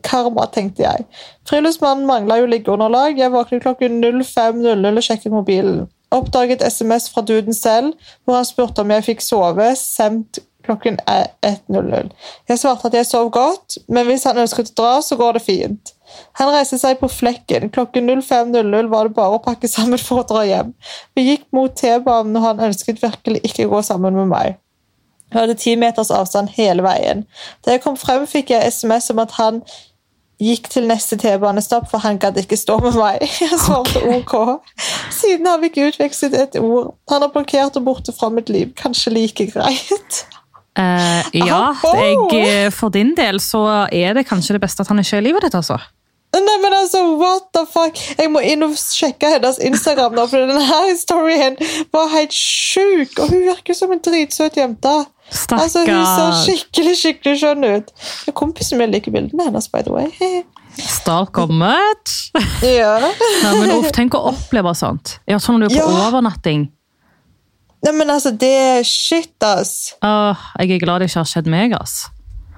Karma, 0.05 0.45
tenkte 0.53 0.85
jeg. 0.85 1.09
Friluftsmannen 1.49 2.05
mangla 2.07 2.43
jo 2.43 2.53
liggeunderlag. 2.53 3.17
Jeg 3.19 3.33
våknet 3.33 3.65
klokken 3.65 4.03
05.00 4.05 4.85
og 4.93 5.07
sjekket 5.07 5.33
mobilen. 5.33 5.87
Oppdaget 6.15 6.63
SMS 6.65 7.11
fra 7.13 7.23
duden 7.23 7.55
selv, 7.55 7.93
hvor 8.25 8.39
han 8.39 8.47
spurte 8.49 8.85
om 8.85 8.93
jeg 8.95 9.05
fikk 9.11 9.25
sove, 9.25 9.73
sendt 9.77 10.41
klokken 10.69 10.99
1.00. 11.09 12.11
Jeg 12.49 12.61
svarte 12.61 12.89
at 12.89 12.97
jeg 12.97 13.07
sov 13.09 13.31
godt, 13.33 13.79
men 13.89 14.07
hvis 14.09 14.27
han 14.29 14.41
ønsket 14.43 14.73
å 14.75 14.77
dra, 14.83 14.93
så 15.05 15.17
går 15.21 15.39
det 15.39 15.45
fint. 15.47 15.93
Han 16.41 16.53
reiste 16.53 16.79
seg 16.81 17.01
på 17.01 17.09
flekken. 17.13 17.69
Klokken 17.73 18.09
05.00 18.21 18.89
var 18.93 19.09
det 19.09 19.17
bare 19.17 19.39
å 19.39 19.43
pakke 19.45 19.69
sammen 19.77 20.01
for 20.01 20.23
å 20.23 20.29
dra 20.29 20.45
hjem. 20.49 20.73
Vi 21.17 21.29
gikk 21.31 21.49
mot 21.57 21.77
T-banen, 21.77 22.37
og 22.37 22.49
han 22.51 22.65
ønsket 22.71 23.05
virkelig 23.05 23.45
ikke 23.49 23.69
å 23.69 23.77
gå 23.77 23.85
sammen 23.91 24.17
med 24.19 24.33
meg. 24.33 24.59
Jeg 25.29 25.43
hadde 25.43 25.59
ti 25.61 25.75
meters 25.77 26.11
avstand 26.15 26.55
hele 26.57 26.85
veien. 26.85 27.27
Da 27.65 27.75
jeg 27.75 27.83
kom 27.85 27.99
frem, 28.01 28.25
fikk 28.29 28.55
jeg 28.55 28.73
SMS 28.73 29.11
om 29.13 29.21
at 29.21 29.35
han 29.37 29.61
gikk 30.43 30.71
til 30.71 30.87
neste 30.89 31.19
T-banestopp, 31.19 31.89
for 31.91 32.03
han 32.05 32.19
gadd 32.23 32.39
ikke 32.41 32.57
stå 32.59 32.79
med 32.83 32.97
meg. 32.99 33.27
Jeg 33.43 33.61
svarte 33.63 34.03
ok. 34.07 34.35
Siden 35.15 35.47
har 35.51 35.61
vi 35.63 35.73
ikke 35.73 35.91
utvekslet 35.91 36.37
et 36.39 36.59
ord. 36.63 36.95
Han 37.11 37.25
har 37.25 37.33
blokkert 37.35 37.79
og 37.81 37.87
borte 37.89 38.15
fra 38.15 38.31
mitt 38.33 38.51
liv. 38.53 38.73
Kanskje 38.79 39.15
like 39.15 39.51
greit. 39.53 40.25
Uh, 40.79 41.25
ja, 41.35 41.73
jeg, 41.83 42.19
eh, 42.39 42.69
for 42.71 42.93
din 42.95 43.17
del 43.19 43.41
så 43.43 43.65
er 43.91 44.13
det 44.15 44.29
kanskje 44.29 44.55
det 44.55 44.61
beste 44.63 44.85
at 44.85 44.93
han 44.93 45.01
ikke 45.03 45.17
er 45.17 45.25
i 45.25 45.27
livet 45.27 45.43
ditt, 45.43 45.57
altså. 45.59 45.81
Nei, 46.37 46.57
men 46.63 46.75
altså, 46.77 47.01
what 47.19 47.49
the 47.57 47.65
fuck? 47.67 47.99
Jeg 48.19 48.31
må 48.31 48.43
inn 48.45 48.63
og 48.63 48.77
sjekke 48.79 49.31
hennes 49.33 49.59
Instagram 49.65 50.15
nå, 50.15 50.27
for 50.31 50.45
denne 50.45 50.95
storyen 51.01 51.57
var 51.95 52.11
helt 52.13 52.37
sjuk. 52.37 53.17
Og 53.17 53.33
hun 53.33 53.47
virker 53.49 53.75
som 53.75 53.95
en 53.95 54.03
dritsøt 54.05 54.61
jente. 54.61 54.95
Altså, 55.31 55.83
Hun 55.85 56.07
så 56.07 56.27
skikkelig 56.47 56.95
skikkelig 56.97 57.35
skjønn 57.43 57.65
ut. 57.77 57.91
Kompisen 58.39 58.79
min 58.81 58.91
liker 58.95 59.13
bildene 59.13 59.45
hennes, 59.49 59.69
by 59.73 59.83
the 59.85 59.93
way. 59.93 60.43
Stalker 60.79 61.47
much. 61.53 62.31
ja. 62.63 62.95
Nei, 63.43 63.53
men 63.61 63.73
uff, 63.79 63.91
tenk 63.97 64.15
å 64.17 64.23
oppleve 64.33 64.73
sånt. 64.79 65.19
Ja, 65.29 65.37
sånn 65.43 65.59
når 65.61 65.69
du 65.69 65.79
er 65.79 65.85
på 65.85 65.93
Ja. 65.93 66.09
overnatting. 66.09 66.69
Nei, 67.85 67.93
men 67.95 68.11
altså, 68.11 68.33
det 68.37 68.51
er 68.59 68.83
shit, 68.87 69.35
ass. 69.45 69.95
Åh, 70.03 70.37
jeg 70.59 70.73
er 70.79 70.79
glad 70.85 71.01
det 71.03 71.11
ikke 71.11 71.21
har 71.23 71.29
skjedd 71.31 71.47
meg, 71.53 71.75
ass. 71.79 72.09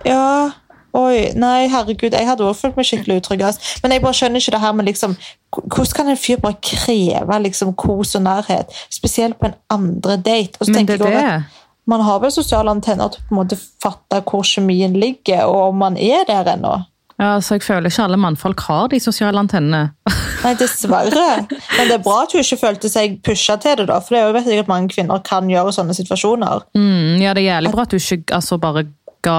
Ja. 0.06 0.50
Oi, 0.96 1.28
nei, 1.38 1.68
herregud, 1.70 2.10
jeg 2.16 2.26
hadde 2.26 2.42
også 2.42 2.64
følt 2.66 2.76
meg 2.80 2.86
skikkelig 2.88 3.20
utrygg. 3.20 3.42
ass. 3.46 3.76
Men 3.82 3.92
jeg 3.94 4.02
bare 4.02 4.16
skjønner 4.18 4.42
ikke 4.42 4.54
det 4.56 4.60
her 4.64 4.72
med 4.74 4.86
liksom 4.90 5.12
Hvordan 5.54 5.92
kan 5.94 6.08
en 6.08 6.16
fyr 6.18 6.38
bare 6.42 6.56
kreve 6.62 7.36
liksom 7.44 7.74
kos 7.78 8.14
og 8.18 8.22
nærhet? 8.22 8.70
Spesielt 8.90 9.38
på 9.38 9.46
en 9.50 9.54
andre 9.70 10.16
date. 10.16 10.58
Og 10.60 10.66
så 10.66 10.72
Men 10.74 10.86
det 10.86 11.00
er 11.00 11.04
det. 11.04 11.14
at 11.16 11.42
Man 11.88 12.02
har 12.04 12.20
vel 12.22 12.32
sosiale 12.32 12.72
antenner 12.72 13.10
til 13.12 13.22
å 13.22 13.28
på 13.28 13.34
en 13.34 13.40
måte 13.40 13.58
fatte 13.82 14.20
hvor 14.28 14.44
kjemien 14.46 14.94
ligger, 15.00 15.46
og 15.48 15.70
om 15.72 15.80
man 15.82 15.96
er 15.96 16.26
der 16.28 16.48
ennå. 16.52 16.76
Ja, 17.20 17.34
så 17.44 17.58
jeg 17.58 17.64
føler 17.66 17.90
ikke 17.90 18.04
alle 18.06 18.16
mannfolk 18.16 18.62
har 18.64 18.86
de 18.92 19.00
sosiale 19.02 19.40
antennene. 19.42 19.90
Nei, 20.44 20.54
dessverre. 20.56 21.26
Men 21.50 21.90
det 21.90 21.98
er 21.98 22.04
bra 22.04 22.22
at 22.24 22.32
hun 22.32 22.40
ikke 22.40 22.60
følte 22.62 22.88
seg 22.88 23.18
pusha 23.26 23.58
til 23.60 23.76
det, 23.82 23.90
da, 23.90 23.98
for 24.00 24.16
det 24.16 24.22
er 24.40 24.56
jo 24.56 24.62
at 24.64 24.70
mange 24.70 24.88
kvinner 24.94 25.20
kan 25.26 25.50
gjøre 25.50 25.74
sånne 25.76 25.96
situasjoner. 25.98 26.64
Mm, 26.78 27.20
ja, 27.20 27.34
det 27.36 27.44
er 27.44 27.50
jævlig 27.50 27.74
bra 27.74 27.84
at 27.84 27.92
du 27.92 28.00
ikke 28.00 28.38
altså, 28.38 28.56
bare 28.62 28.86
ga, 29.26 29.36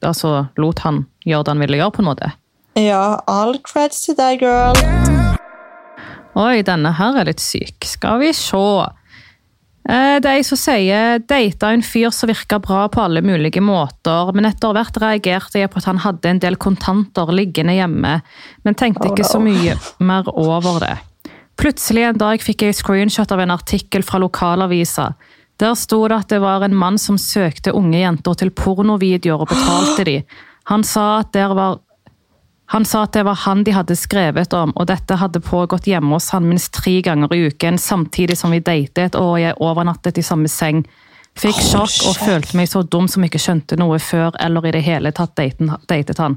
altså, 0.00 0.32
lot 0.56 0.80
han 0.86 1.04
gjøre 1.28 1.44
det 1.44 1.54
han 1.54 1.66
ville 1.66 1.82
gjøre, 1.82 1.96
på 1.98 2.04
en 2.04 2.08
måte. 2.08 2.32
Ja, 2.80 3.04
all 3.28 3.58
creds 3.66 4.00
til 4.06 4.16
deg, 4.16 4.40
girl. 4.40 4.80
Oi, 6.40 6.62
denne 6.64 6.94
her 6.96 7.20
er 7.20 7.28
litt 7.28 7.42
syk. 7.42 7.84
Skal 7.84 8.22
vi 8.22 8.32
se. 8.36 8.64
Eh, 9.88 10.20
Det 10.20 10.28
er 10.28 10.36
jeg 10.36 10.44
som 10.44 10.60
sier 10.60 11.18
data 11.24 11.70
en 11.72 11.82
fyr 11.82 12.10
som 12.12 12.28
virka 12.28 12.58
bra 12.60 12.88
på 12.88 13.00
alle 13.00 13.22
mulige 13.24 13.62
måter, 13.64 14.32
men 14.34 14.44
etter 14.44 14.74
hvert 14.76 15.00
reagerte 15.00 15.58
jeg 15.58 15.70
på 15.70 15.80
at 15.80 15.88
han 15.88 16.02
hadde 16.04 16.28
en 16.28 16.42
del 16.42 16.56
kontanter 16.56 17.32
liggende 17.32 17.78
hjemme, 17.78 18.20
men 18.64 18.74
tenkte 18.74 19.08
ikke 19.08 19.24
så 19.24 19.40
mye 19.40 19.78
mer 19.98 20.28
over 20.28 20.80
det. 20.84 20.96
Plutselig 21.60 22.04
en 22.08 22.20
dag 22.20 22.40
fikk 22.40 22.62
jeg 22.62 22.76
screenshot 22.76 23.32
av 23.32 23.40
en 23.40 23.50
artikkel 23.50 24.04
fra 24.04 24.20
lokalavisa. 24.20 25.14
Der 25.60 25.74
sto 25.76 26.06
det 26.08 26.16
at 26.16 26.28
det 26.32 26.40
var 26.40 26.62
en 26.64 26.76
mann 26.76 26.96
som 26.96 27.18
søkte 27.20 27.74
unge 27.76 28.00
jenter 28.00 28.36
til 28.40 28.50
pornovideoer 28.50 29.44
og 29.44 29.50
betalte 29.50 30.06
de. 30.08 30.22
Han 30.72 30.84
sa 30.84 31.20
at 31.20 31.32
der 31.36 31.52
var 31.56 31.80
han 32.70 32.84
sa 32.86 33.02
at 33.02 33.16
det 33.16 33.24
var 33.26 33.38
han 33.44 33.64
de 33.66 33.72
hadde 33.74 33.96
skrevet 33.98 34.52
om, 34.54 34.70
og 34.78 34.86
dette 34.86 35.16
hadde 35.18 35.40
pågått 35.42 35.88
hjemme 35.90 36.14
hos 36.14 36.28
han 36.34 36.46
minst 36.46 36.70
tre 36.76 37.00
ganger 37.02 37.32
i 37.34 37.48
uken, 37.50 37.78
samtidig 37.82 38.36
som 38.38 38.54
vi 38.54 38.60
datet 38.62 39.16
og 39.18 39.40
jeg 39.42 39.56
overnattet 39.58 40.20
i 40.20 40.24
samme 40.26 40.50
seng. 40.50 40.84
Fikk 41.40 41.58
sjokk 41.62 41.96
og 42.10 42.16
følte 42.20 42.58
meg 42.58 42.68
så 42.70 42.82
dum 42.86 43.08
som 43.10 43.24
ikke 43.26 43.40
skjønte 43.42 43.78
noe 43.80 43.98
før 44.02 44.36
eller 44.42 44.68
i 44.68 44.72
det 44.76 44.84
hele 44.86 45.10
tatt 45.14 45.34
datet 45.38 46.18
han. 46.22 46.36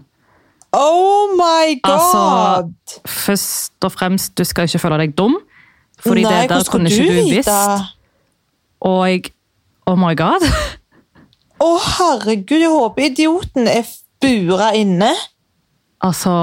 Oh 0.73 1.35
my 1.37 1.75
Altså, 1.85 2.21
god! 2.65 2.95
Først 3.05 3.85
og 3.85 3.91
fremst, 3.93 4.33
du 4.33 4.41
skal 4.47 4.65
ikke 4.65 4.81
føle 4.81 4.97
deg 5.03 5.13
dum, 5.17 5.35
fordi 6.01 6.23
Nei, 6.25 6.31
det 6.47 6.49
der 6.49 6.69
kunne 6.71 6.89
du 6.89 6.95
ikke 6.97 7.11
du 7.13 7.19
vite? 7.19 7.35
visst. 7.37 7.93
Og 8.81 9.03
jeg 9.09 9.29
Oh 9.85 9.97
my 9.99 10.15
god! 10.15 10.41
Å, 11.61 11.69
herregud, 11.99 12.57
jeg 12.57 12.71
håper 12.73 13.05
idioten 13.11 13.69
er 13.69 13.85
bura 14.23 14.71
inne. 14.79 15.11
Altså 16.03 16.35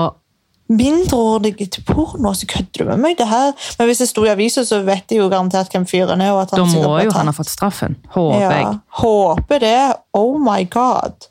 Mindreårige 0.71 1.67
til 1.67 1.83
porno, 1.83 2.31
så 2.35 2.47
kødder 2.47 2.85
du 2.85 2.85
med 2.85 2.97
meg? 2.97 3.17
det 3.19 3.27
her. 3.29 3.53
Men 3.79 3.89
hvis 3.89 3.99
det 3.99 4.09
sto 4.09 4.25
i 4.25 4.29
avisa, 4.31 4.63
så 4.65 4.83
vet 4.87 5.11
de 5.11 5.17
jo 5.17 5.27
garantert 5.29 5.73
hvem 5.75 5.87
fyren 5.87 6.21
er. 6.21 6.31
og 6.31 6.43
at 6.43 6.51
han 6.51 6.61
Da 6.61 6.65
må 6.65 6.99
jo 7.03 7.11
han 7.11 7.27
ha 7.27 7.33
fått 7.35 7.51
straffen. 7.51 7.97
Håper 8.15 8.39
ja. 8.39 8.51
jeg. 8.51 8.79
Håper 9.01 9.59
det. 9.59 9.93
Oh 10.15 10.39
my 10.39 10.63
god. 10.71 11.27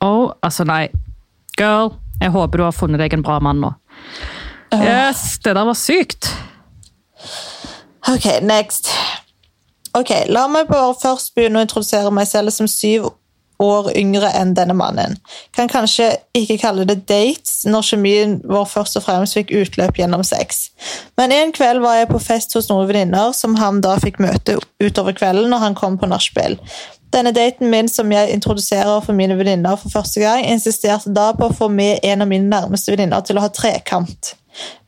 Oh, 0.00 0.30
altså 0.42 0.64
nei. 0.64 0.88
Girl, 1.58 1.94
jeg 2.20 2.30
håper 2.30 2.58
du 2.58 2.64
har 2.64 2.70
funnet 2.70 3.02
deg 3.02 3.12
en 3.12 3.22
bra 3.26 3.40
mann 3.42 3.60
nå. 3.64 3.72
Yes, 4.74 5.38
det 5.44 5.56
der 5.56 5.64
var 5.64 5.74
sykt. 5.74 6.30
Ok, 8.14 8.26
next. 8.42 8.90
Ok, 9.94 10.10
La 10.28 10.46
meg 10.50 10.66
bare 10.70 10.94
først 11.02 11.34
begynne 11.34 11.58
å 11.58 11.66
introdusere 11.66 12.10
meg 12.14 12.26
selv 12.30 12.54
som 12.54 12.70
syv 12.70 13.10
år 13.62 13.90
yngre 13.96 14.30
enn 14.34 14.54
denne 14.56 14.74
mannen. 14.76 15.16
Kan 15.54 15.70
kanskje 15.70 16.10
ikke 16.36 16.58
kalle 16.62 16.86
det 16.88 17.04
dates 17.08 17.62
når 17.68 17.88
kjemien 17.90 18.36
vår 18.48 18.66
først 18.70 18.98
og 18.98 19.06
fremst 19.06 19.38
fikk 19.38 19.52
utløp 19.54 19.98
gjennom 20.00 20.24
sex. 20.26 20.68
Men 21.20 21.34
en 21.34 21.54
kveld 21.54 21.82
var 21.84 22.00
jeg 22.00 22.10
på 22.10 22.22
fest 22.22 22.54
hos 22.58 22.68
noen 22.70 22.88
venninner 22.90 23.32
som 23.36 23.56
han 23.60 23.80
da 23.84 23.96
fikk 24.02 24.20
møte 24.22 24.58
utover 24.82 25.16
kvelden 25.16 25.50
når 25.52 25.66
han 25.68 25.78
kom 25.78 25.98
på 26.00 26.10
nachspiel. 26.10 26.58
Denne 27.14 27.30
daten 27.30 27.70
min 27.70 27.88
som 27.88 28.10
jeg 28.10 28.32
introduserer 28.34 29.02
for 29.04 29.14
mine 29.14 29.36
venninner 29.38 29.76
for 29.78 29.92
første 29.92 30.20
gang, 30.20 30.42
insisterte 30.50 31.12
da 31.14 31.30
på 31.36 31.46
å 31.46 31.54
få 31.54 31.68
med 31.70 32.02
en 32.02 32.24
av 32.24 32.30
mine 32.30 32.50
nærmeste 32.50 32.90
venninner 32.90 33.22
til 33.22 33.38
å 33.38 33.44
ha 33.44 33.52
trekant. 33.54 34.34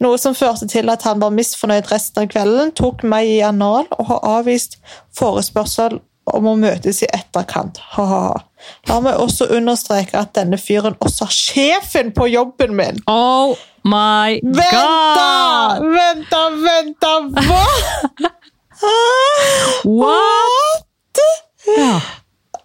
Noe 0.02 0.18
som 0.18 0.35
førte 0.35 0.66
til 0.70 0.90
at 0.90 1.07
han 1.07 1.22
var 1.22 1.35
misfornøyd 1.35 1.88
resten 1.90 2.22
av 2.22 2.31
kvelden, 2.31 2.74
tok 2.79 3.02
meg 3.07 3.31
i 3.31 3.40
anal 3.46 3.87
og 3.98 4.11
har 4.11 4.26
avvist 4.40 4.79
forespørsel 5.16 6.00
om 6.35 6.49
å 6.51 6.55
møtes 6.59 7.03
i 7.05 7.09
etterkant. 7.15 7.79
Ha-ha-ha. 7.95 8.43
La 8.91 8.99
meg 9.05 9.21
også 9.23 9.47
understreke 9.55 10.19
at 10.19 10.35
denne 10.39 10.59
fyren 10.59 10.97
også 11.05 11.29
er 11.29 11.35
sjefen 11.37 12.12
på 12.17 12.27
jobben 12.33 12.75
min. 12.79 12.99
Oh 13.11 13.55
my 13.87 14.41
god! 14.43 15.85
Vent 15.95 16.27
da, 16.33 16.43
vent 16.65 16.97
da, 17.03 17.15
hva? 17.47 17.65
What? 19.87 21.23
Yeah. 21.67 22.03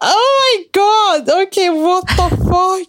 Oh 0.02 0.30
my 0.40 0.56
god! 0.74 1.30
Ok, 1.30 1.58
what 1.78 2.08
the 2.18 2.28
fuck? 2.50 2.88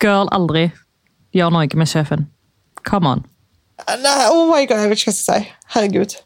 Girl, 0.00 0.28
aldri 0.32 0.70
gjør 1.36 1.52
noe 1.52 1.68
med 1.76 1.88
sjefen. 1.88 2.28
Come 2.88 3.08
on. 3.08 3.24
Nei, 4.00 4.28
oh 4.28 4.46
my 4.48 4.66
god, 4.68 4.84
jeg 4.84 4.92
vet 4.92 5.00
ikke 5.00 5.10
hva 5.10 5.14
jeg 5.14 5.22
skal 5.22 5.40
si. 5.40 5.54
Herregud. 5.74 6.16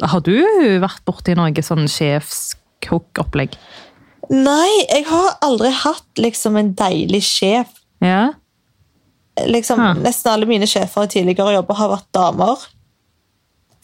Har 0.00 0.20
du 0.24 0.34
vært 0.82 1.02
borti 1.06 1.34
noe 1.38 1.62
sånn 1.62 1.84
sjefskokk-opplegg? 1.90 3.54
Nei, 4.32 4.70
jeg 4.88 5.04
har 5.10 5.36
aldri 5.44 5.70
hatt 5.74 6.18
liksom 6.22 6.56
en 6.56 6.72
deilig 6.78 7.20
sjef. 7.26 7.68
Ja? 8.02 8.32
Liksom, 9.48 9.80
ja. 9.82 9.92
Nesten 10.02 10.32
alle 10.32 10.46
mine 10.48 10.66
sjefer 10.68 11.06
i 11.06 11.12
tidligere 11.12 11.54
jobber 11.58 11.78
har 11.78 11.92
vært 11.94 12.08
damer. 12.16 12.64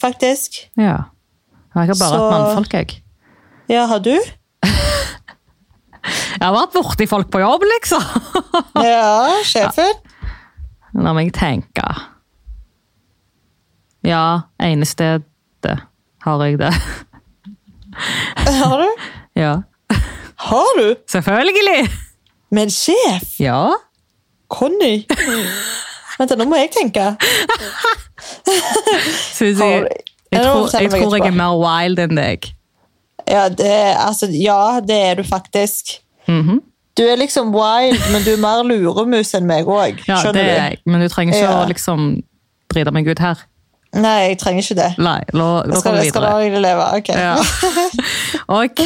Faktisk. 0.01 0.59
Ja. 0.79 1.09
Jeg 1.75 1.87
har 1.91 1.93
bare 1.93 1.95
Så- 1.97 2.17
hatt 2.17 2.33
mannfolk, 2.33 2.73
jeg. 2.73 3.01
Ja, 3.69 3.85
har 3.85 3.99
du? 3.99 4.15
Jeg 6.39 6.41
har 6.47 6.53
vært 6.55 6.73
borti 6.73 7.05
folk 7.11 7.27
på 7.29 7.41
jobb, 7.43 7.61
liksom. 7.75 8.01
Ja, 8.89 9.27
sjefen? 9.45 9.91
La 10.95 11.11
meg 11.13 11.33
tenke. 11.35 11.83
Ja, 14.07 14.21
ene 14.63 14.87
stedet 14.87 15.27
har 16.25 16.43
jeg 16.45 16.59
det. 16.59 16.73
Har 18.59 18.77
du? 18.81 18.89
Ja. 19.39 19.53
Har 20.49 20.79
du? 20.79 20.95
Selvfølgelig! 21.11 21.89
Med 22.51 22.63
en 22.63 22.71
sjef? 22.73 23.35
Ja. 23.39 23.69
Conny? 24.49 25.03
Vent, 26.19 26.33
nå 26.39 26.45
må 26.49 26.57
jeg 26.59 26.71
tenke. 26.75 27.03
Susi, 29.33 29.53
jeg, 29.63 29.85
jeg, 30.31 30.43
tror, 30.43 30.81
jeg 30.81 30.91
tror 30.91 31.15
jeg 31.19 31.27
er 31.29 31.35
mer 31.37 31.53
wild 31.61 32.01
enn 32.03 32.17
deg. 32.17 32.49
Ja, 33.29 33.45
det, 33.53 33.69
altså, 34.01 34.27
ja, 34.33 34.79
det 34.85 34.97
er 35.11 35.19
du 35.21 35.23
faktisk. 35.27 35.99
Mhm. 36.27 36.61
Du 36.97 37.03
er 37.07 37.15
liksom 37.15 37.53
wild, 37.55 38.01
men 38.11 38.25
du 38.25 38.33
er 38.33 38.41
mer 38.41 38.63
luremus 38.67 39.29
enn 39.37 39.45
meg 39.47 39.69
òg. 39.71 40.01
Ja, 40.09 40.17
det 40.35 40.41
er 40.41 40.57
jeg. 40.65 40.79
Men 40.89 40.99
du 41.05 41.07
trenger 41.07 41.37
ikke 41.37 41.45
Ja. 41.45 41.59
å 41.61 41.67
liksom 41.69 42.09
drite 42.73 42.91
meg 42.91 43.07
ut 43.07 43.21
her. 43.23 43.39
Nei, 43.97 44.17
jeg 44.29 44.37
trenger 44.41 44.65
ikke 44.65 44.77
det. 44.77 44.89
Nei, 45.01 45.21
nå, 45.33 45.47
Jeg 45.65 45.81
skal, 45.81 45.95
jeg 45.97 46.11
skal 46.13 46.25
la 46.27 46.33
deg 46.43 46.57
leve. 46.61 46.89
Ok. 46.99 47.09
Ja. 47.15 47.37
Ok. 48.61 48.85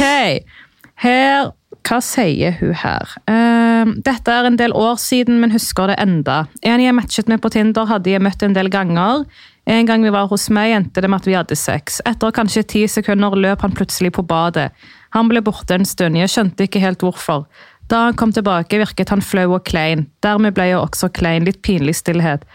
Her 1.03 1.51
Hva 1.83 1.97
sier 1.99 2.53
hun 2.61 2.71
her? 2.79 3.15
Ehm, 3.27 3.97
dette 4.05 4.31
er 4.31 4.47
en 4.47 4.55
del 4.59 4.71
år 4.77 4.95
siden, 5.01 5.41
men 5.41 5.51
husker 5.51 5.91
det 5.91 5.97
enda. 5.99 6.45
En 6.63 6.79
jeg 6.79 6.95
matchet 6.95 7.27
med 7.27 7.41
på 7.43 7.51
Tinder, 7.51 7.89
hadde 7.89 8.13
jeg 8.13 8.23
møtt 8.23 8.45
en 8.45 8.55
del 8.55 8.71
ganger. 8.71 9.25
En 9.67 9.87
gang 9.87 10.03
vi 10.03 10.11
var 10.11 10.29
hos 10.31 10.47
meg, 10.53 10.71
endte 10.77 11.03
det 11.03 11.09
med 11.11 11.19
at 11.19 11.27
vi 11.27 11.35
hadde 11.35 11.57
sex. 11.59 11.99
Etter 12.07 12.31
kanskje 12.35 12.63
ti 12.67 12.85
sekunder 12.87 13.35
løp 13.35 13.63
han 13.63 13.75
plutselig 13.75 14.13
på 14.15 14.23
badet. 14.27 14.69
Han 15.15 15.27
ble 15.31 15.43
borte 15.43 15.75
en 15.75 15.87
stund, 15.87 16.15
jeg 16.19 16.31
skjønte 16.31 16.67
ikke 16.67 16.83
helt 16.83 17.03
hvorfor. 17.03 17.45
Da 17.91 18.05
han 18.07 18.15
kom 18.19 18.31
tilbake, 18.31 18.79
virket 18.79 19.11
han 19.11 19.23
flau 19.23 19.49
og 19.57 19.65
klein. 19.67 20.07
Dermed 20.23 20.55
ble 20.55 20.69
jeg 20.71 20.79
også 20.79 21.11
klein, 21.15 21.43
litt 21.47 21.59
pinlig 21.67 21.97
stillhet. 21.99 22.47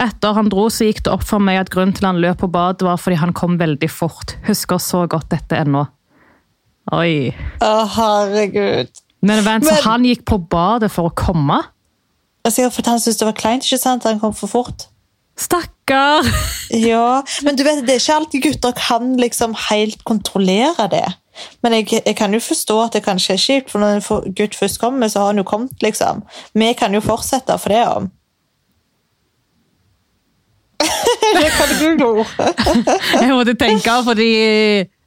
Etter 0.00 0.32
han 0.36 0.48
dro, 0.48 0.68
så 0.72 0.86
gikk 0.88 1.02
det 1.04 1.12
opp 1.12 1.24
for 1.26 1.42
meg 1.42 1.60
at 1.60 1.72
grunnen 1.72 1.92
til 1.96 2.06
han 2.08 2.20
løp 2.22 2.40
på 2.42 2.48
badet, 2.52 2.84
var 2.86 3.00
fordi 3.00 3.18
han 3.20 3.34
kom 3.36 3.58
veldig 3.60 3.90
fort. 3.92 4.36
Husker 4.48 4.80
så 4.80 5.04
godt 5.10 5.28
dette 5.34 5.58
ennå. 5.58 5.84
Oi. 6.92 7.32
Å, 7.62 7.72
herregud. 7.96 9.02
Men 9.22 9.44
vent, 9.44 9.64
så 9.68 9.76
Men- 9.76 9.84
han 9.84 10.04
gikk 10.08 10.24
på 10.26 10.38
badet 10.50 10.90
for 10.90 11.10
å 11.10 11.14
komme? 11.14 11.60
Altså, 12.44 12.70
fordi 12.74 12.90
han 12.90 12.98
syntes 12.98 13.18
det 13.20 13.28
var 13.28 13.38
kleint, 13.38 13.62
ikke 13.62 13.78
sant? 13.78 14.04
Han 14.04 14.18
kom 14.18 14.32
for 14.34 14.50
fort. 14.50 14.88
Stakkar! 15.38 16.26
Ja, 16.72 17.22
men 17.44 17.56
du 17.56 17.62
vet, 17.64 17.84
det 17.86 17.94
er 17.94 18.00
ikke 18.00 18.16
alltid 18.16 18.42
gutter 18.42 18.72
kan 18.72 19.16
liksom 19.20 19.54
helt 19.68 20.02
kontrollere 20.08 20.88
det. 20.90 21.04
Men 21.62 21.72
jeg, 21.72 22.02
jeg 22.04 22.16
kan 22.16 22.32
jo 22.32 22.40
forstå 22.40 22.76
at 22.86 22.96
det 22.96 23.04
kanskje 23.04 23.34
er 23.34 23.40
kjipt, 23.40 23.70
for 23.70 23.80
når 23.80 24.00
en 24.00 24.34
gutt 24.36 24.56
først 24.56 24.80
kommer, 24.80 25.08
så 25.08 25.20
har 25.20 25.32
han 25.32 25.40
jo 25.40 25.44
kommet, 25.48 25.76
liksom. 25.84 26.22
Vi 26.54 26.72
kan 26.74 26.92
jo 26.92 27.00
fortsette 27.04 27.58
for 27.60 27.72
det 27.72 27.84
om. 27.88 28.10
det 31.36 31.48
kan 31.56 31.68
du 31.70 31.96
google. 32.02 32.26
Jeg 33.22 33.30
måtte 33.32 33.54
tenke, 33.60 33.96
fordi 34.06 34.28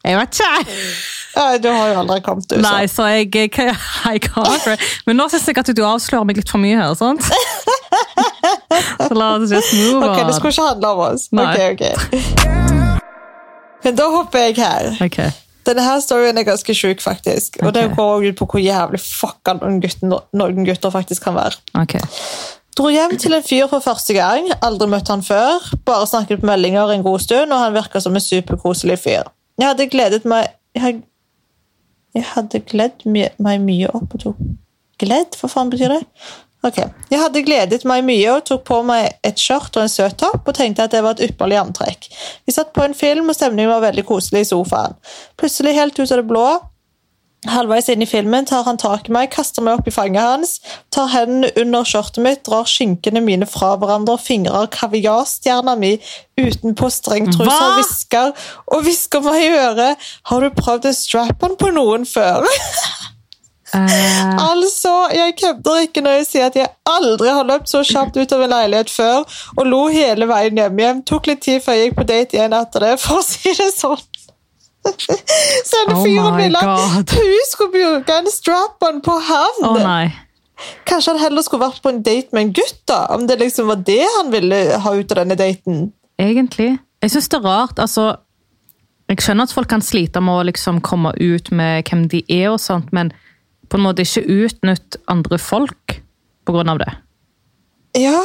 Jeg 0.06 0.18
vet 0.20 0.40
ikke. 0.40 0.80
Nei, 1.36 1.58
du 1.60 1.68
har 1.68 1.90
jo 1.92 1.96
aldri 2.00 2.20
kommet, 2.24 2.46
så. 2.48 2.60
Nei, 2.64 2.86
så 2.88 3.06
jeg, 3.12 3.28
jeg, 3.36 3.50
jeg 3.52 4.22
kan 4.24 4.46
Men 5.04 5.18
nå 5.20 5.26
syns 5.34 5.50
jeg 5.50 5.58
at 5.60 5.72
du 5.76 5.82
avslører 5.84 6.24
meg 6.30 6.38
litt 6.40 6.48
for 6.54 6.62
mye 6.64 6.78
her. 6.80 6.94
sant? 6.96 7.26
Så 9.08 9.14
la 9.16 9.34
oss 9.36 9.52
just 9.52 9.74
move 9.76 10.06
Ok, 10.08 10.22
det 10.30 10.36
skulle 10.38 10.54
ikke 10.54 10.68
handle 10.70 10.92
om 10.94 11.02
oss. 11.10 11.26
Nei. 11.36 11.50
Ok, 11.52 11.60
ok. 11.76 11.84
Men 13.86 13.98
da 14.00 14.08
hopper 14.14 14.46
jeg 14.48 14.56
her. 14.62 14.94
Okay. 15.06 15.34
Denne 15.66 15.84
her 15.86 16.00
storyen 16.04 16.38
er 16.38 16.46
ganske 16.48 16.76
sjuk, 16.78 17.02
faktisk. 17.04 17.60
Og 17.66 17.74
det 17.76 17.88
går 17.98 18.30
ut 18.30 18.38
på 18.40 18.48
hvor 18.54 18.62
jævlig 18.62 19.02
fucka 19.02 19.58
noen, 19.60 19.80
gutter- 19.84 20.24
noen 20.38 20.68
gutter 20.68 20.94
faktisk 20.94 21.26
kan 21.28 21.36
være. 21.38 21.60
ok. 21.82 21.98
Dro 22.76 22.90
hjem 22.92 23.14
til 23.16 23.32
en 23.32 23.44
fyr 23.44 23.70
for 23.72 23.80
første 23.80 24.14
gang. 24.18 24.50
Aldri 24.66 24.90
møtt 24.92 25.08
han 25.08 25.24
før. 25.24 25.64
Bare 25.88 26.08
snakket 26.10 26.42
på 26.42 26.50
meldinger 26.50 26.92
en 26.92 27.06
god 27.06 27.22
stund, 27.24 27.54
og 27.54 27.62
han 27.62 27.76
virka 27.76 28.02
som 28.04 28.16
en 28.16 28.24
superkoselig 28.24 28.98
fyr. 29.00 29.30
Jeg 29.60 29.70
hadde 29.70 29.88
gledet 29.88 30.26
meg 30.28 30.52
Jeg, 30.76 30.98
jeg 32.12 32.26
hadde 32.34 32.60
gledd 32.68 33.06
meg 33.08 33.62
mye 33.64 33.88
opp 33.96 34.18
og 34.18 34.26
tok 34.26 34.42
Gledd? 35.00 35.38
Hva 35.40 35.48
faen 35.52 35.72
betyr 35.72 35.92
det? 35.92 36.02
Ok. 36.66 36.78
Jeg 37.12 37.20
hadde 37.20 37.44
gledet 37.46 37.84
meg 37.88 38.04
mye 38.08 38.30
og 38.34 38.46
tok 38.48 38.64
på 38.68 38.82
meg 38.88 39.08
et 39.28 39.40
skjørt 39.40 39.76
og 39.76 39.86
en 39.86 39.92
søt 39.92 40.16
topp 40.20 40.48
og 40.48 40.56
tenkte 40.58 40.88
at 40.88 40.96
det 40.96 41.02
var 41.06 41.16
et 41.16 41.30
ypperlig 41.30 41.60
antrekk. 41.62 42.08
Vi 42.48 42.56
satt 42.56 42.72
på 42.76 42.84
en 42.84 42.96
film, 42.98 43.30
og 43.30 43.38
stemningen 43.38 43.72
var 43.72 43.84
veldig 43.84 44.06
koselig 44.08 44.46
i 44.46 44.50
sofaen. 44.50 44.96
Plutselig, 45.40 45.76
helt 45.78 46.00
ut 46.00 46.08
av 46.08 46.22
det 46.22 46.28
blå, 46.28 46.48
Halvveis 47.50 47.90
inn 47.94 48.02
i 48.02 48.08
filmen 48.10 48.48
tar 48.50 48.66
han 48.66 48.80
tak 48.82 49.10
i 49.10 49.14
meg, 49.14 49.30
kaster 49.34 49.64
meg 49.66 49.80
opp 49.80 49.90
i 49.90 49.94
fanget 49.94 50.24
hans, 50.24 50.56
tar 50.94 51.12
hendene 51.14 51.52
under 51.62 51.86
skjørtet 51.88 52.24
mitt, 52.26 52.44
drar 52.48 52.68
skinkene 52.70 53.22
mine 53.26 53.48
fra 53.50 53.76
hverandre 53.82 54.18
og 54.18 54.24
fingrer 54.24 54.70
kaviarstjerna 54.74 55.76
mi 55.80 55.96
utenpå 56.40 56.90
strengtrusa 56.92 57.58
og 57.70 57.78
hvisker 57.80 58.32
og 58.74 58.88
hvisker 58.88 59.26
meg 59.26 59.44
i 59.44 59.52
øret. 59.54 60.08
Har 60.32 60.42
du 60.42 60.50
prøvd 60.58 60.90
en 60.90 60.98
strap-on 60.98 61.58
på 61.60 61.72
noen 61.76 62.08
før? 62.10 62.46
Uh... 63.76 64.50
altså, 64.52 64.96
jeg 65.14 65.38
kødder 65.42 65.86
ikke 65.86 66.02
når 66.02 66.20
jeg 66.20 66.28
sier 66.32 66.50
at 66.50 66.60
jeg 66.60 66.72
aldri 66.90 67.30
har 67.30 67.48
løpt 67.48 67.70
så 67.70 67.84
kjapt 67.86 68.18
ut 68.18 68.36
av 68.36 68.46
en 68.46 68.54
leilighet 68.56 68.92
før, 68.92 69.24
og 69.58 69.70
lo 69.70 69.86
hele 69.94 70.30
veien 70.30 70.62
hjem 70.62 70.84
hjem. 70.86 71.06
Tok 71.08 71.32
litt 71.32 71.46
tid 71.46 71.64
før 71.66 71.78
jeg 71.78 71.90
gikk 71.90 71.98
på 72.02 72.10
date 72.10 72.40
igjen 72.40 72.58
etter 72.58 72.90
det, 72.90 72.94
for 73.04 73.22
å 73.22 73.26
si 73.26 73.54
det 73.54 73.72
sånn. 73.76 74.02
Så 75.68 75.82
denne 75.82 75.96
Oh 75.96 76.04
fyren 76.06 76.38
ville 76.38 76.62
at 76.62 77.16
hun 77.18 77.48
skulle 77.50 77.74
bruke 77.74 78.20
en 78.20 78.30
strap-on 78.32 79.02
på 79.06 79.18
havn. 79.30 79.68
Å 79.68 79.74
nei. 79.82 80.06
Kanskje 80.88 81.16
han 81.16 81.22
heller 81.22 81.44
skulle 81.44 81.66
vært 81.66 81.82
på 81.84 81.92
en 81.92 82.04
date 82.06 82.36
med 82.36 82.48
en 82.48 82.54
gutt, 82.56 82.82
da? 82.88 83.02
Om 83.16 83.26
det 83.28 83.40
liksom 83.42 83.68
var 83.72 83.82
det 83.88 84.04
han 84.18 84.32
ville 84.32 84.62
ha 84.82 84.94
ut 84.96 85.12
av 85.12 85.22
denne 85.24 85.38
daten? 85.40 85.90
Egentlig. 86.22 86.76
Jeg 87.04 87.12
syns 87.12 87.28
det 87.32 87.40
er 87.42 87.46
rart. 87.46 87.80
altså 87.80 88.06
Jeg 89.12 89.22
skjønner 89.22 89.50
at 89.50 89.54
folk 89.54 89.70
kan 89.70 89.84
slite 89.84 90.24
med 90.24 90.40
å 90.40 90.46
liksom 90.48 90.80
komme 90.86 91.12
ut 91.20 91.52
med 91.52 91.90
hvem 91.90 92.08
de 92.10 92.24
er, 92.30 92.48
og 92.54 92.62
sånt, 92.64 92.94
men 92.96 93.12
på 93.70 93.78
en 93.78 93.86
måte 93.86 94.06
ikke 94.06 94.24
utnytt 94.46 94.98
andre 95.12 95.38
folk 95.42 96.00
på 96.46 96.56
grunn 96.56 96.72
av 96.72 96.80
det. 96.82 96.92
Ja. 98.00 98.22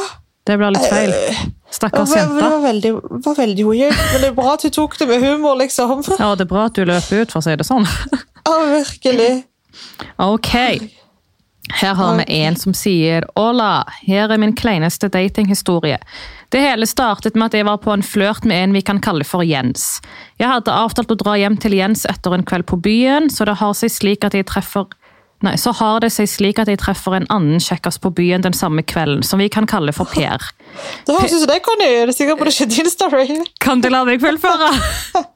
Det 0.47 0.57
blir 0.57 0.73
litt 0.73 0.87
feil. 0.89 1.11
Det 1.11 1.51
Stakkars 1.81 2.11
var, 2.13 2.27
det 2.29 2.45
var, 2.45 2.59
veldig, 2.61 2.91
var 3.25 3.35
veldig 3.39 3.63
weird, 3.65 4.01
men 4.13 4.21
det 4.21 4.27
er 4.29 4.33
bra 4.37 4.51
at 4.53 4.65
hun 4.67 4.73
tok 4.75 4.99
det 4.99 5.07
med 5.09 5.23
humor, 5.23 5.55
liksom. 5.57 6.03
Ja, 6.21 6.35
det 6.37 6.45
er 6.45 6.51
bra 6.51 6.67
at 6.69 6.77
du 6.77 6.85
løper 6.85 7.23
ut, 7.23 7.31
for 7.33 7.41
å 7.41 7.45
si 7.47 7.55
det 7.57 7.65
sånn. 7.65 7.87
Ja, 8.41 8.55
virkelig. 8.65 9.29
Ok. 10.17 10.51
Her 11.77 11.93
har 11.93 12.15
vi 12.17 12.39
en 12.41 12.55
som 12.57 12.73
sier 12.75 13.25
Hola, 13.37 13.85
her 14.03 14.33
er 14.33 14.41
min 14.41 14.55
kleineste 14.57 15.11
datinghistorie. 15.13 15.99
Det 16.51 16.59
hele 16.59 16.87
startet 16.89 17.37
med 17.37 17.51
at 17.51 17.57
jeg 17.59 17.67
var 17.69 17.77
på 17.81 17.93
en 17.93 18.03
flørt 18.03 18.45
med 18.49 18.57
en 18.57 18.73
vi 18.75 18.81
kan 18.85 18.99
kalle 18.99 19.23
for 19.23 19.45
Jens. 19.45 20.01
Jeg 20.41 20.49
hadde 20.51 20.73
avtalt 20.73 21.13
å 21.13 21.19
dra 21.21 21.37
hjem 21.39 21.55
til 21.61 21.77
Jens 21.77 22.03
etter 22.09 22.33
en 22.35 22.43
kveld 22.43 22.65
på 22.67 22.81
byen, 22.81 23.29
så 23.31 23.47
det 23.47 23.59
har 23.61 23.77
seg 23.77 23.93
slik 23.93 24.25
at 24.27 24.35
jeg 24.35 24.49
treffer 24.49 24.89
Nei, 25.41 25.55
så 25.57 25.73
har 25.73 26.03
det 26.03 26.11
seg 26.13 26.29
slik 26.29 26.59
at 26.61 26.69
jeg 26.69 26.77
treffer 26.81 27.15
en 27.17 27.25
annen 27.33 27.61
kjekkas 27.63 27.97
på 28.01 28.11
byen 28.13 28.43
den 28.45 28.53
samme 28.53 28.83
kvelden, 28.85 29.23
som 29.25 29.41
vi 29.41 29.49
kan 29.49 29.65
kalle 29.69 29.93
for 29.95 30.09
Per. 30.11 30.43
Det 31.05 31.15
høres 31.17 31.33
ut 31.33 31.41
som 31.41 31.49
det, 31.49 31.57
Conny. 31.65 31.87
Det 32.05 32.13
er 32.13 32.15
sikkert 32.15 32.39
på 32.39 32.45
det 32.47 32.53
ikke 32.55 32.67
din 32.71 32.89
story. 32.91 33.25
Kan 33.59 33.81
du 33.83 33.89
la 33.91 34.05
meg 34.07 34.21
fullføre? 34.23 34.69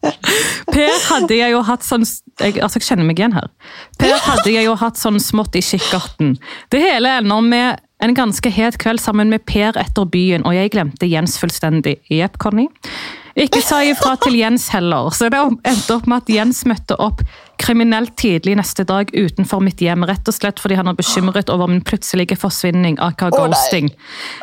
Per 0.76 1.02
hadde 1.10 1.36
jeg 1.36 1.52
jo 1.52 1.60
hatt 1.68 1.84
sånn 1.84 2.06
jeg, 2.06 2.56
Altså, 2.64 2.80
jeg 2.80 2.88
kjenner 2.88 3.08
meg 3.10 3.20
igjen 3.20 3.36
her. 3.36 3.50
Per 4.00 4.16
hadde 4.30 4.54
jeg 4.54 4.64
jo 4.68 4.78
hatt 4.80 5.02
sånn 5.02 5.20
smått 5.20 5.58
i 5.60 5.64
kikkerten. 5.66 6.38
Det 6.72 6.80
hele 6.84 7.18
ender 7.20 7.44
med 7.44 7.84
en 8.04 8.16
ganske 8.16 8.52
het 8.52 8.80
kveld 8.80 9.04
sammen 9.04 9.32
med 9.34 9.44
Per 9.50 9.76
etter 9.82 10.08
byen, 10.08 10.46
og 10.48 10.56
jeg 10.56 10.72
glemte 10.76 11.10
Jens 11.10 11.36
fullstendig. 11.42 11.98
Jepp, 12.12 12.40
Conny. 12.40 12.70
Ikke 13.36 13.60
sa 13.60 13.82
ifra 13.84 14.14
til 14.24 14.38
Jens 14.40 14.70
heller, 14.72 15.10
så 15.12 15.28
det 15.28 15.42
endte 15.68 15.98
opp 15.98 16.06
med 16.08 16.24
at 16.24 16.30
Jens 16.32 16.62
møtte 16.70 16.96
opp 17.04 17.20
kriminelt 17.60 18.14
tidlig 18.20 18.54
neste 18.56 18.86
dag 18.88 19.12
utenfor 19.12 19.60
mitt 19.64 19.82
hjem, 19.84 20.06
rett 20.08 20.28
og 20.28 20.36
slett 20.36 20.62
fordi 20.64 20.78
han 20.80 20.88
var 20.88 20.96
bekymret 20.96 21.52
over 21.52 21.68
min 21.72 21.84
plutselige 21.84 22.38
forsvinning, 22.40 22.96
aka 23.04 23.28
nei. 23.34 23.42
ghosting. 23.42 23.92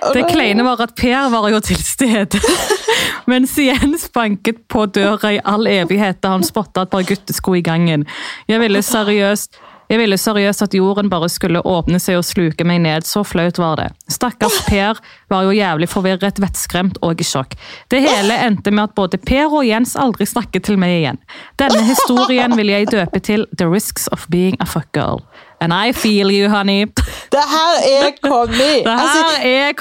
Å, 0.02 0.12
Det 0.12 0.26
kleine 0.28 0.66
var 0.68 0.84
at 0.84 0.92
Per 0.98 1.32
var 1.32 1.48
jo 1.52 1.60
til 1.64 1.80
stede, 1.80 2.40
mens 3.32 3.56
Jens 3.56 4.08
banket 4.12 4.60
på 4.68 4.84
døra 4.92 5.38
i 5.38 5.40
all 5.40 5.68
evighet 5.72 6.20
da 6.20 6.36
han 6.36 6.44
spotta 6.44 6.84
et 6.84 6.92
par 6.92 7.08
guttesko 7.08 7.56
i 7.56 7.64
gangen. 7.64 8.04
Jeg 8.50 8.60
ville 8.60 8.84
seriøst 8.84 9.56
jeg 9.90 10.00
ville 10.00 10.18
seriøst 10.18 10.64
at 10.64 10.74
jorden 10.76 11.10
bare 11.12 11.28
skulle 11.32 11.62
åpne 11.68 11.98
seg 12.00 12.20
og 12.20 12.26
sluke 12.26 12.64
meg 12.68 12.82
ned, 12.84 13.06
så 13.08 13.24
flaut 13.26 13.58
var 13.60 13.78
det. 13.80 13.88
Stakkars 14.12 14.62
Per 14.68 15.00
var 15.32 15.46
jo 15.46 15.54
jævlig 15.56 15.88
forvirret, 15.90 16.40
vettskremt 16.42 17.00
og 17.04 17.20
i 17.20 17.26
sjokk. 17.26 17.56
Det 17.92 18.02
hele 18.04 18.38
endte 18.46 18.72
med 18.72 18.90
at 18.90 18.96
både 18.98 19.20
Per 19.20 19.52
og 19.52 19.66
Jens 19.66 19.96
aldri 20.00 20.28
snakket 20.28 20.68
til 20.68 20.80
meg 20.80 20.98
igjen. 21.00 21.20
Denne 21.60 21.82
historien 21.88 22.56
vil 22.56 22.72
jeg 22.72 22.90
døpe 22.92 23.20
til 23.20 23.46
The 23.58 23.68
Risks 23.68 24.08
of 24.12 24.28
Being 24.32 24.56
a 24.60 24.68
Fuck 24.68 24.92
Girl. 24.96 25.24
And 25.62 25.72
I 25.72 25.92
feel 25.92 26.30
you, 26.30 26.48
honey. 26.50 26.86
Det 27.32 27.42
her 27.54 27.74
er 27.86 28.10
Conny. 28.22 28.82
Det 28.82 28.90
Altså, 28.90 29.20
er 29.46 29.72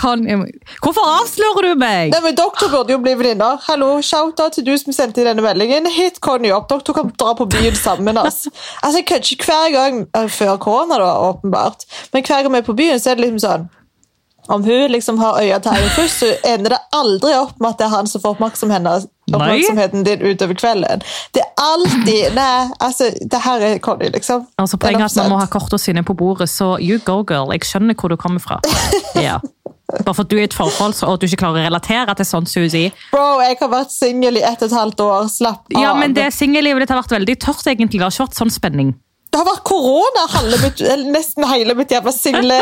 Hvorfor 0.83 1.07
avslører 1.21 1.61
du 1.61 1.79
meg? 1.79 2.11
Nei, 2.13 2.19
men 2.21 2.35
Dere 2.37 2.69
burde 2.69 2.93
jo 2.93 2.99
bli 3.01 3.15
venninner. 3.17 3.57
Hallo, 3.65 3.95
Shout-out 4.01 4.53
til 4.53 4.65
du 4.67 4.75
som 4.77 4.93
sendte 4.93 5.25
denne 5.25 5.41
meldingen. 5.41 5.89
Hit 5.89 6.21
Conny 6.21 6.51
opp. 6.53 6.69
Dere 6.69 6.93
kan 6.93 7.09
dra 7.17 7.33
på 7.33 7.49
byen 7.49 7.75
sammen. 7.75 8.17
Altså, 8.17 8.53
altså 8.83 9.01
Kanskje 9.09 9.41
hver 9.41 9.73
gang 9.73 10.05
eh, 10.15 10.29
før 10.29 10.57
korona, 10.61 11.01
da, 11.01 11.11
åpenbart, 11.31 11.87
men 12.13 12.23
hver 12.27 12.43
gang 12.45 12.53
vi 12.53 12.61
er 12.61 12.69
på 12.69 12.77
byen, 12.77 12.99
så 13.01 13.11
er 13.11 13.17
det 13.17 13.25
liksom 13.25 13.41
sånn 13.41 13.69
Om 14.47 14.63
hun 14.63 14.91
liksom 14.91 15.19
har 15.21 15.37
øya 15.41 15.59
til 15.61 15.71
Eirin 15.71 15.89
først, 15.95 16.19
så 16.23 16.31
ender 16.53 16.73
det 16.75 16.79
aldri 16.97 17.33
opp 17.37 17.59
med 17.61 17.69
at 17.69 17.77
det 17.77 17.85
er 17.85 17.93
han 17.93 18.07
som 18.09 18.21
får 18.23 18.33
oppmerksomheten, 18.35 20.03
din 20.03 20.21
utover 20.25 20.57
kvelden. 20.57 21.03
Det 21.33 21.43
er 21.43 21.51
alltid 21.61 22.33
Nei, 22.39 22.69
altså, 22.79 23.11
det 23.31 23.41
her 23.45 23.61
er 23.67 23.77
Conny, 23.77 24.09
liksom. 24.13 24.47
Altså 24.57 24.77
Poenget 24.81 25.05
er 25.05 25.11
at 25.11 25.15
man 25.21 25.29
må 25.35 25.37
100%. 25.37 25.45
ha 25.45 25.51
kortene 25.59 25.79
sine 25.79 26.03
på 26.03 26.13
bordet, 26.17 26.49
så 26.49 26.73
you 26.81 26.99
go, 27.05 27.21
girl. 27.27 27.53
Jeg 27.53 27.67
skjønner 27.69 27.95
hvor 27.95 28.09
du 28.09 28.17
kommer 28.17 28.43
fra. 28.43 28.59
Ja. 29.21 29.37
Bare 29.91 30.15
for 30.15 30.23
at 30.23 30.31
du 30.31 30.37
er 30.37 30.45
i 30.45 30.47
et 30.47 30.53
forhold 30.55 30.95
og 31.03 31.13
at 31.13 31.21
du 31.21 31.25
ikke 31.27 31.41
klarer 31.43 31.61
å 31.61 31.67
relatere 31.67 32.13
til 32.15 32.25
sånn, 32.25 32.45
Suzy. 32.47 32.85
Bro, 33.11 33.41
jeg 33.43 33.57
har 33.59 33.71
vært 33.73 33.91
singel 33.91 34.39
i 34.39 34.43
ett 34.47 34.61
og 34.63 34.69
et 34.69 34.75
halvt 34.77 35.03
år. 35.03 35.27
Slapp 35.29 35.65
av. 35.67 35.81
Ja, 35.83 35.91
men 35.99 36.15
det 36.15 36.29
singellivet 36.33 36.85
ditt 36.85 36.93
har 36.93 37.01
vært 37.01 37.11
veldig 37.17 37.35
tørt, 37.43 37.65
egentlig. 37.67 37.99
Det 37.99 38.05
har 38.07 38.15
ikke 38.15 38.29
vært 38.29 38.39
sånn 38.39 38.53
spenning. 38.55 38.93
Det 39.31 39.39
har 39.39 39.45
vært 39.47 39.63
korona 39.63 40.25
mitt, 40.59 40.81
nesten 41.07 41.45
hele 41.47 41.75
mitt 41.79 41.91
jævla 41.93 42.11
single 42.11 42.57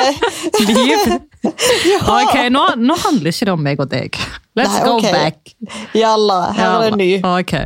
Liv. 0.59 1.15
ja. 1.89 2.01
Ok, 2.03 2.35
nå, 2.53 2.61
nå 2.77 2.97
handler 3.05 3.33
ikke 3.33 3.47
det 3.49 3.55
om 3.55 3.63
meg 3.65 3.81
og 3.81 3.89
deg. 3.89 4.19
Let's 4.59 4.75
Nei, 4.75 4.83
go 4.85 4.99
back. 5.01 5.55
Jalla, 5.97 6.51
her 6.53 6.75
er 6.75 6.93
det 6.93 6.99
ny. 7.01 7.09
Okay. 7.25 7.65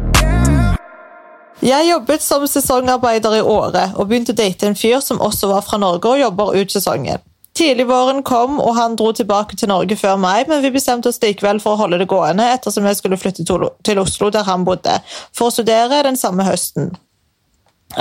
Jeg 1.63 1.89
jobbet 1.89 2.23
som 2.23 2.47
sesongarbeider 2.47 3.37
i 3.37 3.43
Åre 3.43 3.89
og 3.97 4.07
begynte 4.07 4.31
å 4.35 4.39
date 4.39 4.71
en 4.71 4.79
fyr 4.79 5.03
som 5.03 5.21
også 5.23 5.51
var 5.51 5.67
fra 5.67 5.79
Norge 5.83 6.15
og 6.15 6.23
jobber 6.23 6.55
ut 6.59 6.71
sesongen. 6.71 7.23
Tidligvåren 7.53 8.23
kom, 8.25 8.57
og 8.59 8.73
han 8.79 8.95
dro 8.97 9.11
tilbake 9.13 9.59
til 9.59 9.69
Norge 9.69 9.95
før 9.99 10.15
meg, 10.17 10.47
men 10.49 10.63
vi 10.63 10.71
bestemte 10.73 11.11
oss 11.11 11.21
likevel 11.21 11.59
for 11.61 11.75
å 11.75 11.83
holde 11.83 11.99
det 12.01 12.09
gående 12.09 12.47
ettersom 12.55 12.87
jeg 12.89 12.97
skulle 12.97 13.19
flytte 13.19 13.45
til 13.45 13.99
Oslo, 14.01 14.31
der 14.33 14.47
han 14.47 14.65
bodde, 14.65 14.95
for 15.35 15.51
å 15.51 15.53
studere 15.53 16.01
den 16.07 16.17
samme 16.17 16.47
høsten. 16.47 16.95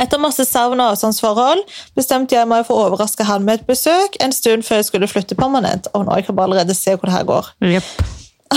Etter 0.00 0.20
masse 0.22 0.44
savn 0.48 0.80
og 0.80 0.94
avstandsforhold 0.94 1.62
bestemte 1.98 2.36
jeg 2.36 2.48
meg 2.48 2.64
for 2.68 2.78
å 2.78 2.88
overraske 2.88 3.26
han 3.28 3.44
med 3.46 3.60
et 3.60 3.68
besøk 3.68 4.16
en 4.24 4.32
stund 4.34 4.66
før 4.66 4.80
jeg 4.80 4.88
skulle 4.88 5.10
flytte 5.10 5.38
permanent. 5.38 5.90
Oh, 5.92 6.04
nå, 6.06 6.16
jeg 6.18 6.28
kan 6.28 6.38
bare 6.38 6.50
allerede 6.50 6.76
se 6.78 6.96
hvor 6.96 7.10
det 7.10 7.16
her 7.16 7.28
går. 7.28 7.50
Yep. 7.66 7.90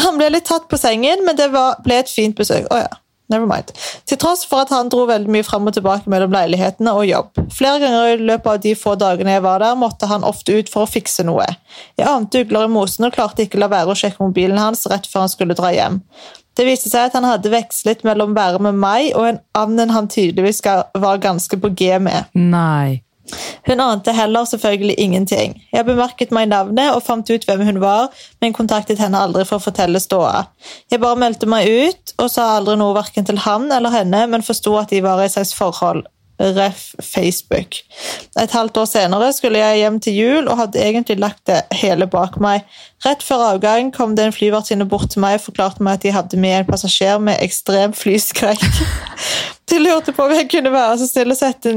Han 0.06 0.20
ble 0.20 0.30
litt 0.34 0.48
tatt 0.48 0.70
på 0.72 0.80
sengen, 0.80 1.24
men 1.28 1.38
det 1.40 1.50
var, 1.54 1.80
ble 1.84 2.00
et 2.02 2.12
fint 2.12 2.36
besøk. 2.36 2.68
Oh, 2.72 2.80
ja, 2.80 2.92
never 3.32 3.48
mind. 3.50 3.72
Til 4.08 4.20
tross 4.22 4.44
for 4.48 4.66
at 4.66 4.72
han 4.76 4.90
dro 4.92 5.06
veldig 5.10 5.32
mye 5.32 5.46
frem 5.48 5.68
og 5.68 5.76
tilbake 5.78 6.12
mellom 6.12 6.34
leilighetene 6.36 6.96
og 6.96 7.08
jobb. 7.08 7.44
Flere 7.56 7.82
ganger 7.84 8.14
i 8.14 8.18
løpet 8.32 8.52
av 8.52 8.64
de 8.66 8.74
få 8.80 8.96
dagene 9.00 9.38
jeg 9.38 9.46
var 9.46 9.64
der, 9.64 9.78
måtte 9.80 10.10
han 10.12 10.28
ofte 10.28 10.60
ut 10.60 10.72
for 10.72 10.86
å 10.86 10.92
fikse 10.92 11.28
noe. 11.28 11.48
Jeg 12.00 12.10
ante 12.12 12.44
ugler 12.44 12.68
i 12.68 12.74
mosen 12.76 13.08
og 13.08 13.16
klarte 13.16 13.46
ikke 13.46 13.62
la 13.62 13.72
være 13.72 13.94
å 13.94 14.00
sjekke 14.00 14.24
mobilen 14.24 14.60
hans 14.62 14.86
rett 14.92 15.08
før 15.12 15.26
han 15.26 15.36
skulle 15.36 15.58
dra 15.58 15.72
hjem. 15.76 16.02
Det 16.56 16.68
viste 16.68 16.92
seg 16.92 17.10
at 17.10 17.18
han 17.18 17.28
hadde 17.28 17.52
vekslet 17.52 18.06
mellom 18.08 18.36
være 18.36 18.62
med 18.64 18.78
meg 18.80 19.10
og 19.16 19.28
en 19.30 19.42
annen 19.58 19.92
han 19.92 20.08
tydeligvis 20.12 20.62
var 20.64 21.24
ganske 21.24 21.60
på 21.60 21.74
G 21.76 21.98
med. 22.00 22.32
Nei. 22.34 23.02
Hun 23.66 23.80
ante 23.82 24.14
heller 24.14 24.46
selvfølgelig 24.46 24.96
ingenting. 25.02 25.56
Jeg 25.74 25.86
bemerket 25.86 26.34
meg 26.36 26.50
navnet 26.52 26.94
og 26.94 27.04
fant 27.04 27.30
ut 27.30 27.46
hvem 27.48 27.64
hun 27.66 27.80
var, 27.82 28.12
men 28.42 28.54
kontaktet 28.54 29.02
henne 29.02 29.18
aldri 29.18 29.46
for 29.50 29.58
å 29.58 29.66
fortelle 29.66 30.00
ståa. 30.00 30.46
Jeg 30.92 31.02
bare 31.02 31.20
meldte 31.20 31.50
meg 31.50 31.66
ut 31.68 32.14
og 32.22 32.30
sa 32.32 32.52
aldri 32.58 32.78
noe 32.80 32.94
hverken 32.98 33.26
til 33.26 33.42
han 33.48 33.72
eller 33.74 33.94
henne, 33.94 34.28
men 34.30 34.46
forsto 34.46 34.76
at 34.82 34.94
de 34.94 35.02
var 35.06 35.24
i 35.24 35.32
slags 35.32 35.56
forhold. 35.58 36.06
Ref. 36.40 36.96
Facebook. 37.00 37.76
Et 38.40 38.52
halvt 38.52 38.78
år 38.78 38.86
senere 38.86 39.32
skulle 39.34 39.60
jeg 39.62 39.78
hjem 39.78 40.00
til 40.04 40.18
jul 40.20 40.50
og 40.52 40.58
hadde 40.60 40.82
egentlig 40.84 41.20
lagt 41.20 41.46
det 41.48 41.62
hele 41.72 42.08
bak 42.12 42.36
meg. 42.44 42.66
Rett 43.06 43.24
før 43.24 43.46
avgang 43.54 43.94
kom 43.96 44.18
det 44.18 44.26
en 44.26 44.36
flyvertinne 44.36 44.88
bort 44.90 45.14
til 45.14 45.24
meg 45.24 45.40
og 45.40 45.46
forklarte 45.48 45.84
meg 45.84 46.00
at 46.00 46.04
de 46.04 46.16
hadde 46.16 46.40
med 46.40 46.58
en 46.60 46.68
passasjer 46.68 47.22
med 47.24 47.40
ekstrem 47.44 47.96
flyskrekk. 47.96 48.66
De 49.70 49.80
lurte 49.82 50.14
på 50.14 50.22
om 50.22 50.32
jeg 50.36 50.46
kunne 50.52 50.70
være 50.70 50.98
så 51.02 51.08
snill 51.10 51.34
å 51.34 51.36
sette, 51.40 51.72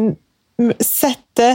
sette 0.85 1.47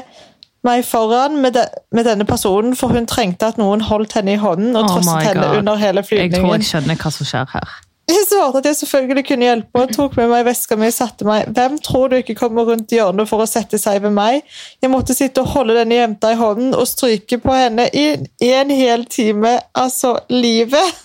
meg 0.65 0.81
foran 0.87 1.35
med, 1.43 1.53
de, 1.53 1.67
med 1.93 2.07
denne 2.07 2.25
personen, 2.25 2.73
for 2.75 2.89
hun 2.95 3.05
trengte 3.05 3.51
at 3.51 3.59
noen 3.61 3.83
holdt 3.85 4.15
henne 4.17 4.33
i 4.33 4.39
hånden 4.41 4.73
og 4.73 4.87
Oh 4.87 4.95
trøstet 4.95 5.29
henne 5.29 5.49
under 5.59 5.77
hele 5.77 6.01
Jeg 6.09 6.31
tror 6.33 6.55
jeg 6.55 6.69
skjønner 6.71 6.97
hva 6.97 7.11
som 7.13 7.29
skjer 7.29 7.51
her. 7.53 7.75
Jeg 8.13 8.27
svarte 8.29 8.59
at 8.61 8.67
jeg 8.69 8.77
selvfølgelig 8.77 9.23
kunne 9.27 9.47
hjelpe, 9.47 9.81
og 9.81 9.93
tok 9.95 10.17
med 10.19 10.29
meg 10.29 10.45
veska 10.47 10.77
mi 10.77 10.89
og 10.89 10.95
satte 10.95 11.25
meg. 11.27 11.47
Hvem 11.55 11.77
tror 11.83 12.11
du 12.11 12.17
ikke 12.19 12.35
kommer 12.37 12.67
rundt 12.69 12.93
hjørnet 12.93 13.29
for 13.29 13.41
å 13.43 13.47
sette 13.49 13.79
seg 13.81 14.01
ved 14.03 14.13
meg? 14.13 14.43
Jeg 14.83 14.91
måtte 14.93 15.15
sitte 15.17 15.41
og 15.41 15.53
holde 15.55 15.77
denne 15.79 15.97
jenta 15.97 16.33
i 16.33 16.37
hånden 16.39 16.75
og 16.77 16.85
stryke 16.89 17.39
på 17.41 17.55
henne 17.57 17.87
i 17.93 18.51
en 18.53 18.73
hel 18.73 19.07
time. 19.09 19.57
Altså, 19.73 20.17
livet. 20.29 21.01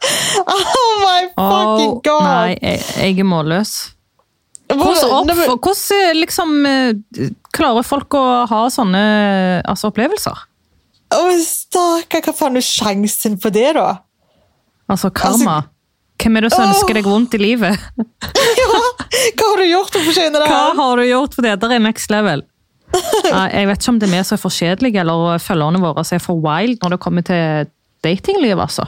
Oh 0.48 0.92
my 1.02 1.26
fucking 1.36 1.90
god! 2.00 2.04
god! 2.06 2.22
nei, 2.24 2.54
jeg, 2.62 2.84
jeg 2.96 3.18
er 3.20 3.26
målløs. 3.28 3.72
Hvordan, 4.70 5.10
Hvordan- 5.26 5.58
hvordan 5.60 6.16
liksom, 6.16 6.54
eh, 6.66 7.26
klarer 7.52 7.84
folk 7.84 8.14
å 8.16 8.22
ha 8.48 8.60
sånne 8.72 9.02
altså, 9.68 9.90
opplevelser? 9.90 10.46
Å, 11.10 11.20
Stakkar, 11.42 12.22
hva 12.22 12.32
faen 12.38 12.56
er 12.56 12.64
sjansen 12.64 13.36
for 13.42 13.50
det, 13.50 13.74
da? 13.76 13.98
Altså 14.90 15.10
karma. 15.10 15.64
Hvem 16.20 16.36
er 16.36 16.46
det 16.46 16.52
som 16.52 16.66
ønsker 16.68 16.98
deg 16.98 17.08
vondt 17.08 17.36
i 17.38 17.42
livet? 17.42 17.90
Ja, 18.60 18.66
hva 19.36 19.46
har 19.46 19.60
du 19.60 19.66
gjort 19.66 19.92
for 19.92 20.00
å 20.00 20.06
fortjene 20.06 20.40
det? 20.40 20.46
Hva 20.48 20.72
har 20.76 21.00
du 21.00 21.04
gjort 21.06 21.34
for 21.36 21.46
det? 21.46 21.52
Det 21.62 21.68
er 21.74 21.82
next 21.82 22.12
level. 22.12 22.42
Jeg 23.54 23.68
vet 23.70 23.82
ikke 23.82 23.92
om 23.92 23.98
det 24.00 24.08
er 24.08 24.12
vi 24.12 24.22
som 24.26 24.36
er 24.36 24.42
for 24.42 24.54
kjedelige, 24.54 25.02
eller 25.02 25.42
følgerne 25.42 25.82
våre 25.82 26.04
som 26.06 26.18
er 26.18 26.24
for 26.24 26.40
wild 26.44 26.80
når 26.82 26.94
det 26.94 27.00
kommer 27.02 27.26
til 27.26 27.70
datinglivet, 28.04 28.62
altså. 28.64 28.86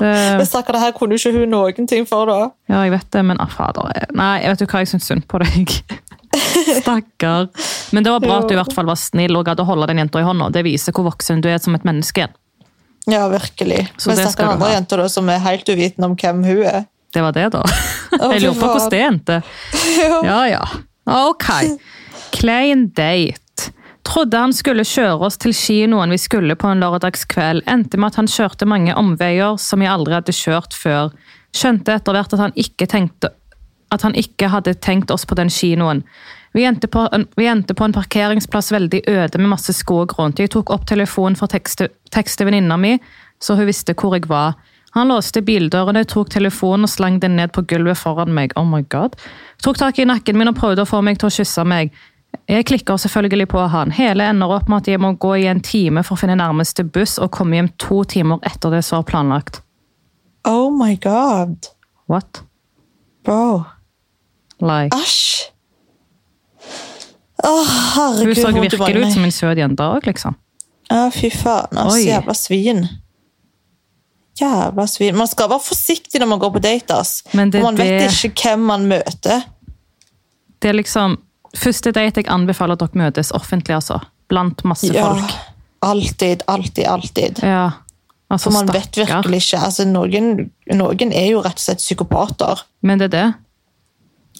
Men 0.00 0.46
stakkar, 0.46 0.76
det 0.76 0.82
her 0.84 0.94
kunne 0.96 1.16
jo 1.16 1.20
ikke 1.20 1.42
hun 1.42 1.52
noen 1.52 1.88
ting 1.90 2.06
for, 2.08 2.30
da. 2.30 2.50
Ja, 2.70 2.84
jeg 2.86 2.94
vet 2.94 3.08
det, 3.12 3.24
men 3.26 3.40
ah, 3.42 3.50
fader 3.50 3.90
Nei, 4.16 4.32
jeg 4.44 4.54
vet 4.54 4.64
jo 4.64 4.70
hva 4.70 4.82
jeg 4.84 4.92
syns 4.92 5.10
synd 5.10 5.26
på 5.30 5.40
deg. 5.42 5.74
Stakkar. 6.80 7.50
Men 7.94 8.06
det 8.06 8.14
var 8.14 8.22
bra 8.22 8.38
at 8.40 8.48
du 8.48 8.54
i 8.54 8.60
hvert 8.60 8.74
fall 8.74 8.88
var 8.88 8.98
snill 9.00 9.36
og 9.38 9.46
gadd 9.48 9.62
å 9.62 9.66
holde 9.68 9.90
den 9.90 10.02
jenta 10.04 10.22
i 10.22 10.26
hånda. 10.26 10.50
Det 10.54 10.64
viser 10.66 10.94
hvor 10.94 11.08
voksen 11.10 11.42
du 11.42 11.50
er 11.50 11.58
som 11.62 11.74
et 11.76 11.86
menneske. 11.86 12.28
Ja, 13.08 13.28
virkelig. 13.28 13.88
Så 13.96 14.10
Men 14.10 14.20
det 14.20 14.36
du 14.36 14.42
andre 14.44 14.72
jenter 14.74 15.00
da, 15.00 15.08
som 15.08 15.28
er 15.32 15.40
helt 15.44 15.68
uvitende 15.68 16.10
om 16.10 16.16
hvem 16.20 16.44
hun 16.44 16.64
er. 16.68 16.84
Det 17.14 17.22
var 17.24 17.32
det, 17.32 17.48
da. 17.56 17.64
Oh, 18.20 18.32
Jeg 18.34 18.42
lurer 18.42 18.56
på 18.58 18.66
hvordan 18.66 18.90
det 18.90 19.00
endte. 19.06 19.42
Ja, 20.26 20.40
ja. 20.50 20.64
Ok. 21.06 21.46
Klein 22.34 22.88
date. 22.94 23.70
Trodde 24.06 24.38
han 24.38 24.52
skulle 24.56 24.84
kjøre 24.86 25.26
oss 25.28 25.38
til 25.38 25.54
kinoen 25.54 26.10
vi 26.10 26.18
skulle 26.18 26.56
på 26.58 26.70
en 26.70 26.80
lørdagskveld. 26.82 27.62
Endte 27.70 28.00
med 28.00 28.12
at 28.12 28.18
han 28.20 28.30
kjørte 28.30 28.66
mange 28.68 28.94
omveier 28.98 29.58
som 29.60 29.82
jeg 29.84 29.92
aldri 29.92 30.16
hadde 30.18 30.34
kjørt 30.34 30.74
før. 30.74 31.12
Skjønte 31.54 31.94
etter 31.94 32.16
hvert 32.16 32.34
at 32.34 32.42
han 32.42 32.56
ikke 32.58 32.88
tenkte 32.90 33.30
at 33.90 34.04
han 34.06 34.14
ikke 34.14 34.50
hadde 34.52 34.76
tenkt 34.78 35.10
oss 35.10 35.24
på 35.26 35.34
den 35.38 35.50
kinoen. 35.50 36.04
Vi 36.52 36.64
endte, 36.66 36.88
på 36.90 37.04
en, 37.12 37.26
vi 37.36 37.46
endte 37.46 37.74
på 37.78 37.86
en 37.86 37.94
parkeringsplass 37.94 38.72
veldig 38.74 39.04
øde 39.08 39.38
med 39.38 39.52
masse 39.52 39.72
skog 39.76 40.16
rundt. 40.18 40.42
Jeg 40.42 40.50
tok 40.50 40.72
opp 40.74 40.86
telefonen 40.90 41.38
for 41.38 41.46
å 41.46 41.52
tekste, 41.52 41.92
tekste 42.10 42.46
venninna 42.48 42.78
mi, 42.80 42.96
så 43.38 43.54
hun 43.54 43.68
visste 43.70 43.94
hvor 43.94 44.16
jeg 44.18 44.26
var. 44.30 44.58
Han 44.96 45.12
låste 45.12 45.44
bildørene, 45.46 46.02
tok 46.10 46.32
telefonen 46.34 46.88
og 46.88 46.90
slang 46.90 47.20
den 47.22 47.36
ned 47.38 47.52
på 47.54 47.62
gulvet 47.70 47.98
foran 48.00 48.34
meg. 48.34 48.56
Oh 48.58 48.66
my 48.66 48.82
god. 48.90 49.14
Tok 49.62 49.78
tak 49.78 50.00
i 50.02 50.08
nakken 50.10 50.38
min 50.38 50.50
og 50.50 50.58
prøvde 50.58 50.82
å 50.82 50.90
få 50.90 51.02
meg 51.06 51.20
til 51.20 51.30
å 51.30 51.34
kysse 51.36 51.62
meg. 51.62 51.94
Jeg 52.50 52.66
klikker 52.66 52.98
selvfølgelig 52.98 53.46
på 53.52 53.62
han. 53.70 53.94
Hele 53.94 54.26
ender 54.26 54.50
opp 54.50 54.68
med 54.70 54.82
at 54.82 54.90
jeg 54.90 55.02
må 55.02 55.12
gå 55.22 55.36
i 55.38 55.46
en 55.50 55.62
time 55.62 56.02
for 56.06 56.16
å 56.16 56.22
finne 56.24 56.38
nærmeste 56.38 56.82
buss 56.82 57.18
og 57.22 57.30
komme 57.34 57.58
hjem 57.58 57.70
to 57.78 58.02
timer 58.10 58.42
etter 58.46 58.74
det 58.74 58.82
som 58.86 59.00
var 59.00 59.08
planlagt. 59.10 59.62
Oh 60.48 60.70
my 60.74 60.96
god. 60.98 61.70
What? 62.10 62.42
Bro. 63.22 63.62
Like. 64.58 64.96
Æsj. 64.98 65.52
Å, 67.44 67.52
Hun 68.20 68.34
så 68.34 68.50
virkelig 68.52 69.04
ut 69.06 69.12
som 69.14 69.24
en 69.24 69.32
søt 69.34 69.58
jente 69.60 69.86
òg, 69.86 70.06
liksom. 70.10 70.36
Ja, 70.90 71.06
fy 71.14 71.30
faen. 71.30 71.78
Altså, 71.78 72.00
jævla 72.02 72.34
svin. 72.34 72.84
Jævla 74.40 74.86
svin. 74.90 75.16
Man 75.16 75.28
skal 75.30 75.48
være 75.52 75.62
forsiktig 75.62 76.20
når 76.20 76.30
man 76.32 76.38
går 76.42 76.52
på 76.56 76.62
date. 76.64 76.90
ass. 76.90 77.22
Men 77.32 77.50
det- 77.50 77.62
man 77.62 77.76
vet 77.76 78.00
det- 78.00 78.30
ikke 78.30 78.42
hvem 78.42 78.58
man 78.66 78.86
møter. 78.88 79.44
Det 80.60 80.68
er 80.68 80.74
liksom 80.74 81.18
Første 81.56 81.90
date 81.90 82.16
jeg 82.22 82.28
anbefaler 82.28 82.72
at 82.72 82.78
dere 82.78 82.94
møtes 83.10 83.32
offentlig, 83.32 83.74
altså. 83.74 84.00
Blant 84.28 84.62
masse 84.64 84.92
Ja, 84.94 85.14
folk. 85.14 85.32
alltid, 85.82 86.42
alltid, 86.46 86.84
alltid. 86.86 87.42
Ja. 87.42 87.70
Altså, 88.30 88.44
For 88.44 88.50
man 88.52 88.66
vet 88.66 88.92
virkelig 88.96 89.40
ikke. 89.42 89.58
Altså, 89.58 89.84
noen, 89.84 90.50
noen 90.72 91.12
er 91.12 91.30
jo 91.32 91.40
rett 91.42 91.58
og 91.58 91.58
slett 91.58 91.78
psykopater. 91.78 92.62
Men 92.82 92.98
det 92.98 93.12
er 93.12 93.16
det. 93.16 93.34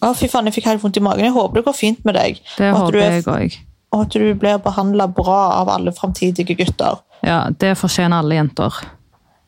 Å, 0.01 0.15
fy 0.17 0.29
faen, 0.33 0.49
jeg 0.49 0.57
fikk 0.57 0.71
helt 0.71 0.83
vondt 0.85 0.97
i 0.97 1.03
magen. 1.05 1.27
Jeg 1.27 1.35
håper 1.35 1.61
det 1.61 1.67
går 1.67 1.77
fint 1.77 2.05
med 2.09 2.17
deg. 2.17 2.41
Det 2.57 2.71
og, 2.73 2.79
håper 2.79 2.97
du 2.97 3.01
er, 3.03 3.19
jeg 3.19 3.27
òg. 3.29 3.59
og 3.93 4.07
at 4.07 4.17
du 4.17 4.35
blir 4.35 4.63
behandla 4.65 5.09
bra 5.13 5.41
av 5.61 5.69
alle 5.69 5.93
framtidige 5.93 6.57
gutter. 6.57 7.03
Ja, 7.27 7.43
det 7.51 7.75
fortjener 7.77 8.23
alle 8.23 8.39
jenter. 8.39 8.81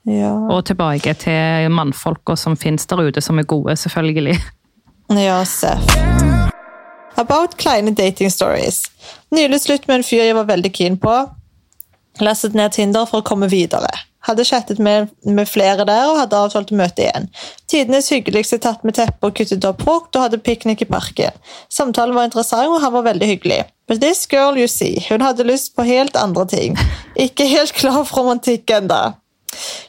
Ja, 0.05 0.33
Og 0.51 0.65
tilbake 0.67 1.15
til 1.15 1.71
mannfolka 1.71 2.35
som 2.37 2.57
finnes 2.59 2.87
der 2.91 3.05
ute, 3.07 3.23
som 3.23 3.39
er 3.39 3.47
gode, 3.49 3.77
selvfølgelig. 3.79 4.37
ja 5.15 5.45
Seff. 5.45 5.87
About 7.17 7.57
kleine 7.57 7.95
dating 7.95 8.31
stories. 8.31 8.83
Nylig 9.31 9.61
slutt 9.61 9.87
med 9.89 10.01
en 10.01 10.05
fyr 10.05 10.25
jeg 10.25 10.35
var 10.35 10.49
veldig 10.49 10.73
keen 10.75 10.99
på. 10.99 11.13
Lastet 12.21 12.55
ned 12.55 12.73
Tinder 12.73 13.07
for 13.09 13.23
å 13.23 13.27
komme 13.27 13.49
videre. 13.49 13.89
Hadde 14.27 14.45
chattet 14.47 14.79
med, 14.79 15.11
med 15.27 15.49
flere 15.51 15.87
der 15.89 16.11
og 16.11 16.21
hadde 16.21 16.39
avtalt 16.39 16.73
å 16.73 16.79
møte 16.79 17.07
igjen. 17.07 17.29
Tidenes 17.71 18.11
hyggeligste 18.13 18.61
tatt 18.63 18.85
med 18.87 18.97
teppe 18.99 19.29
og 19.29 19.37
kuttet 19.39 19.65
opp 19.69 19.83
frukt 19.83 20.17
og 20.17 20.27
hadde 20.27 20.43
piknik 20.43 20.85
i 20.85 20.91
parken. 20.91 21.39
Samtalen 21.73 22.15
var 22.15 22.29
interessant, 22.29 22.71
og 22.71 22.83
han 22.85 22.95
var 22.95 23.09
veldig 23.11 23.31
hyggelig. 23.35 23.65
But 23.91 24.01
this 24.01 24.27
girl 24.31 24.59
you 24.59 24.69
see, 24.71 25.03
hun 25.09 25.21
hadde 25.21 25.47
lyst 25.49 25.75
på 25.77 25.87
helt 25.89 26.17
andre 26.17 26.47
ting. 26.47 26.79
Ikke 27.19 27.49
helt 27.51 27.75
klar 27.75 28.05
for 28.05 28.23
romantikk 28.23 28.71
enda. 28.71 29.03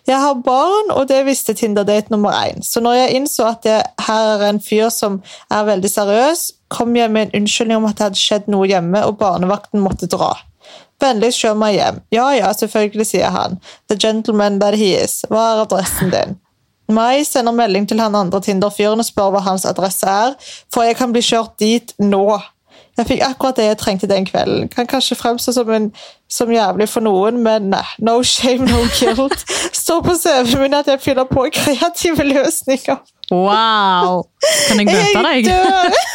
Jeg 0.07 0.19
har 0.19 0.41
barn, 0.43 0.91
og 0.91 1.07
det 1.07 1.21
visste 1.25 1.53
Tinder-date 1.55 2.11
nummer 2.11 2.35
én. 2.35 2.59
Så 2.61 2.81
når 2.83 2.93
jeg 2.93 3.19
innså 3.19 3.45
at 3.47 3.65
jeg, 3.65 3.83
her 4.07 4.33
er 4.33 4.49
en 4.49 4.59
fyr 4.59 4.89
som 4.91 5.21
er 5.51 5.63
veldig 5.69 5.91
seriøs, 5.91 6.41
kom 6.73 6.95
jeg 6.97 7.11
med 7.11 7.29
en 7.29 7.41
unnskyldning 7.41 7.79
om 7.79 7.87
at 7.87 7.97
det 7.97 8.09
hadde 8.09 8.19
skjedd 8.19 8.49
noe 8.51 8.67
hjemme, 8.67 9.05
og 9.07 9.17
barnevakten 9.21 9.83
måtte 9.83 10.09
dra. 10.11 10.33
Vennligst 11.03 11.43
kjør 11.43 11.59
meg 11.59 11.75
hjem. 11.75 11.99
Ja, 12.15 12.29
ja, 12.37 12.53
selvfølgelig, 12.55 13.09
sier 13.09 13.33
han. 13.33 13.59
The 13.91 13.99
gentleman 13.99 14.61
that 14.63 14.77
he 14.79 14.93
is. 14.95 15.21
Hva 15.29 15.49
er 15.51 15.65
adressen 15.65 16.13
din? 16.13 16.37
Mai 16.91 17.23
sender 17.23 17.55
melding 17.55 17.87
til 17.87 17.99
han 17.99 18.15
andre 18.15 18.41
Tinder-fyren 18.43 18.99
og 18.99 19.07
spør 19.07 19.31
hva 19.33 19.43
hans 19.45 19.65
adresse 19.65 20.07
er, 20.07 20.35
for 20.73 20.83
jeg 20.83 20.97
kan 20.99 21.13
bli 21.15 21.23
kjørt 21.23 21.55
dit 21.59 21.93
nå. 21.99 22.39
Jeg 22.97 23.07
fikk 23.09 23.23
akkurat 23.25 23.57
det 23.57 23.65
jeg 23.65 23.77
trengte 23.81 24.09
den 24.09 24.25
kvelden. 24.25 24.67
Kan 24.69 24.87
kanskje 24.87 25.17
fremstå 25.17 25.51
som, 25.55 25.69
en, 25.73 25.89
som 26.29 26.51
jævlig 26.51 26.89
for 26.89 27.01
noen, 27.01 27.39
men 27.43 27.71
nei. 27.73 27.85
No 27.99 28.19
shame, 28.23 28.67
no 28.69 28.83
guilt. 28.99 29.45
Står 29.83 30.03
på 30.05 30.13
CV-en 30.19 30.61
min 30.61 30.77
at 30.77 30.91
jeg 30.91 31.01
finner 31.01 31.25
på 31.29 31.47
kreative 31.53 32.27
løsninger. 32.27 33.01
Wow! 33.31 34.25
Kan 34.67 34.81
jeg 34.81 34.89
møte 34.89 35.21
Jeg 35.23 35.45
deg? 35.47 35.47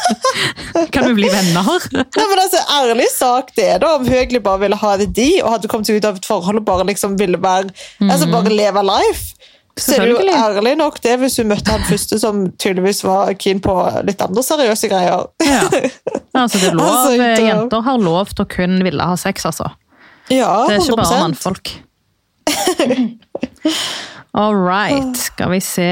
Kan 0.95 1.09
vi 1.09 1.15
bli 1.17 1.31
venner? 1.33 1.87
Nei, 1.95 2.27
men 2.29 2.43
altså, 2.43 2.61
Ærlig 2.77 3.09
sak 3.15 3.55
det 3.57 3.65
er, 3.65 3.79
da, 3.83 3.95
om 3.97 4.05
Høgli 4.07 4.41
bare 4.45 4.61
ville 4.67 4.77
ha 4.79 4.93
det 5.01 5.09
de, 5.17 5.29
og 5.43 5.55
hadde 5.57 5.71
kommet 5.73 5.89
ut 5.89 6.05
av 6.05 6.21
et 6.21 6.29
forhold 6.29 6.61
og 6.61 6.67
bare 6.69 6.87
liksom 6.91 7.17
ville 7.19 7.41
være, 7.43 7.73
altså 8.05 8.29
bare 8.31 8.53
leve 8.53 8.85
life. 8.87 9.35
Så 9.79 9.95
er 9.95 10.05
det 10.05 10.11
jo. 10.11 10.35
Ærlig 10.35 10.75
nok 10.79 10.99
det 11.05 11.15
hvis 11.23 11.39
hun 11.39 11.51
møtte 11.53 11.71
han 11.71 11.85
første 11.87 12.19
som 12.21 12.45
tydeligvis 12.59 13.05
var 13.07 13.33
keen 13.39 13.61
på 13.63 13.75
litt 14.07 14.21
andre 14.25 14.43
seriøse 14.45 14.91
greier. 14.91 15.29
Ja. 15.47 15.61
Altså, 16.35 16.59
det 16.59 16.73
er 16.73 16.79
lov, 16.81 16.89
Altså, 16.89 17.13
jenter 17.47 17.85
har 17.87 18.01
lov 18.03 18.33
til 18.35 18.45
å 18.45 18.49
kun 18.53 18.81
ville 18.85 19.11
ha 19.11 19.19
sex, 19.19 19.47
altså. 19.49 19.71
Ja, 20.29 20.51
Det 20.69 20.77
er 20.77 20.83
ikke 20.85 20.99
bare 21.01 21.23
mannfolk. 21.23 21.71
All 24.39 24.55
right, 24.55 25.17
skal 25.17 25.55
vi 25.55 25.61
se. 25.65 25.89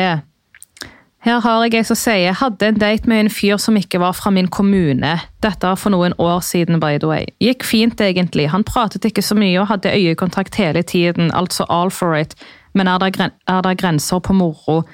Her 1.26 1.40
har 1.42 1.64
jeg 1.64 1.74
ei 1.74 1.82
som 1.82 1.98
sier 1.98 2.36
hadde 2.38 2.68
en 2.68 2.76
date 2.78 3.10
med 3.10 3.24
en 3.24 3.28
fyr 3.34 3.58
som 3.58 3.74
ikke 3.74 3.98
var 3.98 4.14
fra 4.14 4.30
min 4.30 4.46
kommune. 4.46 5.16
Dette 5.42 5.66
var 5.66 5.74
for 5.74 5.90
noen 5.90 6.12
år 6.22 6.38
siden, 6.46 6.78
by 6.78 7.00
the 7.02 7.08
way. 7.10 7.26
Gikk 7.42 7.66
fint, 7.66 7.98
egentlig. 7.98 8.46
Han 8.52 8.62
pratet 8.62 9.08
ikke 9.08 9.24
så 9.26 9.34
mye 9.34 9.58
og 9.58 9.66
hadde 9.72 9.90
øyekontakt 9.90 10.54
hele 10.54 10.84
tiden, 10.86 11.32
altså 11.34 11.66
all 11.68 11.90
for 11.90 12.14
it. 12.14 12.36
Men 12.78 12.86
er 12.86 13.02
det, 13.02 13.32
er 13.48 13.66
det 13.66 13.78
grenser 13.80 14.22
på 14.22 14.36
moro? 14.38 14.84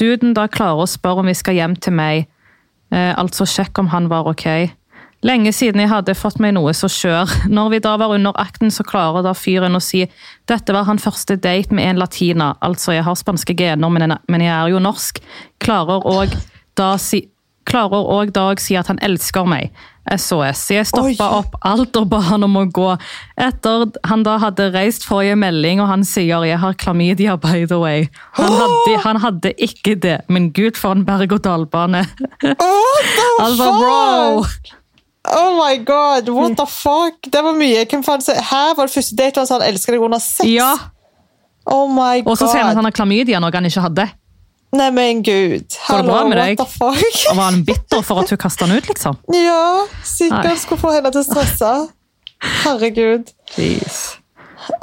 Duden 0.00 0.32
da 0.32 0.46
klarer 0.48 0.86
å 0.86 0.88
spørre 0.88 1.20
om 1.20 1.28
vi 1.28 1.36
skal 1.36 1.60
hjem 1.60 1.76
til 1.76 1.92
meg. 1.92 2.24
Eh, 2.88 3.12
altså 3.12 3.44
sjekk 3.44 3.76
om 3.84 3.92
han 3.92 4.08
var 4.08 4.32
ok. 4.32 4.72
Lenge 5.22 5.52
siden 5.54 5.80
jeg 5.84 5.88
hadde 5.92 6.14
fått 6.18 6.40
meg 6.42 6.54
noe 6.56 6.72
så 6.74 6.88
skjør. 6.90 7.30
Når 7.46 7.68
vi 7.70 7.78
da 7.84 7.96
var 8.00 8.14
under 8.14 8.34
akten, 8.42 8.72
så 8.74 8.82
klarer 8.82 9.22
da 9.22 9.32
fyren 9.38 9.78
å 9.78 9.82
si 9.82 10.04
dette 10.50 10.74
var 10.74 10.84
han 10.88 10.98
første 10.98 11.36
date 11.38 11.70
med 11.70 11.86
en 11.92 12.00
latina, 12.02 12.56
altså 12.62 12.96
jeg 12.96 13.04
har 13.06 13.14
spanske 13.14 13.54
gener, 13.56 13.90
men 13.90 14.40
jeg- 14.40 14.50
er 14.52 14.68
jo 14.70 14.78
norsk. 14.82 15.20
Klarer 15.60 16.02
òg 16.02 16.34
da 16.74 16.96
si 16.96 17.28
Klarer 17.64 18.02
òg 18.10 18.32
Dag 18.32 18.58
si 18.58 18.74
at 18.74 18.88
han 18.88 18.98
elsker 18.98 19.46
meg. 19.46 19.70
SOS. 20.10 20.64
Jeg 20.74 20.86
stoppa 20.86 21.28
opp 21.38 21.54
alt 21.62 21.96
og 21.96 22.08
ba 22.10 22.18
han 22.20 22.42
om 22.42 22.56
å 22.58 22.64
gå. 22.66 22.98
Etter 23.38 23.86
han 24.04 24.24
da 24.24 24.36
hadde 24.38 24.72
reist 24.74 25.06
forrige 25.06 25.36
melding, 25.38 25.80
og 25.80 25.86
han 25.86 26.02
sier 26.02 26.42
'jeg 26.42 26.58
har 26.58 26.74
klamydia', 26.74 27.40
by 27.40 27.64
the 27.64 27.78
way. 27.78 28.08
Han 28.32 28.50
hadde, 28.50 28.98
han 29.04 29.16
hadde 29.16 29.54
ikke 29.58 29.94
det, 30.00 30.22
men 30.28 30.50
gud 30.50 30.76
for 30.76 30.90
en 30.90 31.04
berg-og-dal-bane. 31.04 32.04
Oh, 32.58 32.98
altså, 33.44 33.70
bro! 33.78 34.44
Oh 35.30 35.54
my 35.54 35.76
god, 35.86 36.28
what 36.34 36.56
the 36.58 36.66
fuck? 36.66 37.20
Det 37.30 37.44
var 37.44 37.54
mye. 37.54 37.84
Hvem 37.86 38.02
faen 38.02 38.24
Her 38.26 38.74
var 38.74 38.88
det 38.88 38.94
første 38.96 39.16
date 39.16 39.38
han 39.38 39.46
sa 39.46 39.60
han 39.60 39.68
elsker 39.68 39.94
deg 39.94 40.02
under 40.02 40.18
sex. 40.18 40.48
Ja, 40.50 40.72
Oh 41.66 41.86
my 41.88 42.22
god. 42.22 42.32
Og 42.32 42.38
så 42.38 42.48
ser 42.50 42.64
han 42.64 42.72
at 42.72 42.78
han 42.78 42.88
har 42.88 42.94
klamydia, 42.94 43.40
noe 43.42 43.54
han 43.54 43.68
ikke 43.68 43.84
hadde. 43.84 44.08
Nei, 44.72 44.88
men 44.94 45.20
gud. 45.22 45.76
Hallo, 45.84 46.14
what 46.14 46.32
deg? 46.32 46.56
the 46.58 46.66
fuck? 46.66 47.18
Og 47.30 47.36
var 47.36 47.50
han 47.50 47.60
bitter 47.68 48.02
for 48.02 48.22
at 48.22 48.32
hun 48.32 48.40
kasta 48.40 48.66
han 48.66 48.78
ut, 48.78 48.88
liksom? 48.88 49.18
Ja, 49.36 49.84
Nei. 49.84 50.06
sikkert 50.08 50.62
skulle 50.64 50.80
få 50.80 50.94
henne 50.96 51.12
til 51.12 51.22
å 51.22 51.26
stresse. 51.28 51.72
Herregud. 52.64 53.30
Jeez. 53.54 54.00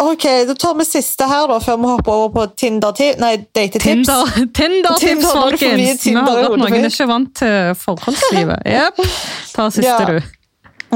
Ok, 0.03 0.23
da 0.47 0.55
tar 0.59 0.73
vi 0.79 0.85
siste 0.87 1.27
her 1.29 1.45
da, 1.51 1.59
før 1.63 1.77
vi 1.79 1.89
hopper 1.91 2.11
over 2.15 2.31
på 2.35 2.45
Tinder 2.59 2.95
Nei, 3.21 3.35
datetips. 3.55 3.83
Tinder, 3.83 4.33
Tinder-tips, 4.57 4.99
Tinder, 5.05 5.29
får 5.29 5.37
mye 5.37 5.59
folkens! 5.59 6.05
Vi 6.05 6.15
har 6.15 6.27
hodet 6.27 6.59
noen 6.59 6.79
er 6.81 6.89
ikke 6.89 7.07
vant 7.09 7.31
til 7.39 7.75
forholdslivet. 7.83 8.67
Yep. 8.67 8.99
Ta 9.55 9.69
siste, 9.71 9.85
Ja. 9.87 9.99
du. 10.09 10.19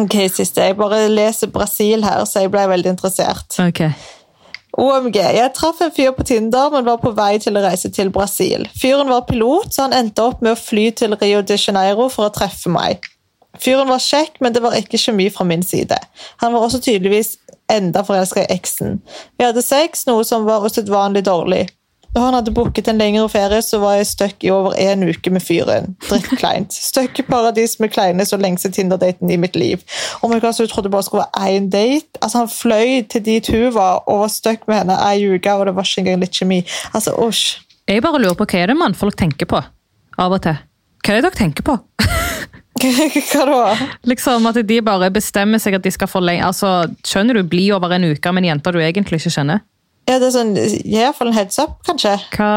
Ok, 0.04 0.16
siste. 0.34 0.66
Jeg 0.66 0.76
bare 0.80 1.04
leser 1.14 1.52
Brasil 1.54 2.04
her, 2.04 2.24
så 2.26 2.42
jeg 2.44 2.52
ble 2.52 2.66
veldig 2.72 2.96
interessert. 2.96 3.60
Ok. 3.62 3.84
OMG. 4.74 5.20
Jeg 5.38 5.52
traff 5.54 5.82
en 5.86 5.92
fyr 5.94 6.16
på 6.18 6.24
Tinder, 6.26 6.72
men 6.74 6.88
var 6.88 6.98
på 6.98 7.12
vei 7.14 7.36
til 7.44 7.60
å 7.60 7.62
reise 7.62 7.92
til 7.94 8.10
Brasil. 8.10 8.66
Fyren 8.82 9.12
var 9.14 9.28
pilot, 9.30 9.70
så 9.76 9.86
han 9.86 9.94
endte 9.94 10.26
opp 10.26 10.42
med 10.42 10.56
å 10.56 10.60
fly 10.60 10.88
til 10.98 11.14
Rio 11.22 11.44
de 11.46 11.60
Janeiro 11.62 12.08
for 12.10 12.26
å 12.26 12.34
treffe 12.34 12.74
meg. 12.74 13.06
Fyren 13.62 13.86
var 13.88 14.02
kjekk, 14.02 14.40
men 14.42 14.56
det 14.56 14.64
var 14.66 14.74
ikke 14.80 14.98
kjemi 14.98 15.28
fra 15.30 15.46
min 15.46 15.62
side. 15.62 16.00
Han 16.42 16.56
var 16.56 16.66
også 16.66 16.82
tydeligvis 16.82 17.36
enda 17.74 18.04
forelska 18.06 18.46
i 18.46 18.52
eksen. 18.54 19.00
Vi 19.38 19.46
hadde 19.46 19.64
sex, 19.66 20.06
noe 20.10 20.26
som 20.28 20.46
var 20.48 20.66
usedvanlig 20.68 21.26
dårlig. 21.28 21.66
Da 22.14 22.22
han 22.22 22.36
hadde 22.38 22.52
booket 22.54 22.88
en 22.88 23.00
lengre 23.02 23.26
ferie, 23.30 23.62
så 23.66 23.80
var 23.82 23.96
jeg 23.98 24.06
stuck 24.12 24.44
i 24.46 24.52
over 24.54 24.76
en 24.78 25.02
uke 25.08 25.32
med 25.34 25.42
fyren. 25.42 25.96
Drittkleint. 26.06 26.74
Stuck 26.74 27.18
i 27.20 27.26
paradis 27.26 27.80
med 27.82 27.90
kleineste 27.96 28.38
og 28.38 28.44
lengste 28.44 28.70
Tinder-daten 28.70 29.32
i 29.34 29.38
mitt 29.42 29.58
liv. 29.58 29.82
Oh 30.22 30.30
my 30.30 30.38
God, 30.38 30.54
så 30.54 30.68
trodde 30.70 30.92
det 30.92 30.94
bare 30.94 31.08
skulle 31.08 31.26
være 31.26 31.58
én 31.58 31.72
date. 31.74 32.22
Altså, 32.22 32.44
Han 32.44 32.52
fløy 32.54 33.08
til 33.10 33.26
dit 33.26 33.50
hun 33.50 33.74
var, 33.74 34.04
og 34.06 34.20
var 34.20 34.28
stuck 34.28 34.68
med 34.68 34.84
henne 34.84 35.00
ei 35.10 35.26
uke, 35.26 35.54
og 35.54 35.66
det 35.66 35.76
var 35.76 35.90
ikke 35.90 36.06
engang 36.06 36.22
litt 36.22 36.38
kjemi. 36.38 36.62
Altså, 36.94 37.16
usj. 37.18 37.58
Jeg 37.88 38.06
bare 38.06 38.22
lurer 38.22 38.38
på 38.38 38.46
hva 38.46 38.62
er 38.62 38.70
det 38.70 38.78
mannfolk 38.78 39.18
tenker 39.18 39.50
på 39.50 39.64
av 40.18 40.38
og 40.38 40.46
til? 40.46 40.62
Hva 41.04 41.16
er 41.16 41.20
det 41.20 41.32
dere 41.32 41.40
tenker 41.42 41.66
på? 41.66 41.80
Hva 43.32 43.44
da? 43.48 43.60
Liksom 44.10 44.50
At 44.50 44.60
de 44.68 44.80
bare 44.86 45.10
bestemmer 45.14 45.62
seg 45.62 45.78
at 45.78 45.86
de 45.86 45.92
skal 45.94 46.10
forlenge 46.12 46.46
altså, 46.46 46.84
Skjønner 47.08 47.40
du 47.40 47.48
bli 47.48 47.70
over 47.76 47.96
en 47.96 48.10
uke 48.12 48.34
med 48.34 48.44
en 48.44 48.50
jente 48.54 48.74
du 48.76 48.80
egentlig 48.84 49.22
ikke 49.22 49.34
kjenner? 49.38 49.64
Ja, 50.10 50.18
det 50.20 50.28
er 50.28 50.36
sånn, 50.36 50.54
Gi 50.60 51.00
iallfall 51.00 51.30
en 51.32 51.38
heads 51.38 51.60
up, 51.64 51.78
kanskje. 51.88 52.18
Hva, 52.36 52.48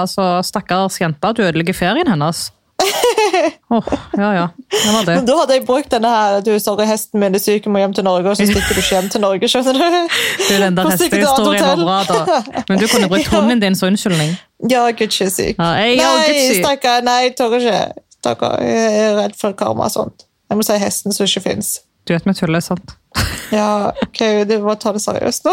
altså, 0.00 0.28
Stakkars 0.48 0.96
jente, 1.02 1.32
du 1.36 1.42
ødelegger 1.44 1.76
ferien 1.76 2.08
hennes. 2.08 2.46
Åh, 3.68 3.84
ja 4.16 4.34
ja. 4.34 4.48
Det 4.70 4.92
var 4.92 5.04
det. 5.06 5.14
Men 5.14 5.26
da 5.26 5.36
hadde 5.38 5.58
jeg 5.58 5.64
brukt 5.68 5.90
denne 5.92 6.10
her 6.10 6.40
du, 6.44 6.50
sorry, 6.60 6.86
hesten 6.88 7.20
min 7.22 7.36
er 7.36 7.42
syk, 7.42 7.66
må 7.70 7.82
hjem 7.82 7.94
til 7.96 8.06
Norge, 8.06 8.30
og 8.32 8.38
så 8.38 8.46
stikker 8.48 8.74
du 8.74 8.80
ikke 8.80 8.96
hjem 8.96 9.10
til 9.12 9.22
Norge, 9.22 9.50
skjønner 9.50 9.78
du? 9.78 10.16
Du, 10.40 10.54
Den 10.64 10.78
der 10.78 10.90
hestehistorien 10.94 11.84
var 11.84 11.84
bra, 11.84 11.98
da. 12.08 12.64
Men 12.68 12.80
du 12.82 12.86
kunne 12.90 13.10
brukt 13.12 13.30
hunden 13.34 13.62
din 13.62 13.78
som 13.78 13.92
unnskyldning. 13.92 14.34
Ja, 14.70 14.86
Gucci 14.96 15.26
er 15.26 15.32
syk. 15.34 15.60
Ja, 15.60 15.70
jeg 15.84 16.00
nei, 16.00 16.58
stakkar, 16.62 17.04
nei, 17.06 17.20
tør 17.36 17.58
ikke. 17.60 17.80
Jeg 18.24 19.02
er 19.04 19.16
redd 19.18 19.34
for 19.40 19.52
karma 19.58 19.84
og 19.88 19.92
sånt. 19.94 20.24
Jeg 20.50 20.56
må 20.60 20.64
si 20.66 20.76
hesten 20.80 21.12
som 21.16 21.26
ikke 21.28 21.40
fins. 21.48 21.74
Du 22.06 22.12
vet 22.14 22.26
vi 22.28 22.34
tuller, 22.36 22.60
sant? 22.64 22.96
Ja, 23.54 23.92
ok, 24.02 24.20
du 24.48 24.56
må 24.64 24.74
ta 24.80 24.92
det 24.96 25.02
seriøst 25.04 25.44
nå. 25.46 25.52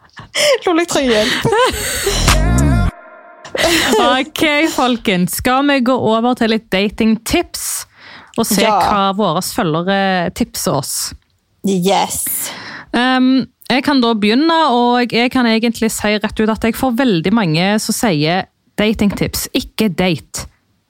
Lol, 0.66 0.80
jeg 0.82 0.88
trenger 0.90 1.12
hjelp. 1.20 1.40
Ok, 3.98 4.42
folkens. 4.70 5.38
Skal 5.40 5.64
vi 5.66 5.78
gå 5.86 5.94
over 5.94 6.34
til 6.38 6.52
litt 6.52 6.68
datingtips? 6.70 7.64
Og 8.38 8.46
se 8.46 8.62
Ja. 8.62 8.76
hva 8.78 9.12
våre 9.18 9.40
følgere 9.42 10.30
tipser 10.36 10.76
oss. 10.78 10.92
Yes. 11.66 12.50
Um, 12.92 13.46
Jeg 13.68 13.82
kan 13.84 14.00
da 14.00 14.14
begynne, 14.14 14.54
og 14.72 15.10
jeg 15.12 15.30
kan 15.34 15.44
egentlig 15.44 15.90
si 15.92 16.14
rett 16.16 16.38
ut 16.40 16.48
at 16.48 16.62
jeg 16.64 16.72
får 16.78 16.94
veldig 16.96 17.32
mange 17.36 17.66
som 17.84 17.92
sier 17.92 18.46
datingtips, 18.80 19.48
ikke 19.52 19.90
date. 19.92 20.46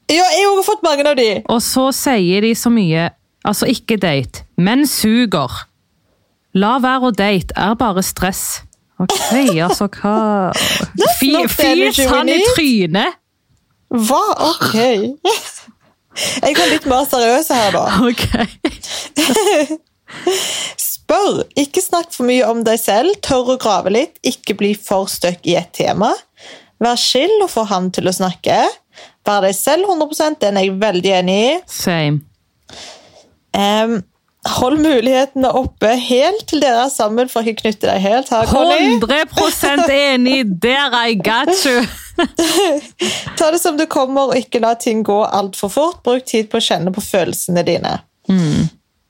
Ja, 0.09 0.25
jeg 0.33 0.47
har 0.49 0.63
fått 0.65 0.85
mange 0.87 1.05
av 1.09 1.17
de. 1.19 1.29
Og 1.53 1.61
så 1.65 1.89
sier 1.97 2.45
de 2.45 2.55
så 2.57 2.73
mye, 2.73 3.11
altså 3.45 3.69
ikke 3.69 3.99
date, 4.01 4.47
men 4.57 4.87
suger. 4.89 5.65
La 6.57 6.79
være 6.83 7.11
å 7.11 7.15
date, 7.15 7.53
er 7.57 7.77
bare 7.79 8.03
stress. 8.07 8.63
Ok, 8.99 9.13
altså 9.63 9.87
hva 10.01 10.51
Fis 11.21 12.01
han 12.11 12.31
i 12.33 12.41
trynet! 12.55 13.19
Hva? 13.89 14.23
Ok. 14.51 14.75
Jeg 16.43 16.57
går 16.59 16.73
litt 16.73 16.89
mer 16.91 17.07
seriøs 17.09 17.53
her, 17.55 17.77
da. 17.77 17.85
Ok. 18.09 18.25
Spør. 20.81 21.45
Ikke 21.61 21.81
snakk 21.85 22.11
for 22.17 22.27
mye 22.29 22.49
om 22.49 22.65
deg 22.67 22.81
selv. 22.81 23.15
Tør 23.25 23.55
å 23.55 23.59
grave 23.61 23.93
litt. 23.95 24.19
Ikke 24.27 24.57
bli 24.59 24.75
for 24.77 25.09
støkk 25.09 25.47
i 25.49 25.57
et 25.61 25.71
tema. 25.79 26.11
Vær 26.83 26.99
skill 27.01 27.39
og 27.45 27.51
få 27.53 27.65
han 27.71 27.89
til 27.95 28.11
å 28.11 28.15
snakke. 28.15 28.59
Vær 29.29 29.45
deg 29.45 29.57
selv 29.57 29.89
100 29.91 30.39
den 30.41 30.57
er 30.57 30.65
jeg 30.65 30.79
veldig 30.81 31.13
enig 31.21 31.39
i. 31.51 31.57
Same. 31.69 32.23
Um, 33.53 33.99
hold 34.49 34.79
mulighetene 34.81 35.51
oppe 35.59 35.91
helt 36.01 36.47
til 36.49 36.63
dere 36.63 36.87
er 36.87 36.93
sammen 36.93 37.29
for 37.29 37.45
ikke 37.45 37.67
knytte 37.67 37.91
deg 37.91 38.01
helt. 38.05 38.31
Her, 38.33 38.49
Conny. 38.49 38.97
100 39.03 39.93
enig! 40.15 40.39
Der 40.63 40.97
I 40.97 41.19
got 41.19 41.53
you! 41.67 41.83
Ta 43.39 43.51
det 43.53 43.61
som 43.61 43.77
det 43.79 43.89
kommer, 43.93 44.31
og 44.33 44.39
ikke 44.41 44.63
la 44.65 44.73
ting 44.81 45.05
gå 45.07 45.21
altfor 45.25 45.73
fort. 45.73 46.01
Bruk 46.07 46.25
tid 46.27 46.49
på 46.51 46.61
å 46.61 46.65
kjenne 46.65 46.95
på 46.95 47.05
følelsene 47.05 47.65
dine. 47.67 47.99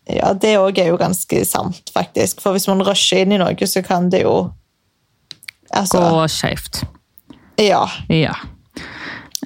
Ja, 0.08 0.32
Det 0.34 0.54
òg 0.58 0.78
er 0.80 0.90
jo 0.90 0.98
ganske 1.00 1.44
sant, 1.44 1.90
faktisk. 1.94 2.42
For 2.42 2.56
hvis 2.56 2.68
man 2.70 2.82
rusher 2.86 3.22
inn 3.22 3.34
i 3.36 3.40
noe, 3.40 3.68
så 3.68 3.84
kan 3.86 4.10
det 4.12 4.24
jo 4.26 4.38
Altså, 5.68 6.00
Gå 6.00 6.22
skeivt. 6.32 6.78
ja. 7.60 7.82
Ja. 8.08 8.32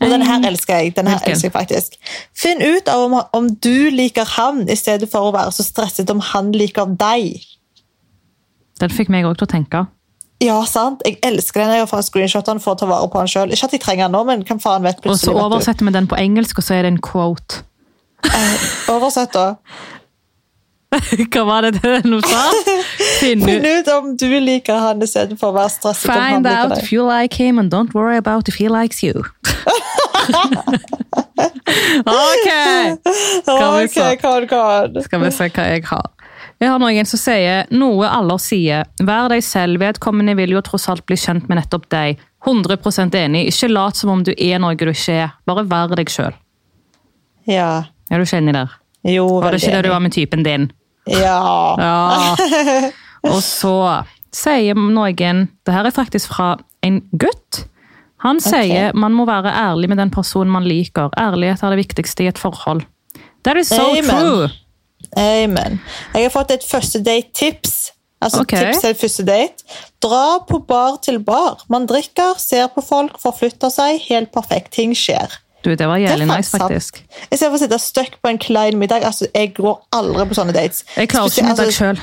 Og 0.02 0.10
den 0.10 0.22
her 0.26 0.44
elsker 0.48 0.82
jeg. 0.82 0.96
den 0.96 1.06
her 1.06 1.22
elsker 1.26 1.48
jeg 1.48 1.54
faktisk. 1.54 1.96
Finn 2.34 2.62
ut 2.62 2.88
av 2.90 3.06
om, 3.06 3.16
om 3.32 3.48
du 3.54 3.90
liker 3.94 4.28
han, 4.36 4.64
i 4.68 4.76
stedet 4.76 5.08
for 5.12 5.30
å 5.30 5.34
være 5.34 5.54
så 5.54 5.66
stresset 5.66 6.10
om 6.10 6.20
han 6.32 6.52
liker 6.52 6.94
deg. 6.98 7.42
Den 8.82 8.90
fikk 8.90 9.12
meg 9.12 9.28
òg 9.28 9.38
til 9.38 9.46
å 9.48 9.52
tenke. 9.52 9.84
Ja, 10.42 10.58
sant? 10.66 11.04
Jeg 11.06 11.20
elsker 11.22 11.62
den. 11.62 11.76
Jeg 11.76 11.84
har 11.84 11.90
fått 11.90 12.08
screenshotene 12.08 12.62
for 12.62 12.74
å 12.74 12.80
ta 12.80 12.88
vare 12.90 13.06
på 13.10 13.20
han 13.20 13.30
sjøl. 13.30 13.52
Ikke 13.54 13.68
at 13.68 13.76
jeg 13.76 13.82
trenger 13.84 14.08
han 14.08 14.16
nå, 14.16 14.24
men 14.26 14.42
hvem 14.46 14.60
faen 14.62 14.82
vet 14.82 15.04
Og 15.06 15.18
så 15.20 15.34
oversetter 15.38 15.86
vi 15.86 15.94
den 15.94 16.08
på 16.10 16.18
engelsk, 16.18 16.58
og 16.58 16.66
så 16.66 16.80
er 16.80 16.86
det 16.86 16.96
en 16.96 17.02
quote. 17.04 17.62
Oversett, 18.90 19.34
da. 19.36 19.54
Hva 21.32 21.44
var 21.48 21.64
det 21.64 21.78
du 21.80 22.18
sa? 22.26 22.42
Finn 23.20 23.42
ut. 23.48 23.88
om 23.88 24.16
du 24.18 24.28
liker 24.40 24.82
han 24.82 25.02
i 25.02 25.08
stedet 25.08 25.38
for 25.40 25.52
å 25.52 25.56
være 25.56 25.72
stresset 25.72 26.10
om 26.10 26.18
han 26.18 26.42
Find 26.42 26.50
out 26.50 26.76
if 26.78 26.92
you 26.92 27.06
like 27.06 27.38
him, 27.38 27.58
and 27.58 27.72
don't 27.72 27.94
worry 27.94 28.18
about 28.18 28.48
if 28.48 28.58
he 28.60 28.68
likes 28.68 29.02
you. 29.02 29.24
ok! 32.06 32.48
Skal 33.42 33.80
vi 33.80 33.88
se. 33.88 34.06
Skal 35.06 35.24
vi 35.24 35.30
se 35.30 35.48
hva 35.48 35.68
jeg 35.72 35.86
har. 35.90 36.10
Jeg 36.62 36.70
har 36.70 36.78
noen 36.78 37.08
som 37.08 37.18
sier 37.18 37.66
noe 37.74 38.06
alle 38.06 38.36
sier. 38.42 38.84
Vær 39.02 39.32
deg 39.32 39.42
selv. 39.42 39.80
Vedkommende 39.82 40.36
vil 40.38 40.54
jo 40.54 40.62
tross 40.62 40.86
alt 40.92 41.04
bli 41.08 41.16
kjent 41.18 41.48
med 41.50 41.58
nettopp 41.58 41.88
deg. 41.90 42.20
100% 42.46 43.16
enig. 43.18 43.48
Ikke 43.50 43.70
lat 43.70 43.98
som 43.98 44.12
om 44.14 44.22
du 44.26 44.32
er 44.36 44.62
noe 44.62 44.78
du 44.78 44.86
ikke 44.90 45.16
er. 45.24 45.34
Bare 45.48 45.64
vær 45.66 45.94
deg 45.98 46.10
sjøl. 46.12 46.34
Ja. 47.50 47.84
Er 48.10 48.20
du 48.20 48.26
ikke 48.26 48.38
enig 48.38 48.54
der? 48.54 48.78
Jo, 49.10 49.26
Var 49.42 49.50
det 49.50 49.62
ikke 49.62 49.74
det 49.74 49.84
du 49.88 49.90
var 49.90 50.02
med 50.04 50.14
typen 50.14 50.44
din? 50.46 50.70
Ja. 51.10 51.74
Ja. 51.82 52.34
Og 53.32 53.40
så 53.42 53.74
sier 54.34 54.78
noen 54.78 55.48
Det 55.66 55.74
her 55.74 55.86
er 55.86 55.94
faktisk 55.94 56.30
fra 56.34 56.54
en 56.86 57.02
gutt. 57.10 57.64
Han 58.22 58.40
sier 58.42 58.94
man 58.94 59.14
må 59.16 59.26
være 59.26 59.50
ærlig 59.50 59.90
med 59.90 59.98
den 59.98 60.12
personen 60.14 60.52
man 60.52 60.66
liker. 60.66 61.10
Ærlighet 61.18 61.62
er 61.62 61.74
det 61.74 61.82
viktigste 61.82 62.26
i 62.26 62.30
et 62.30 62.38
forhold. 62.38 62.84
That 63.44 63.58
is 63.58 63.72
so 63.72 63.90
Amen. 63.90 64.10
true. 64.10 64.50
Amen. 65.18 65.80
Jeg 66.14 66.28
har 66.28 66.30
fått 66.30 66.54
et 66.54 66.64
første 66.64 67.02
date-tips. 67.02 67.92
Altså 68.22 68.44
okay. 68.44 68.68
tips 68.70 68.84
til 68.84 68.94
første 69.00 69.24
date. 69.26 69.66
Dra 70.02 70.38
på 70.48 70.60
bar 70.68 71.00
til 71.02 71.18
bar. 71.26 71.64
Man 71.68 71.88
drikker, 71.90 72.38
ser 72.38 72.68
på 72.74 72.84
folk, 72.86 73.18
forflytter 73.22 73.72
seg. 73.74 73.98
Helt 74.06 74.30
perfekt. 74.34 74.70
Ting 74.78 74.94
skjer. 74.96 75.34
Du, 75.64 75.70
det 75.74 75.86
var 75.86 75.96
jævlig 75.96 76.26
nice, 76.26 76.50
faktisk. 76.58 77.02
I 77.30 77.36
stedet 77.36 77.50
for 77.50 77.58
å 77.58 77.62
sitte 77.62 77.78
stuck 77.82 78.16
på 78.22 78.30
en 78.30 78.38
klein 78.42 78.78
middag. 78.78 79.04
Altså, 79.06 79.28
jeg 79.34 79.52
går 79.58 79.76
aldri 79.94 80.26
på 80.30 80.38
sånne 80.38 80.54
dates. 80.54 80.82
Jeg 80.96 81.10
klarer 81.10 81.30
ikke 81.30 81.46
middag 81.46 81.68
altså, 81.68 81.78
sjøl. 81.78 82.02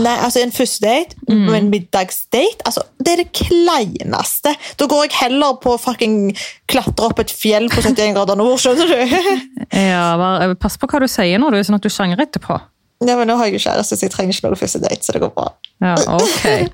Nei, 0.00 0.14
altså 0.24 0.40
En 0.42 0.52
første 0.54 0.80
date, 0.80 1.16
Mm. 1.28 1.48
en 1.54 1.66
middagsdate 1.70 2.64
altså, 2.64 2.80
Det 3.04 3.12
er 3.12 3.16
det 3.22 3.32
kleineste. 3.36 4.54
Da 4.80 4.86
går 4.88 5.02
jeg 5.04 5.16
heller 5.20 5.58
på 5.60 5.74
å 5.74 5.80
fucking 5.80 6.32
klatre 6.70 7.04
opp 7.10 7.18
et 7.20 7.30
fjell 7.30 7.68
på 7.68 7.82
71 7.84 8.14
grader 8.16 8.36
nord. 8.40 8.58
skjønner 8.62 8.88
du? 8.88 9.42
Ja, 9.76 10.16
bare, 10.16 10.54
pass 10.56 10.78
på 10.80 10.88
hva 10.88 11.00
du 11.04 11.08
sier 11.10 11.38
nå, 11.38 11.50
du, 11.52 11.60
sånn 11.62 11.76
at 11.76 11.84
du 11.84 11.90
sjangrer 11.92 12.24
etterpå. 12.24 12.56
Ja, 13.04 13.14
men 13.16 13.28
Nå 13.28 13.36
har 13.36 13.46
jeg 13.50 13.58
jo 13.60 13.68
kjæreste, 13.68 13.94
så 13.98 14.08
jeg 14.08 14.10
trenger 14.14 14.34
ikke 14.34 14.48
noe 14.48 14.58
første 14.58 14.80
date. 14.82 15.04
så 15.04 15.12
det 15.14 15.20
går 15.22 15.34
bra. 15.36 15.50
Ja, 15.78 15.94
ok. 15.94 16.68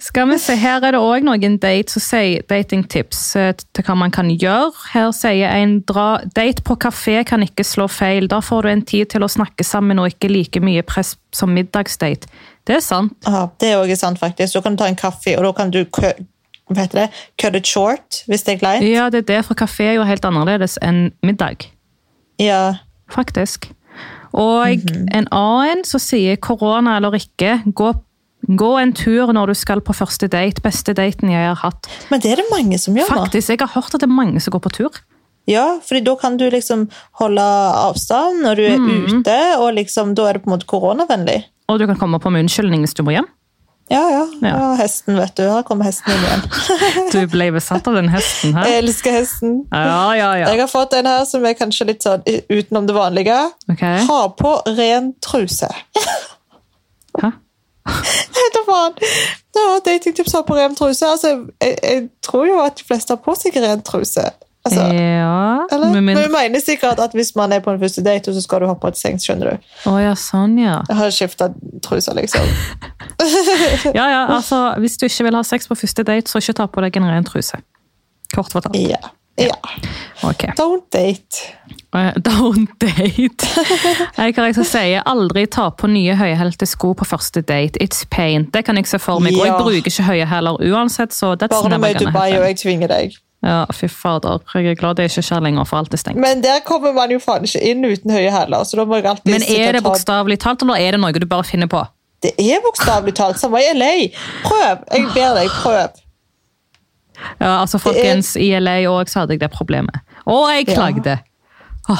Skal 0.00 0.28
vi 0.30 0.38
se, 0.40 0.54
Her 0.56 0.80
er 0.80 0.96
det 0.96 1.00
òg 1.00 1.26
noen 1.26 1.58
dates 1.60 1.98
sier 2.00 2.44
datingtips 2.48 3.20
eh, 3.36 3.50
til 3.76 3.84
hva 3.84 3.96
man 4.00 4.14
kan 4.14 4.30
gjøre. 4.32 4.72
Her 4.94 5.10
sier 5.12 5.52
en 5.52 5.76
dra, 5.84 6.22
date 6.36 6.64
på 6.64 6.78
kafé 6.80 7.18
kan 7.28 7.44
ikke 7.44 7.66
slå 7.68 7.84
feil. 7.92 8.28
Da 8.32 8.40
får 8.44 8.64
du 8.64 8.70
en 8.72 8.84
tid 8.88 9.12
til 9.12 9.26
å 9.26 9.28
snakke 9.28 9.66
sammen 9.66 10.00
og 10.00 10.08
ikke 10.14 10.32
like 10.32 10.62
mye 10.64 10.84
press 10.88 11.14
som 11.36 11.52
middagsdate. 11.52 12.30
Det 12.64 12.78
er 12.78 12.84
sant. 12.84 13.12
Ja, 13.28 13.44
det 13.60 13.74
er 13.74 13.82
også 13.82 14.00
sant, 14.06 14.22
faktisk. 14.22 14.56
Da 14.56 14.64
kan 14.64 14.78
du 14.78 14.80
ta 14.80 14.88
en 14.88 14.96
kaffe, 14.96 15.36
og 15.36 15.44
da 15.44 15.52
kan 15.60 15.74
du 15.74 15.82
kø, 15.84 16.14
hva 16.72 16.80
heter 16.80 17.02
det? 17.02 17.08
cut 17.36 17.60
it 17.60 17.68
short 17.68 18.22
hvis 18.30 18.46
det 18.46 18.56
er 18.56 18.62
kleint. 18.62 18.88
Ja, 18.88 19.10
det 19.12 19.26
er 19.26 19.30
det, 19.34 19.42
for 19.50 19.58
kafé 19.58 19.90
er 19.90 19.98
jo 19.98 20.08
helt 20.08 20.24
annerledes 20.24 20.78
enn 20.80 21.10
middag. 21.20 21.68
Ja. 22.40 22.78
Faktisk. 23.12 23.68
Og 24.34 24.80
en 25.14 25.28
annen 25.30 25.84
som 25.86 26.02
sier 26.02 26.40
korona 26.42 26.96
eller 26.98 27.14
ikke, 27.20 27.60
gå, 27.66 27.92
gå 28.48 28.70
en 28.80 28.92
tur 28.92 29.32
når 29.32 29.52
du 29.52 29.54
skal 29.58 29.80
på 29.84 29.94
første 29.96 30.28
date. 30.28 30.62
Beste 30.64 30.94
daten 30.94 31.30
jeg 31.32 31.46
har 31.48 31.56
hatt. 31.62 31.88
Men 32.10 32.20
det 32.20 32.32
er 32.32 32.42
det 32.42 32.48
mange 32.50 32.78
som 32.78 32.94
gjør. 32.96 33.08
Faktisk, 33.08 33.48
jeg 33.54 33.60
har 33.64 33.72
hørt 33.74 33.94
at 33.94 34.00
det 34.04 34.08
er 34.10 34.14
mange 34.14 34.40
som 34.40 34.52
går 34.56 34.64
på 34.68 34.72
tur. 34.76 35.00
Ja, 35.46 35.78
fordi 35.84 36.00
da 36.06 36.14
kan 36.16 36.38
du 36.40 36.46
liksom 36.48 36.86
holde 37.20 37.42
avstand 37.44 38.40
når 38.42 38.56
du 38.56 38.62
er 38.64 38.78
Mm. 38.78 39.20
ute, 39.20 39.38
og 39.60 39.74
liksom, 39.76 40.14
da 40.16 40.28
er 40.30 40.32
det 40.38 40.44
på 40.44 40.50
en 40.50 40.56
måte 40.58 40.66
koronavennlig. 40.66 41.44
Og 41.68 41.78
du 41.78 41.86
kan 41.86 41.96
komme 41.96 42.18
på 42.20 42.30
med 42.32 42.44
unnskyldning 42.46 42.80
hvis 42.84 42.94
du 42.96 43.02
må 43.04 43.12
hjem. 43.12 43.26
Ja, 43.92 44.00
ja. 44.08 44.22
Ja. 44.40 44.48
ja. 44.48 44.68
Hesten, 44.78 45.16
vet 45.20 45.34
du. 45.36 45.42
Her 45.44 45.62
kommer 45.62 45.84
hesten 45.84 46.08
inn 46.14 46.22
igjen. 46.24 46.44
Du 47.12 47.26
ble 47.28 47.50
besatt 47.52 47.84
av 47.86 47.94
den 47.98 48.08
hesten 48.08 48.54
her. 48.56 48.64
Jeg 48.64 48.80
elsker 48.86 49.12
hesten. 49.12 49.58
Ja, 49.70 50.14
ja, 50.16 50.30
ja. 50.40 50.46
Jeg 50.48 50.60
har 50.62 50.70
fått 50.72 50.94
en 50.96 51.04
her 51.04 51.26
som 51.28 51.44
er 51.44 51.52
kanskje 51.58 51.86
litt 51.90 52.02
sånn 52.02 52.24
utenom 52.48 52.86
det 52.88 52.94
vanlige. 52.96 53.36
Okay. 53.70 54.00
Ha 54.08 54.20
på 54.40 54.54
ren 54.78 55.12
truse. 55.20 55.68
Hæ? 57.20 57.30
Du 58.54 58.60
faen. 58.66 58.94
Ja, 59.54 59.66
datingtips 59.84 60.32
ha 60.34 60.42
på 60.46 60.56
ren 60.56 60.74
truse. 60.78 61.06
Altså, 61.06 61.34
jeg, 61.62 61.76
jeg 61.82 62.08
tror 62.24 62.46
jo 62.48 62.58
at 62.64 62.78
de 62.80 62.86
fleste 62.88 63.14
har 63.14 63.20
på 63.22 63.34
seg 63.38 63.56
ren 63.62 63.82
truse. 63.86 64.24
Altså, 64.64 64.80
Ja, 64.96 65.66
eller? 65.72 65.92
Men, 65.92 66.04
Men 66.04 66.16
men 66.16 66.32
mener 66.32 66.60
sikkert 66.64 66.98
at 66.98 67.12
hvis 67.12 67.34
man 67.36 67.52
er 67.52 67.60
på 67.60 67.70
en 67.74 67.80
første 67.80 68.00
date, 68.04 68.32
så 68.34 68.40
skal 68.40 68.64
du 68.64 68.66
hoppe 68.70 68.88
et 68.88 68.96
seng, 68.96 69.18
skjønner 69.20 69.50
du. 69.52 69.66
Å 69.90 69.98
ja, 70.00 70.14
sånn, 70.16 70.56
ja. 70.62 70.78
Jeg 70.88 70.96
har 70.96 71.12
skifta 71.12 71.50
truser, 71.84 72.16
liksom. 72.16 72.48
Ja, 73.98 74.06
ja, 74.08 74.22
altså, 74.32 74.62
hvis 74.80 74.96
du 74.96 75.04
ikke 75.06 75.28
vil 75.28 75.36
ha 75.36 75.42
sex 75.44 75.68
på 75.68 75.76
første 75.76 76.06
date, 76.08 76.30
så 76.32 76.40
ikke 76.40 76.56
ta 76.62 76.66
på 76.72 76.84
deg 76.86 76.96
en 76.96 77.10
ren 77.12 77.28
truse. 77.28 77.60
Kort 78.32 78.56
fortalt. 78.56 78.80
Ja. 78.80 79.12
Ja. 79.38 79.56
Okay. 80.22 80.52
Don't 80.58 80.84
date. 80.92 81.42
Eh, 81.94 82.12
Don't 82.28 82.68
date. 82.80 83.46
Jeg 84.16 84.34
kan 84.34 84.48
ikke 84.48 84.64
si 84.64 84.84
aldri 85.06 85.46
ta 85.46 85.68
på 85.70 85.90
nye 85.90 86.14
høyhælte 86.18 86.66
sko 86.66 86.92
på 86.94 87.04
første 87.08 87.42
date. 87.42 87.80
It's 87.82 88.04
pain. 88.10 88.46
Det 88.54 88.64
kan 88.64 88.76
jeg 88.76 88.86
se 88.86 88.98
for 89.02 89.18
meg. 89.22 89.34
Og 89.38 89.46
jeg 89.46 89.58
bruker 89.58 89.90
ikke 89.92 90.06
høye 90.08 90.26
hæler 90.30 90.58
uansett, 90.70 91.14
så 91.14 91.34
that's 91.34 91.54
Bare 91.54 91.90
er 91.90 91.98
Dubai, 91.98 92.32
og 92.38 92.46
jeg 92.48 92.58
tvinger 92.62 92.90
deg. 92.94 93.18
Ja, 93.44 93.64
fy 93.76 93.88
fader. 93.92 94.40
Jeg 94.54 94.70
er 94.72 94.78
glad 94.80 94.96
det 94.96 95.04
er 95.04 95.10
ikke 95.12 95.22
skjer 95.26 95.42
lenger, 95.44 95.66
for 95.68 95.76
alt 95.82 95.92
er 95.92 96.00
stengt. 96.00 96.20
Men 96.20 96.40
der 96.42 96.62
kommer 96.64 96.94
man 96.96 97.10
jo 97.12 97.18
faen 97.20 97.44
ikke 97.44 97.60
inn 97.60 97.84
uten 97.84 98.14
høye 98.14 98.30
hæler. 98.32 98.64
Så 98.64 98.78
da 98.80 98.86
må 98.88 98.96
jeg 98.96 99.10
alltid 99.10 99.28
Men 99.34 99.42
er 99.44 99.72
det 99.76 99.82
ta- 99.82 99.88
bokstavelig 99.90 100.38
talt, 100.40 100.62
eller 100.64 100.80
er 100.80 100.96
det 100.96 101.00
noe 101.02 101.12
du 101.12 101.26
bare 101.28 101.44
finner 101.44 101.68
på? 101.68 101.82
Det 102.24 102.32
er 102.40 102.62
bokstavelig 102.64 103.12
talt. 103.18 103.36
Samme 103.42 103.60
i 103.60 103.74
LA. 103.76 103.92
Prøv! 104.46 104.86
Jeg 104.94 105.10
ber 105.12 105.36
deg, 105.36 105.50
prøv. 105.60 106.00
Ja, 107.40 107.60
altså 107.60 107.78
folkens, 107.78 108.34
I 108.36 108.50
LA 108.60 108.80
òg 108.90 109.08
så 109.12 109.20
hadde 109.22 109.36
jeg 109.36 109.40
det 109.44 109.50
problemet. 109.54 110.00
Og 110.26 110.48
jeg 110.50 110.68
Ja. 110.68 110.74
klagde. 110.74 111.18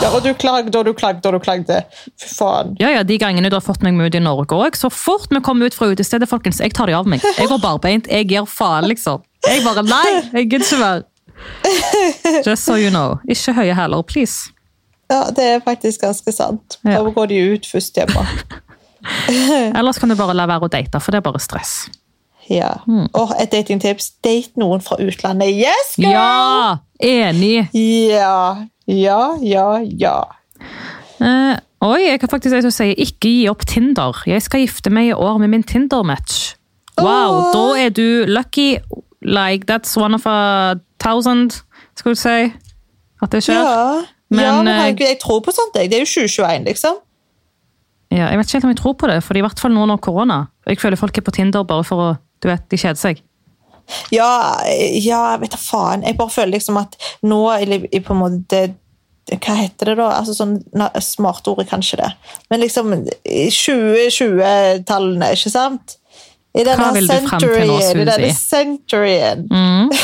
Ja, 0.01 0.09
og 0.17 0.23
du 0.25 0.31
klagde 0.33 0.79
og 0.79 0.87
du 0.87 0.93
klagde 0.97 1.27
og 1.29 1.33
du 1.35 1.39
klagde. 1.45 1.83
Fy 2.17 2.29
faen. 2.35 2.71
Ja, 2.81 2.89
ja, 2.91 3.03
De 3.03 3.19
gangene 3.19 3.51
du 3.51 3.57
har 3.57 3.61
fått 3.61 3.83
meg 3.85 3.93
med 3.95 4.07
ut 4.07 4.15
i 4.15 4.23
Norge 4.25 4.57
òg. 4.57 4.77
Så 4.81 4.89
fort 4.91 5.29
vi 5.31 5.41
kommer 5.45 5.67
ut 5.67 5.75
fra 5.77 5.91
utestedet, 5.93 6.27
folkens, 6.29 6.59
jeg 6.61 6.73
tar 6.73 6.87
de 6.87 6.95
av 6.97 7.07
meg. 7.07 7.21
Jeg 7.39 7.49
går 7.49 7.61
barbeint. 7.61 8.07
Jeg 8.09 8.29
gir 8.31 8.47
faen, 8.49 8.89
liksom. 8.89 9.21
Jeg 9.47 9.63
bare 9.65 9.83
Nei! 9.85 10.23
Jeg 10.33 10.49
gidder 10.51 10.65
ikke 10.65 10.79
mer. 10.81 11.03
Just 12.47 12.65
so 12.65 12.77
you 12.77 12.89
know. 12.91 13.19
Ikke 13.29 13.53
høye 13.53 13.75
hæler, 13.77 14.03
please. 14.03 14.51
Ja, 15.11 15.25
det 15.37 15.45
er 15.45 15.61
faktisk 15.61 16.01
ganske 16.01 16.33
sant. 16.33 16.79
Ja. 16.85 17.03
Da 17.03 17.11
går 17.13 17.29
de 17.29 17.43
ut 17.53 17.67
først 17.69 17.95
hjemme. 18.01 18.25
Ellers 19.79 19.99
kan 20.01 20.09
du 20.09 20.17
bare 20.17 20.33
la 20.37 20.47
være 20.49 20.65
å 20.65 20.71
date, 20.73 21.01
for 21.01 21.13
det 21.13 21.21
er 21.21 21.27
bare 21.29 21.43
stress. 21.43 21.75
Ja. 22.51 22.71
Mm. 22.87 23.07
Og 23.13 23.35
et 23.41 23.53
datingtips. 23.53 24.11
Date 24.25 24.61
noen 24.61 24.83
fra 24.85 24.99
utlandet. 25.01 25.55
Yes, 25.55 25.95
girl! 25.97 26.13
Ja! 26.13 26.77
Enig! 27.05 27.69
Ja, 27.75 28.67
ja, 28.87 29.21
ja, 29.43 29.69
ja. 30.01 30.19
Uh, 31.21 31.57
oi, 31.81 32.01
jeg 32.09 32.21
kan 32.21 32.29
faktisk 32.29 32.71
si 32.75 32.91
ikke 32.93 33.29
gi 33.29 33.47
opp 33.51 33.67
Tinder. 33.69 34.23
Jeg 34.27 34.43
skal 34.45 34.65
gifte 34.65 34.93
meg 34.93 35.13
i 35.13 35.17
år 35.17 35.39
med 35.43 35.53
min 35.55 35.63
Tinder-match. 35.63 36.55
Wow, 37.01 37.39
oh. 37.39 37.47
da 37.55 37.65
er 37.87 37.95
du 37.95 38.25
lucky. 38.31 38.77
Like, 39.25 39.67
that's 39.67 39.97
one 39.97 40.15
of 40.15 40.27
a 40.27 40.75
thousand, 41.01 41.65
skal 41.97 42.13
du 42.13 42.21
si. 42.21 42.53
At 43.23 43.33
det 43.33 43.43
skjer. 43.47 43.63
Ja, 43.63 44.03
Men, 44.29 44.41
ja, 44.45 44.53
men 44.57 44.69
eh, 44.69 44.75
herregud, 44.75 45.07
jeg 45.07 45.19
tror 45.23 45.41
på 45.45 45.53
sånt. 45.55 45.77
jeg. 45.77 45.91
Det 45.91 45.97
er 45.97 46.05
jo 46.05 46.11
2021, 46.11 46.65
liksom. 46.65 46.97
Ja, 48.15 48.29
jeg 48.31 48.39
vet 48.39 48.47
ikke 48.47 48.57
helt 48.57 48.65
om 48.65 48.73
jeg 48.73 48.81
tror 48.81 48.93
på 48.99 49.11
det, 49.11 49.19
for 49.25 49.39
i 49.39 49.43
hvert 49.45 49.61
fall 49.61 49.75
nå 49.75 49.83
under 49.83 49.97
korona. 49.97 50.45
Jeg 50.67 50.81
føler 50.81 50.97
folk 50.97 51.19
er 51.19 51.25
på 51.27 51.35
Tinder 51.35 51.65
bare 51.67 51.85
for 51.85 52.03
å 52.03 52.11
du 52.45 52.51
vet, 52.51 52.67
de 52.71 52.81
kjeder 52.81 53.01
seg. 53.01 53.23
Ja, 54.15 54.61
ja, 54.97 55.37
vet 55.41 55.53
da 55.53 55.61
faen. 55.61 56.05
Jeg 56.07 56.17
bare 56.17 56.33
føler 56.33 56.57
liksom 56.57 56.79
at 56.81 56.97
nå 57.27 57.43
eller 57.53 57.85
på 57.85 58.15
en 58.15 58.23
måte 58.23 58.63
Hva 59.29 59.55
heter 59.57 59.89
det 59.91 59.97
da? 60.01 60.11
Altså 60.19 60.35
sånn, 60.37 60.59
Smartordet, 61.01 61.71
kanskje 61.71 62.03
det. 62.03 62.11
Men 62.53 62.61
liksom 62.61 62.93
i 62.93 63.47
2020-tallene, 63.49 65.31
ikke 65.33 65.53
sant? 65.53 65.97
I 66.55 66.63
denne 66.63 66.85
Hva 66.87 66.93
vil 66.95 67.09
du 67.09 67.15
frem 67.27 67.41
til 67.43 67.51
nå, 67.51 67.79
centuryen, 67.83 68.01
I 68.01 68.05
denne 68.09 68.35
centuryen. 68.39 69.47
Mm. 69.51 69.91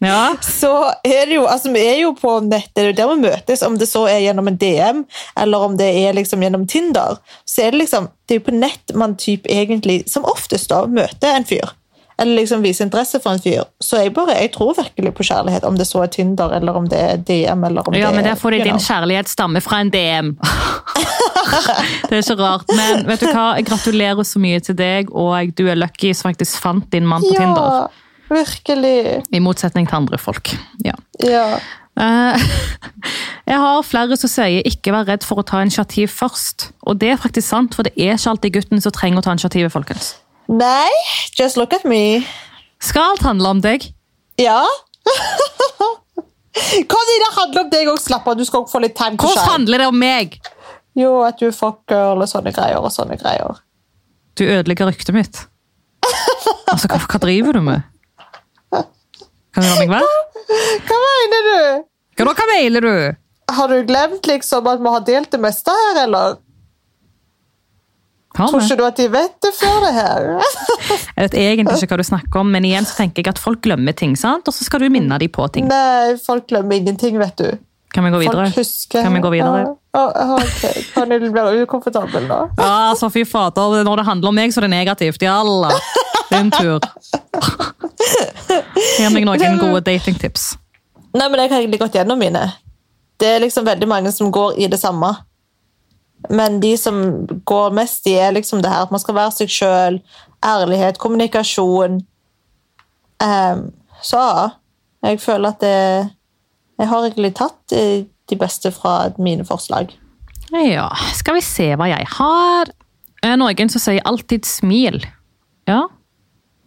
Ja. 0.00 0.20
Så 0.40 0.70
er 1.04 1.26
det 1.28 1.34
jo 1.34 1.42
altså 1.50 1.72
Vi 1.74 1.80
er 1.84 1.98
jo 2.00 2.12
på 2.16 2.36
nettet, 2.46 2.70
det 2.76 2.84
er 2.84 2.86
jo 2.92 2.96
der 3.00 3.10
vi 3.10 3.26
møtes, 3.26 3.62
om 3.66 3.74
det 3.78 3.88
så 3.90 4.06
er 4.08 4.22
gjennom 4.24 4.48
en 4.48 4.56
DM 4.60 5.02
eller 5.42 5.66
om 5.66 5.74
det 5.76 5.90
er 6.06 6.14
liksom 6.16 6.40
gjennom 6.46 6.64
Tinder. 6.70 7.18
Så 7.44 7.66
er 7.66 7.74
det 7.74 7.82
liksom 7.82 8.08
Det 8.24 8.36
er 8.36 8.40
jo 8.40 8.46
på 8.48 8.56
nett 8.56 8.94
man 8.94 9.16
typ 9.20 9.46
egentlig 9.50 10.04
som 10.08 10.24
oftest 10.24 10.70
da 10.70 10.84
møter 10.86 11.34
en 11.36 11.44
fyr. 11.44 11.74
Eller 12.20 12.36
liksom 12.42 12.60
viser 12.62 12.84
interesse 12.84 13.16
for 13.20 13.32
en 13.32 13.40
fyr. 13.40 13.62
Så 13.80 13.96
jeg 13.96 14.12
bare, 14.12 14.34
jeg 14.36 14.52
tror 14.52 14.74
virkelig 14.76 15.14
på 15.16 15.24
kjærlighet, 15.24 15.64
om 15.64 15.76
det 15.78 15.86
så 15.88 16.02
er 16.04 16.10
Tinder 16.12 16.52
eller 16.52 16.76
om 16.76 16.88
det 16.88 16.98
er 17.00 17.16
DM. 17.16 17.64
eller 17.64 17.88
om 17.88 17.94
ja, 17.96 18.10
det 18.10 18.16
men 18.16 18.24
er, 18.26 18.34
der 18.34 18.40
får 18.40 18.50
de 18.50 18.58
din 18.60 18.74
know. 18.76 18.84
kjærlighet 18.84 19.28
stamme 19.32 19.60
fra 19.64 19.80
en 19.80 19.90
DM. 19.94 20.34
det 22.08 22.18
er 22.18 22.22
ikke 22.22 22.38
rart. 22.40 22.70
Men 22.76 23.06
vet 23.08 23.24
du 23.24 23.28
hva, 23.30 23.46
jeg 23.58 23.68
gratulerer 23.70 24.26
så 24.26 24.42
mye 24.42 24.60
til 24.64 24.78
deg, 24.78 25.10
og 25.10 25.52
du 25.58 25.66
er 25.68 25.78
lucky 25.78 26.12
som 26.16 26.30
faktisk 26.30 26.62
fant 26.62 26.86
din 26.92 27.08
mann 27.08 27.24
på 27.24 27.34
Tinder. 27.34 27.76
Ja, 27.76 28.32
virkelig. 28.32 28.96
I 29.32 29.42
motsetning 29.42 29.88
til 29.90 30.02
andre 30.02 30.20
folk. 30.20 30.54
Ja. 30.86 30.96
Ja. 31.26 31.46
Eh, 32.00 32.50
Jeg 33.50 33.58
har 33.58 33.80
flere 33.82 34.14
som 34.18 34.30
sier 34.30 34.66
ikke 34.68 34.92
vær 34.94 35.08
redd 35.08 35.24
for 35.26 35.42
å 35.42 35.46
ta 35.46 35.58
initiativ 35.64 36.12
først. 36.14 36.68
Og 36.86 37.00
det 37.02 37.08
er 37.14 37.18
faktisk 37.18 37.48
sant, 37.48 37.74
for 37.74 37.86
det 37.86 37.96
er 37.96 38.14
ikke 38.14 38.34
alltid 38.34 38.54
gutten 38.54 38.82
som 38.84 38.94
trenger 38.94 39.18
å 39.18 39.24
ta 39.26 39.34
initiativet, 39.34 39.72
folkens. 39.74 40.12
Nei, 40.50 40.90
just 41.38 41.58
look 41.58 41.74
at 41.74 41.82
me. 41.88 42.22
Skal 42.82 43.12
alt 43.14 43.26
handle 43.26 43.50
om 43.56 43.62
deg? 43.64 43.88
Ja. 44.38 44.62
Hva 46.60 47.00
er 47.00 47.10
det 47.10 47.32
handler 47.34 47.64
om 47.64 47.72
deg 47.72 47.90
òg? 47.90 47.98
Slapp 48.02 48.26
av, 48.30 48.38
du 48.38 48.46
skal 48.46 48.62
også 48.62 48.76
få 48.76 48.84
litt 48.84 48.94
time 48.98 49.18
to 49.18 49.26
Hvordan 49.26 49.50
handler 49.50 49.82
det 49.82 49.90
om 49.90 49.98
meg? 49.98 50.38
Jo, 50.98 51.20
at 51.26 51.38
du 51.38 51.46
er 51.48 51.54
fuckgirl 51.54 52.22
og 52.22 52.28
sånne 52.30 52.52
greier 52.54 52.82
og 52.82 52.90
sånne 52.94 53.18
greier. 53.20 53.60
Du 54.38 54.44
ødelegger 54.46 54.90
ryktet 54.90 55.14
mitt. 55.14 55.44
Altså, 56.70 56.86
hva, 56.90 57.00
hva 57.02 57.18
driver 57.22 57.56
du 57.58 57.64
med? 57.66 57.86
Kan 58.70 59.64
du 59.64 59.66
la 59.66 59.78
meg 59.80 59.90
være? 59.90 60.18
Hva 60.86 60.98
mener 61.02 61.48
du? 61.48 61.88
Hva 62.20 62.26
da, 62.28 62.34
hva 62.38 62.46
mener 62.52 62.86
du? 62.86 63.18
Har 63.50 63.72
du 63.72 63.80
glemt 63.88 64.28
liksom 64.30 64.68
at 64.70 64.82
vi 64.82 64.92
har 64.94 65.02
delt 65.08 65.32
det 65.34 65.40
meste 65.42 65.74
her, 65.74 66.04
eller? 66.04 66.38
Tror 68.36 68.62
ikke 68.62 68.76
du 68.78 68.84
at 68.86 68.98
de 69.00 69.08
vet 69.10 69.34
det 69.42 69.50
før 69.58 69.80
det 69.82 69.90
her? 69.96 70.28
Jeg 71.16 71.24
vet 71.24 71.34
egentlig 71.40 71.80
ikke 71.82 71.96
hva 71.96 71.98
du 71.98 72.06
snakker 72.06 72.42
om, 72.44 72.52
men 72.54 72.68
igjen 72.68 72.86
så 72.86 73.00
tenker 73.00 73.24
jeg 73.24 73.34
at 73.34 73.40
folk 73.42 73.60
glemmer 73.66 73.92
ting, 73.96 74.14
sant? 74.16 74.46
og 74.46 74.54
så 74.54 74.64
skal 74.64 74.84
du 74.84 74.88
minne 74.92 75.18
dem 75.20 75.32
på 75.34 75.48
ting. 75.52 75.66
Nei, 75.68 76.14
folk 76.22 76.46
glemmer 76.48 76.78
ingenting, 76.78 77.18
vet 77.20 77.36
du. 77.42 77.50
Kan 77.90 78.06
vi 78.06 78.12
gå 78.14 78.22
videre? 78.22 78.46
Folk 78.46 78.62
husker. 78.62 79.02
Kan 79.02 79.18
vi 79.18 79.22
gå 79.24 79.32
videre? 79.34 79.64
Ja, 79.66 79.74
ja, 79.92 80.34
ok, 80.36 80.94
kan 80.94 81.08
du 81.08 81.62
ukomfortabel 81.62 82.26
nå? 82.28 82.38
Ja, 82.56 82.90
altså 82.90 83.10
fy 83.10 83.24
fader, 83.26 83.82
når 83.84 83.96
det 83.96 84.06
handler 84.06 84.28
om 84.30 84.34
meg, 84.38 84.52
så 84.54 84.60
er 84.60 84.68
det 84.68 84.74
negativt. 84.74 85.22
Jalla, 85.22 85.70
din 86.30 86.50
tur. 86.54 86.78
Gi 88.98 89.08
meg 89.10 89.26
noen 89.26 89.58
gode 89.58 89.82
datingtips. 89.88 90.52
Nei, 91.10 91.26
men 91.26 91.42
jeg 91.42 91.50
har 91.50 91.58
egentlig 91.58 91.80
gått 91.82 91.98
gjennom 91.98 92.20
mine. 92.22 92.44
Det 93.20 93.34
er 93.34 93.42
liksom 93.42 93.66
veldig 93.66 93.88
mange 93.90 94.12
som 94.14 94.30
går 94.32 94.60
i 94.62 94.68
det 94.70 94.78
samme. 94.78 95.10
Men 96.30 96.60
de 96.62 96.76
som 96.78 97.26
går 97.48 97.74
mest 97.74 98.06
i, 98.06 98.14
er 98.14 98.32
liksom 98.36 98.62
det 98.62 98.70
her 98.70 98.86
at 98.86 98.94
man 98.94 99.02
skal 99.02 99.16
være 99.16 99.34
seg 99.40 99.50
sjøl. 99.52 99.98
Ærlighet, 100.46 101.00
kommunikasjon. 101.02 102.00
Um, 103.20 103.66
så 104.02 104.22
ja, 104.22 104.48
jeg 105.10 105.20
føler 105.20 105.50
at 105.50 105.60
det 105.60 105.76
Jeg 106.80 106.88
har 106.88 107.04
egentlig 107.04 107.34
tatt 107.36 107.72
eh, 107.76 108.06
de 108.30 108.38
beste 108.38 108.70
fra 108.74 109.10
mine 109.18 109.44
forslag. 109.46 109.92
Ja, 110.50 110.88
skal 111.14 111.38
vi 111.38 111.44
se 111.46 111.70
hva 111.78 111.86
jeg 111.90 112.06
har. 112.16 112.70
Det 113.20 113.36
noen 113.38 113.68
som 113.68 113.80
sier 113.82 114.02
'alltid 114.02 114.46
smil'? 114.48 115.04
Ja, 115.68 115.86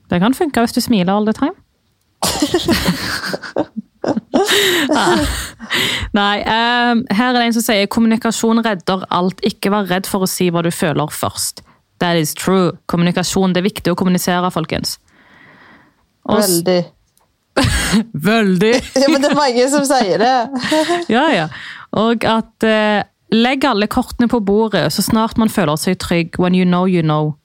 det 0.09 0.21
kan 0.21 0.33
funke 0.33 0.59
hvis 0.61 0.75
du 0.75 0.81
smiler 0.81 1.13
all 1.13 1.25
the 1.25 1.33
time. 1.33 1.55
Nei, 6.13 6.43
um, 6.43 7.05
her 7.09 7.29
er 7.29 7.33
det 7.33 7.43
en 7.45 7.53
som 7.55 7.65
sier 7.65 7.87
'kommunikasjon 7.87 8.65
redder 8.65 9.05
alt'. 9.09 9.39
Ikke 9.43 9.71
vær 9.71 9.89
redd 9.89 10.05
for 10.07 10.19
å 10.23 10.29
si 10.29 10.49
hva 10.51 10.61
du 10.63 10.71
føler 10.71 11.07
først. 11.07 11.63
That 11.99 12.17
is 12.19 12.33
true. 12.33 12.71
Kommunikasjon, 12.87 13.53
det 13.53 13.63
er 13.63 13.69
viktig 13.69 13.91
å 13.91 13.95
kommunisere, 13.95 14.51
folkens. 14.51 14.99
Og 16.25 16.41
Veldig. 16.41 16.83
Veldig! 18.29 18.73
Ja, 19.01 19.07
men 19.09 19.21
det 19.21 19.31
er 19.31 19.37
mange 19.37 19.65
som 19.69 19.85
sier 19.87 20.21
det. 20.21 20.35
Ja, 21.15 21.25
ja. 21.33 21.47
Og 21.93 22.25
at 22.25 22.65
eh, 22.65 23.03
legg 23.33 23.65
alle 23.69 23.87
kortene 23.87 24.27
på 24.31 24.39
bordet 24.45 24.87
så 24.95 25.03
snart 25.05 25.37
man 25.37 25.49
føler 25.53 25.77
seg 25.77 25.99
trygg. 26.01 26.39
When 26.41 26.55
you 26.57 26.65
know, 26.65 26.87
you 26.89 27.01
know. 27.05 27.35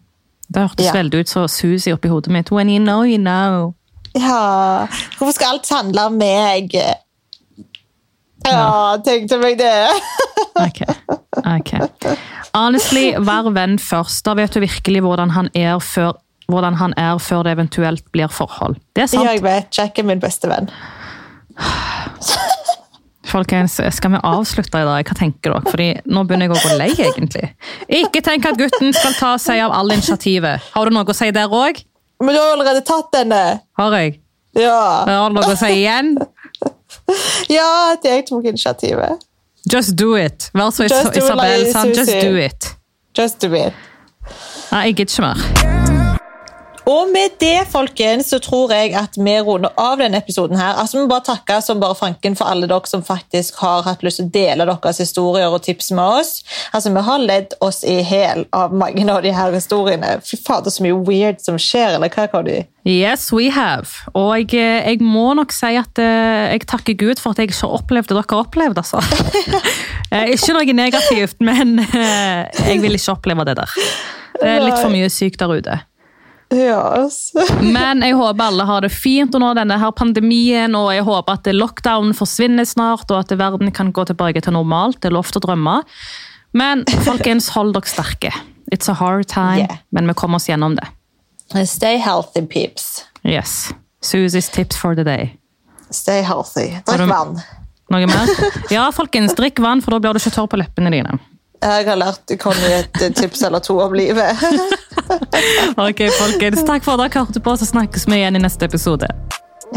Det 0.49 0.63
hørtes 0.65 0.87
Ja. 0.89 0.95
veldig 0.97 1.21
ut 1.21 1.29
som 1.29 1.49
Susi 1.49 1.93
oppi 1.93 2.09
hodet 2.09 2.33
mitt. 2.33 2.51
When 2.53 2.71
you 2.73 2.81
know, 2.81 3.03
you 3.05 3.19
know. 3.21 3.75
Ja, 4.17 4.87
hvorfor 5.19 5.35
skal 5.37 5.59
alt 5.59 5.69
handle 5.69 6.07
om 6.09 6.17
meg? 6.19 6.73
Ja, 8.47 8.97
tenkte 9.05 9.37
meg 9.43 9.59
det. 9.61 9.75
Ok. 10.57 10.81
ok. 11.45 11.73
Honestly, 12.55 13.11
vær 13.21 13.51
venn 13.53 13.77
først. 13.83 14.25
Da 14.25 14.33
vet 14.39 14.55
du 14.57 14.63
virkelig 14.65 15.03
hvordan 15.05 15.35
han 15.37 15.51
er 15.55 15.77
før, 15.85 16.17
hvordan 16.49 16.74
han 16.80 16.94
er 16.96 17.18
før 17.20 17.42
det 17.44 17.53
eventuelt 17.59 18.05
blir 18.12 18.30
forhold. 18.32 18.78
Det 18.96 19.05
er 19.05 19.11
sant. 19.12 19.24
jeg 19.28 19.42
vet. 19.44 19.68
Jack 19.78 19.99
er 20.01 20.07
min 20.09 20.20
beste 20.20 20.49
venn. 20.49 20.70
Folkens, 23.28 23.74
skal 23.92 24.14
vi 24.14 24.20
avslutte 24.24 24.80
i 24.80 24.86
dag? 24.88 25.05
Hva 25.05 25.16
tenker 25.18 25.53
dere? 25.53 25.68
Fordi 25.68 25.88
nå 26.09 26.22
begynner 26.24 26.49
jeg 26.49 26.55
å 26.57 26.62
gå 26.62 26.78
lei, 26.80 26.88
egentlig. 26.96 27.51
Ikke 28.01 28.22
tenk 28.24 28.46
at 28.49 28.57
gutten 28.57 28.94
skal 28.96 29.16
ta 29.18 29.34
seg 29.42 29.61
av 29.66 29.74
all 29.76 29.92
initiativet. 29.92 30.64
Har 30.72 30.88
du 30.88 30.96
noe 30.96 31.05
å 31.05 31.16
si 31.16 31.28
der 31.36 31.53
òg? 31.53 31.82
Men 32.24 32.34
du 32.34 32.40
har 32.40 32.55
allerede 32.57 32.80
tatt 32.88 33.12
denne. 33.12 33.42
Har 33.78 33.99
jeg? 34.01 34.16
Ja, 34.57 35.05
Har 35.05 35.28
du 35.28 35.36
noe 35.36 35.53
å 35.53 35.59
si 35.61 35.74
igjen? 35.82 36.14
ja 37.53 37.68
at 37.92 38.09
jeg 38.09 38.24
tok 38.30 38.49
initiativet. 38.49 39.20
Just 39.68 39.92
do 40.01 40.14
it. 40.16 40.49
Vær 40.57 40.72
så 40.72 40.88
Isabel 40.88 41.66
like 41.66 41.72
sa. 41.74 41.84
Just 41.84 42.16
do 42.24 42.36
it. 42.40 42.72
Just 43.18 43.44
do 43.44 43.53
it. 43.53 43.76
Nei, 44.72 44.88
jeg 44.88 45.03
gidder 45.03 45.12
ikke 45.12 45.28
mer. 45.28 45.78
Og 46.89 47.11
med 47.12 47.34
det, 47.41 47.66
folkens, 47.68 48.30
så 48.32 48.39
tror 48.41 48.72
jeg 48.72 48.95
at 48.97 49.16
vi 49.20 49.34
runder 49.45 49.74
av 49.76 49.99
denne 50.01 50.16
episoden 50.22 50.57
her. 50.57 50.78
Altså, 50.80 50.97
Vi 50.97 51.03
må 51.05 51.11
bare 51.11 51.26
takke 51.26 51.59
som 51.61 51.80
bare 51.82 51.97
fanken 51.99 52.36
for 52.36 52.49
alle 52.49 52.68
dere 52.70 52.89
som 52.89 53.03
faktisk 53.05 53.59
har 53.61 53.82
hatt 53.84 54.05
lyst 54.07 54.22
til 54.22 54.28
å 54.28 54.32
dele 54.32 54.64
deres 54.70 55.01
historier 55.03 55.53
og 55.53 55.61
tips 55.66 55.91
med 55.93 56.22
oss. 56.22 56.30
Altså, 56.72 56.95
Vi 56.95 57.03
har 57.05 57.18
ledd 57.20 57.53
oss 57.61 57.82
i 57.84 57.99
hæl 58.01 58.47
av 58.57 58.72
mange 58.72 59.05
av 59.12 59.20
de 59.22 59.34
her 59.36 59.53
historiene. 59.53 60.14
Fy 60.24 60.39
fader, 60.41 60.72
så 60.72 60.86
mye 60.86 60.97
weird 61.05 61.45
som 61.45 61.59
skjer, 61.61 61.99
eller 61.99 62.09
hva, 62.09 62.24
Cody? 62.32 62.62
Yes, 62.89 63.28
we 63.36 63.51
have. 63.53 63.93
Og 64.14 64.32
jeg, 64.39 64.55
eh, 64.57 64.89
jeg 64.89 65.03
må 65.05 65.34
nok 65.36 65.53
si 65.53 65.74
at 65.76 66.01
eh, 66.01 66.55
jeg 66.55 66.64
takker 66.72 66.97
Gud 66.97 67.20
for 67.20 67.36
at 67.36 67.43
jeg 67.43 67.53
ikke 67.53 67.68
opplevde 67.68 68.14
det 68.14 68.22
dere 68.22 68.32
har 68.32 68.47
opplevd, 68.47 68.80
altså. 68.80 69.05
Eh, 70.09 70.30
ikke 70.32 70.55
noe 70.57 70.72
negativt, 70.72 71.36
men 71.45 71.82
jeg 71.84 72.78
vil 72.80 72.97
ikke 72.97 73.12
oppleve 73.12 73.45
det 73.45 73.59
der. 73.59 73.74
Det 74.41 74.49
er 74.55 74.62
litt 74.64 74.78
for 74.80 74.89
mye 74.89 75.11
sykt 75.12 75.43
der 75.43 75.53
ute. 75.53 75.74
Ja, 76.55 76.78
altså. 77.03 77.44
Men 77.61 78.01
jeg 78.07 78.14
håper 78.16 78.46
alle 78.46 78.64
har 78.64 78.80
det 78.86 78.88
fint 78.94 79.34
under 79.36 79.55
denne 79.59 79.76
her 79.78 79.90
pandemien, 79.92 80.72
og 80.78 80.88
jeg 80.94 81.05
håper 81.05 81.36
at 81.36 81.51
lockdown 81.53 82.14
forsvinner 82.16 82.64
snart, 82.64 83.05
og 83.12 83.18
at 83.20 83.34
verden 83.36 83.68
kan 83.76 83.90
gå 83.92 84.05
tilbake 84.09 84.40
til 84.44 84.57
normalt. 84.57 85.01
Det 85.03 85.11
er 85.11 85.16
lov 85.18 85.28
til 85.28 85.42
å 85.42 85.44
drømme. 85.44 85.74
Men 86.57 86.86
folkens, 87.05 87.51
hold 87.53 87.74
dere 87.76 87.90
sterke. 87.90 88.32
It's 88.72 88.88
a 88.88 88.94
hard 88.96 89.28
time, 89.28 89.59
Yeah. 89.66 89.76
men 89.92 90.07
vi 90.09 90.14
kommer 90.14 90.36
oss 90.40 90.49
gjennom 90.49 90.76
det. 90.76 90.88
Stay 91.68 91.96
healthy, 91.99 92.42
peeps. 92.46 93.05
Yes. 93.24 93.72
Susie's 94.03 94.49
tips 94.53 94.76
for 94.76 94.94
the 94.94 95.05
day. 95.05 95.34
Stay 95.90 96.22
healthy. 96.22 96.78
Drikk 96.86 97.09
vann. 97.09 97.38
Noe 97.90 98.07
mer? 98.07 98.28
Ja, 98.70 98.90
folkens, 98.92 99.32
drikk 99.36 99.61
vann, 99.64 99.80
for 99.80 99.90
da 99.96 100.01
blir 100.05 100.12
du 100.16 100.20
ikke 100.20 100.34
tørr 100.34 100.49
på 100.53 100.59
leppene 100.61 100.92
dine. 100.92 101.18
Jeg 101.63 101.89
har 101.89 101.99
lært 101.99 102.35
Conny 102.39 102.69
et 102.71 103.01
eh, 103.03 103.13
tips 103.15 103.43
eller 103.49 103.63
to 103.65 103.79
om 103.83 103.97
livet. 103.97 104.37
Ok, 105.79 106.03
folkens. 106.19 106.65
Takk 106.69 106.85
for 106.85 106.99
at 106.99 107.07
dere 107.07 107.23
hørte 107.25 107.41
på, 107.41 107.55
så 107.57 107.69
snakkes 107.69 108.05
vi 108.11 108.19
igjen 108.19 108.37
i 108.37 108.43
neste 108.43 108.69
episode. 108.69 109.09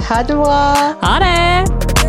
Ha 0.09 0.21
det 0.27 0.35
bra. 0.35 0.61
Ha 1.05 1.15
det! 1.23 2.00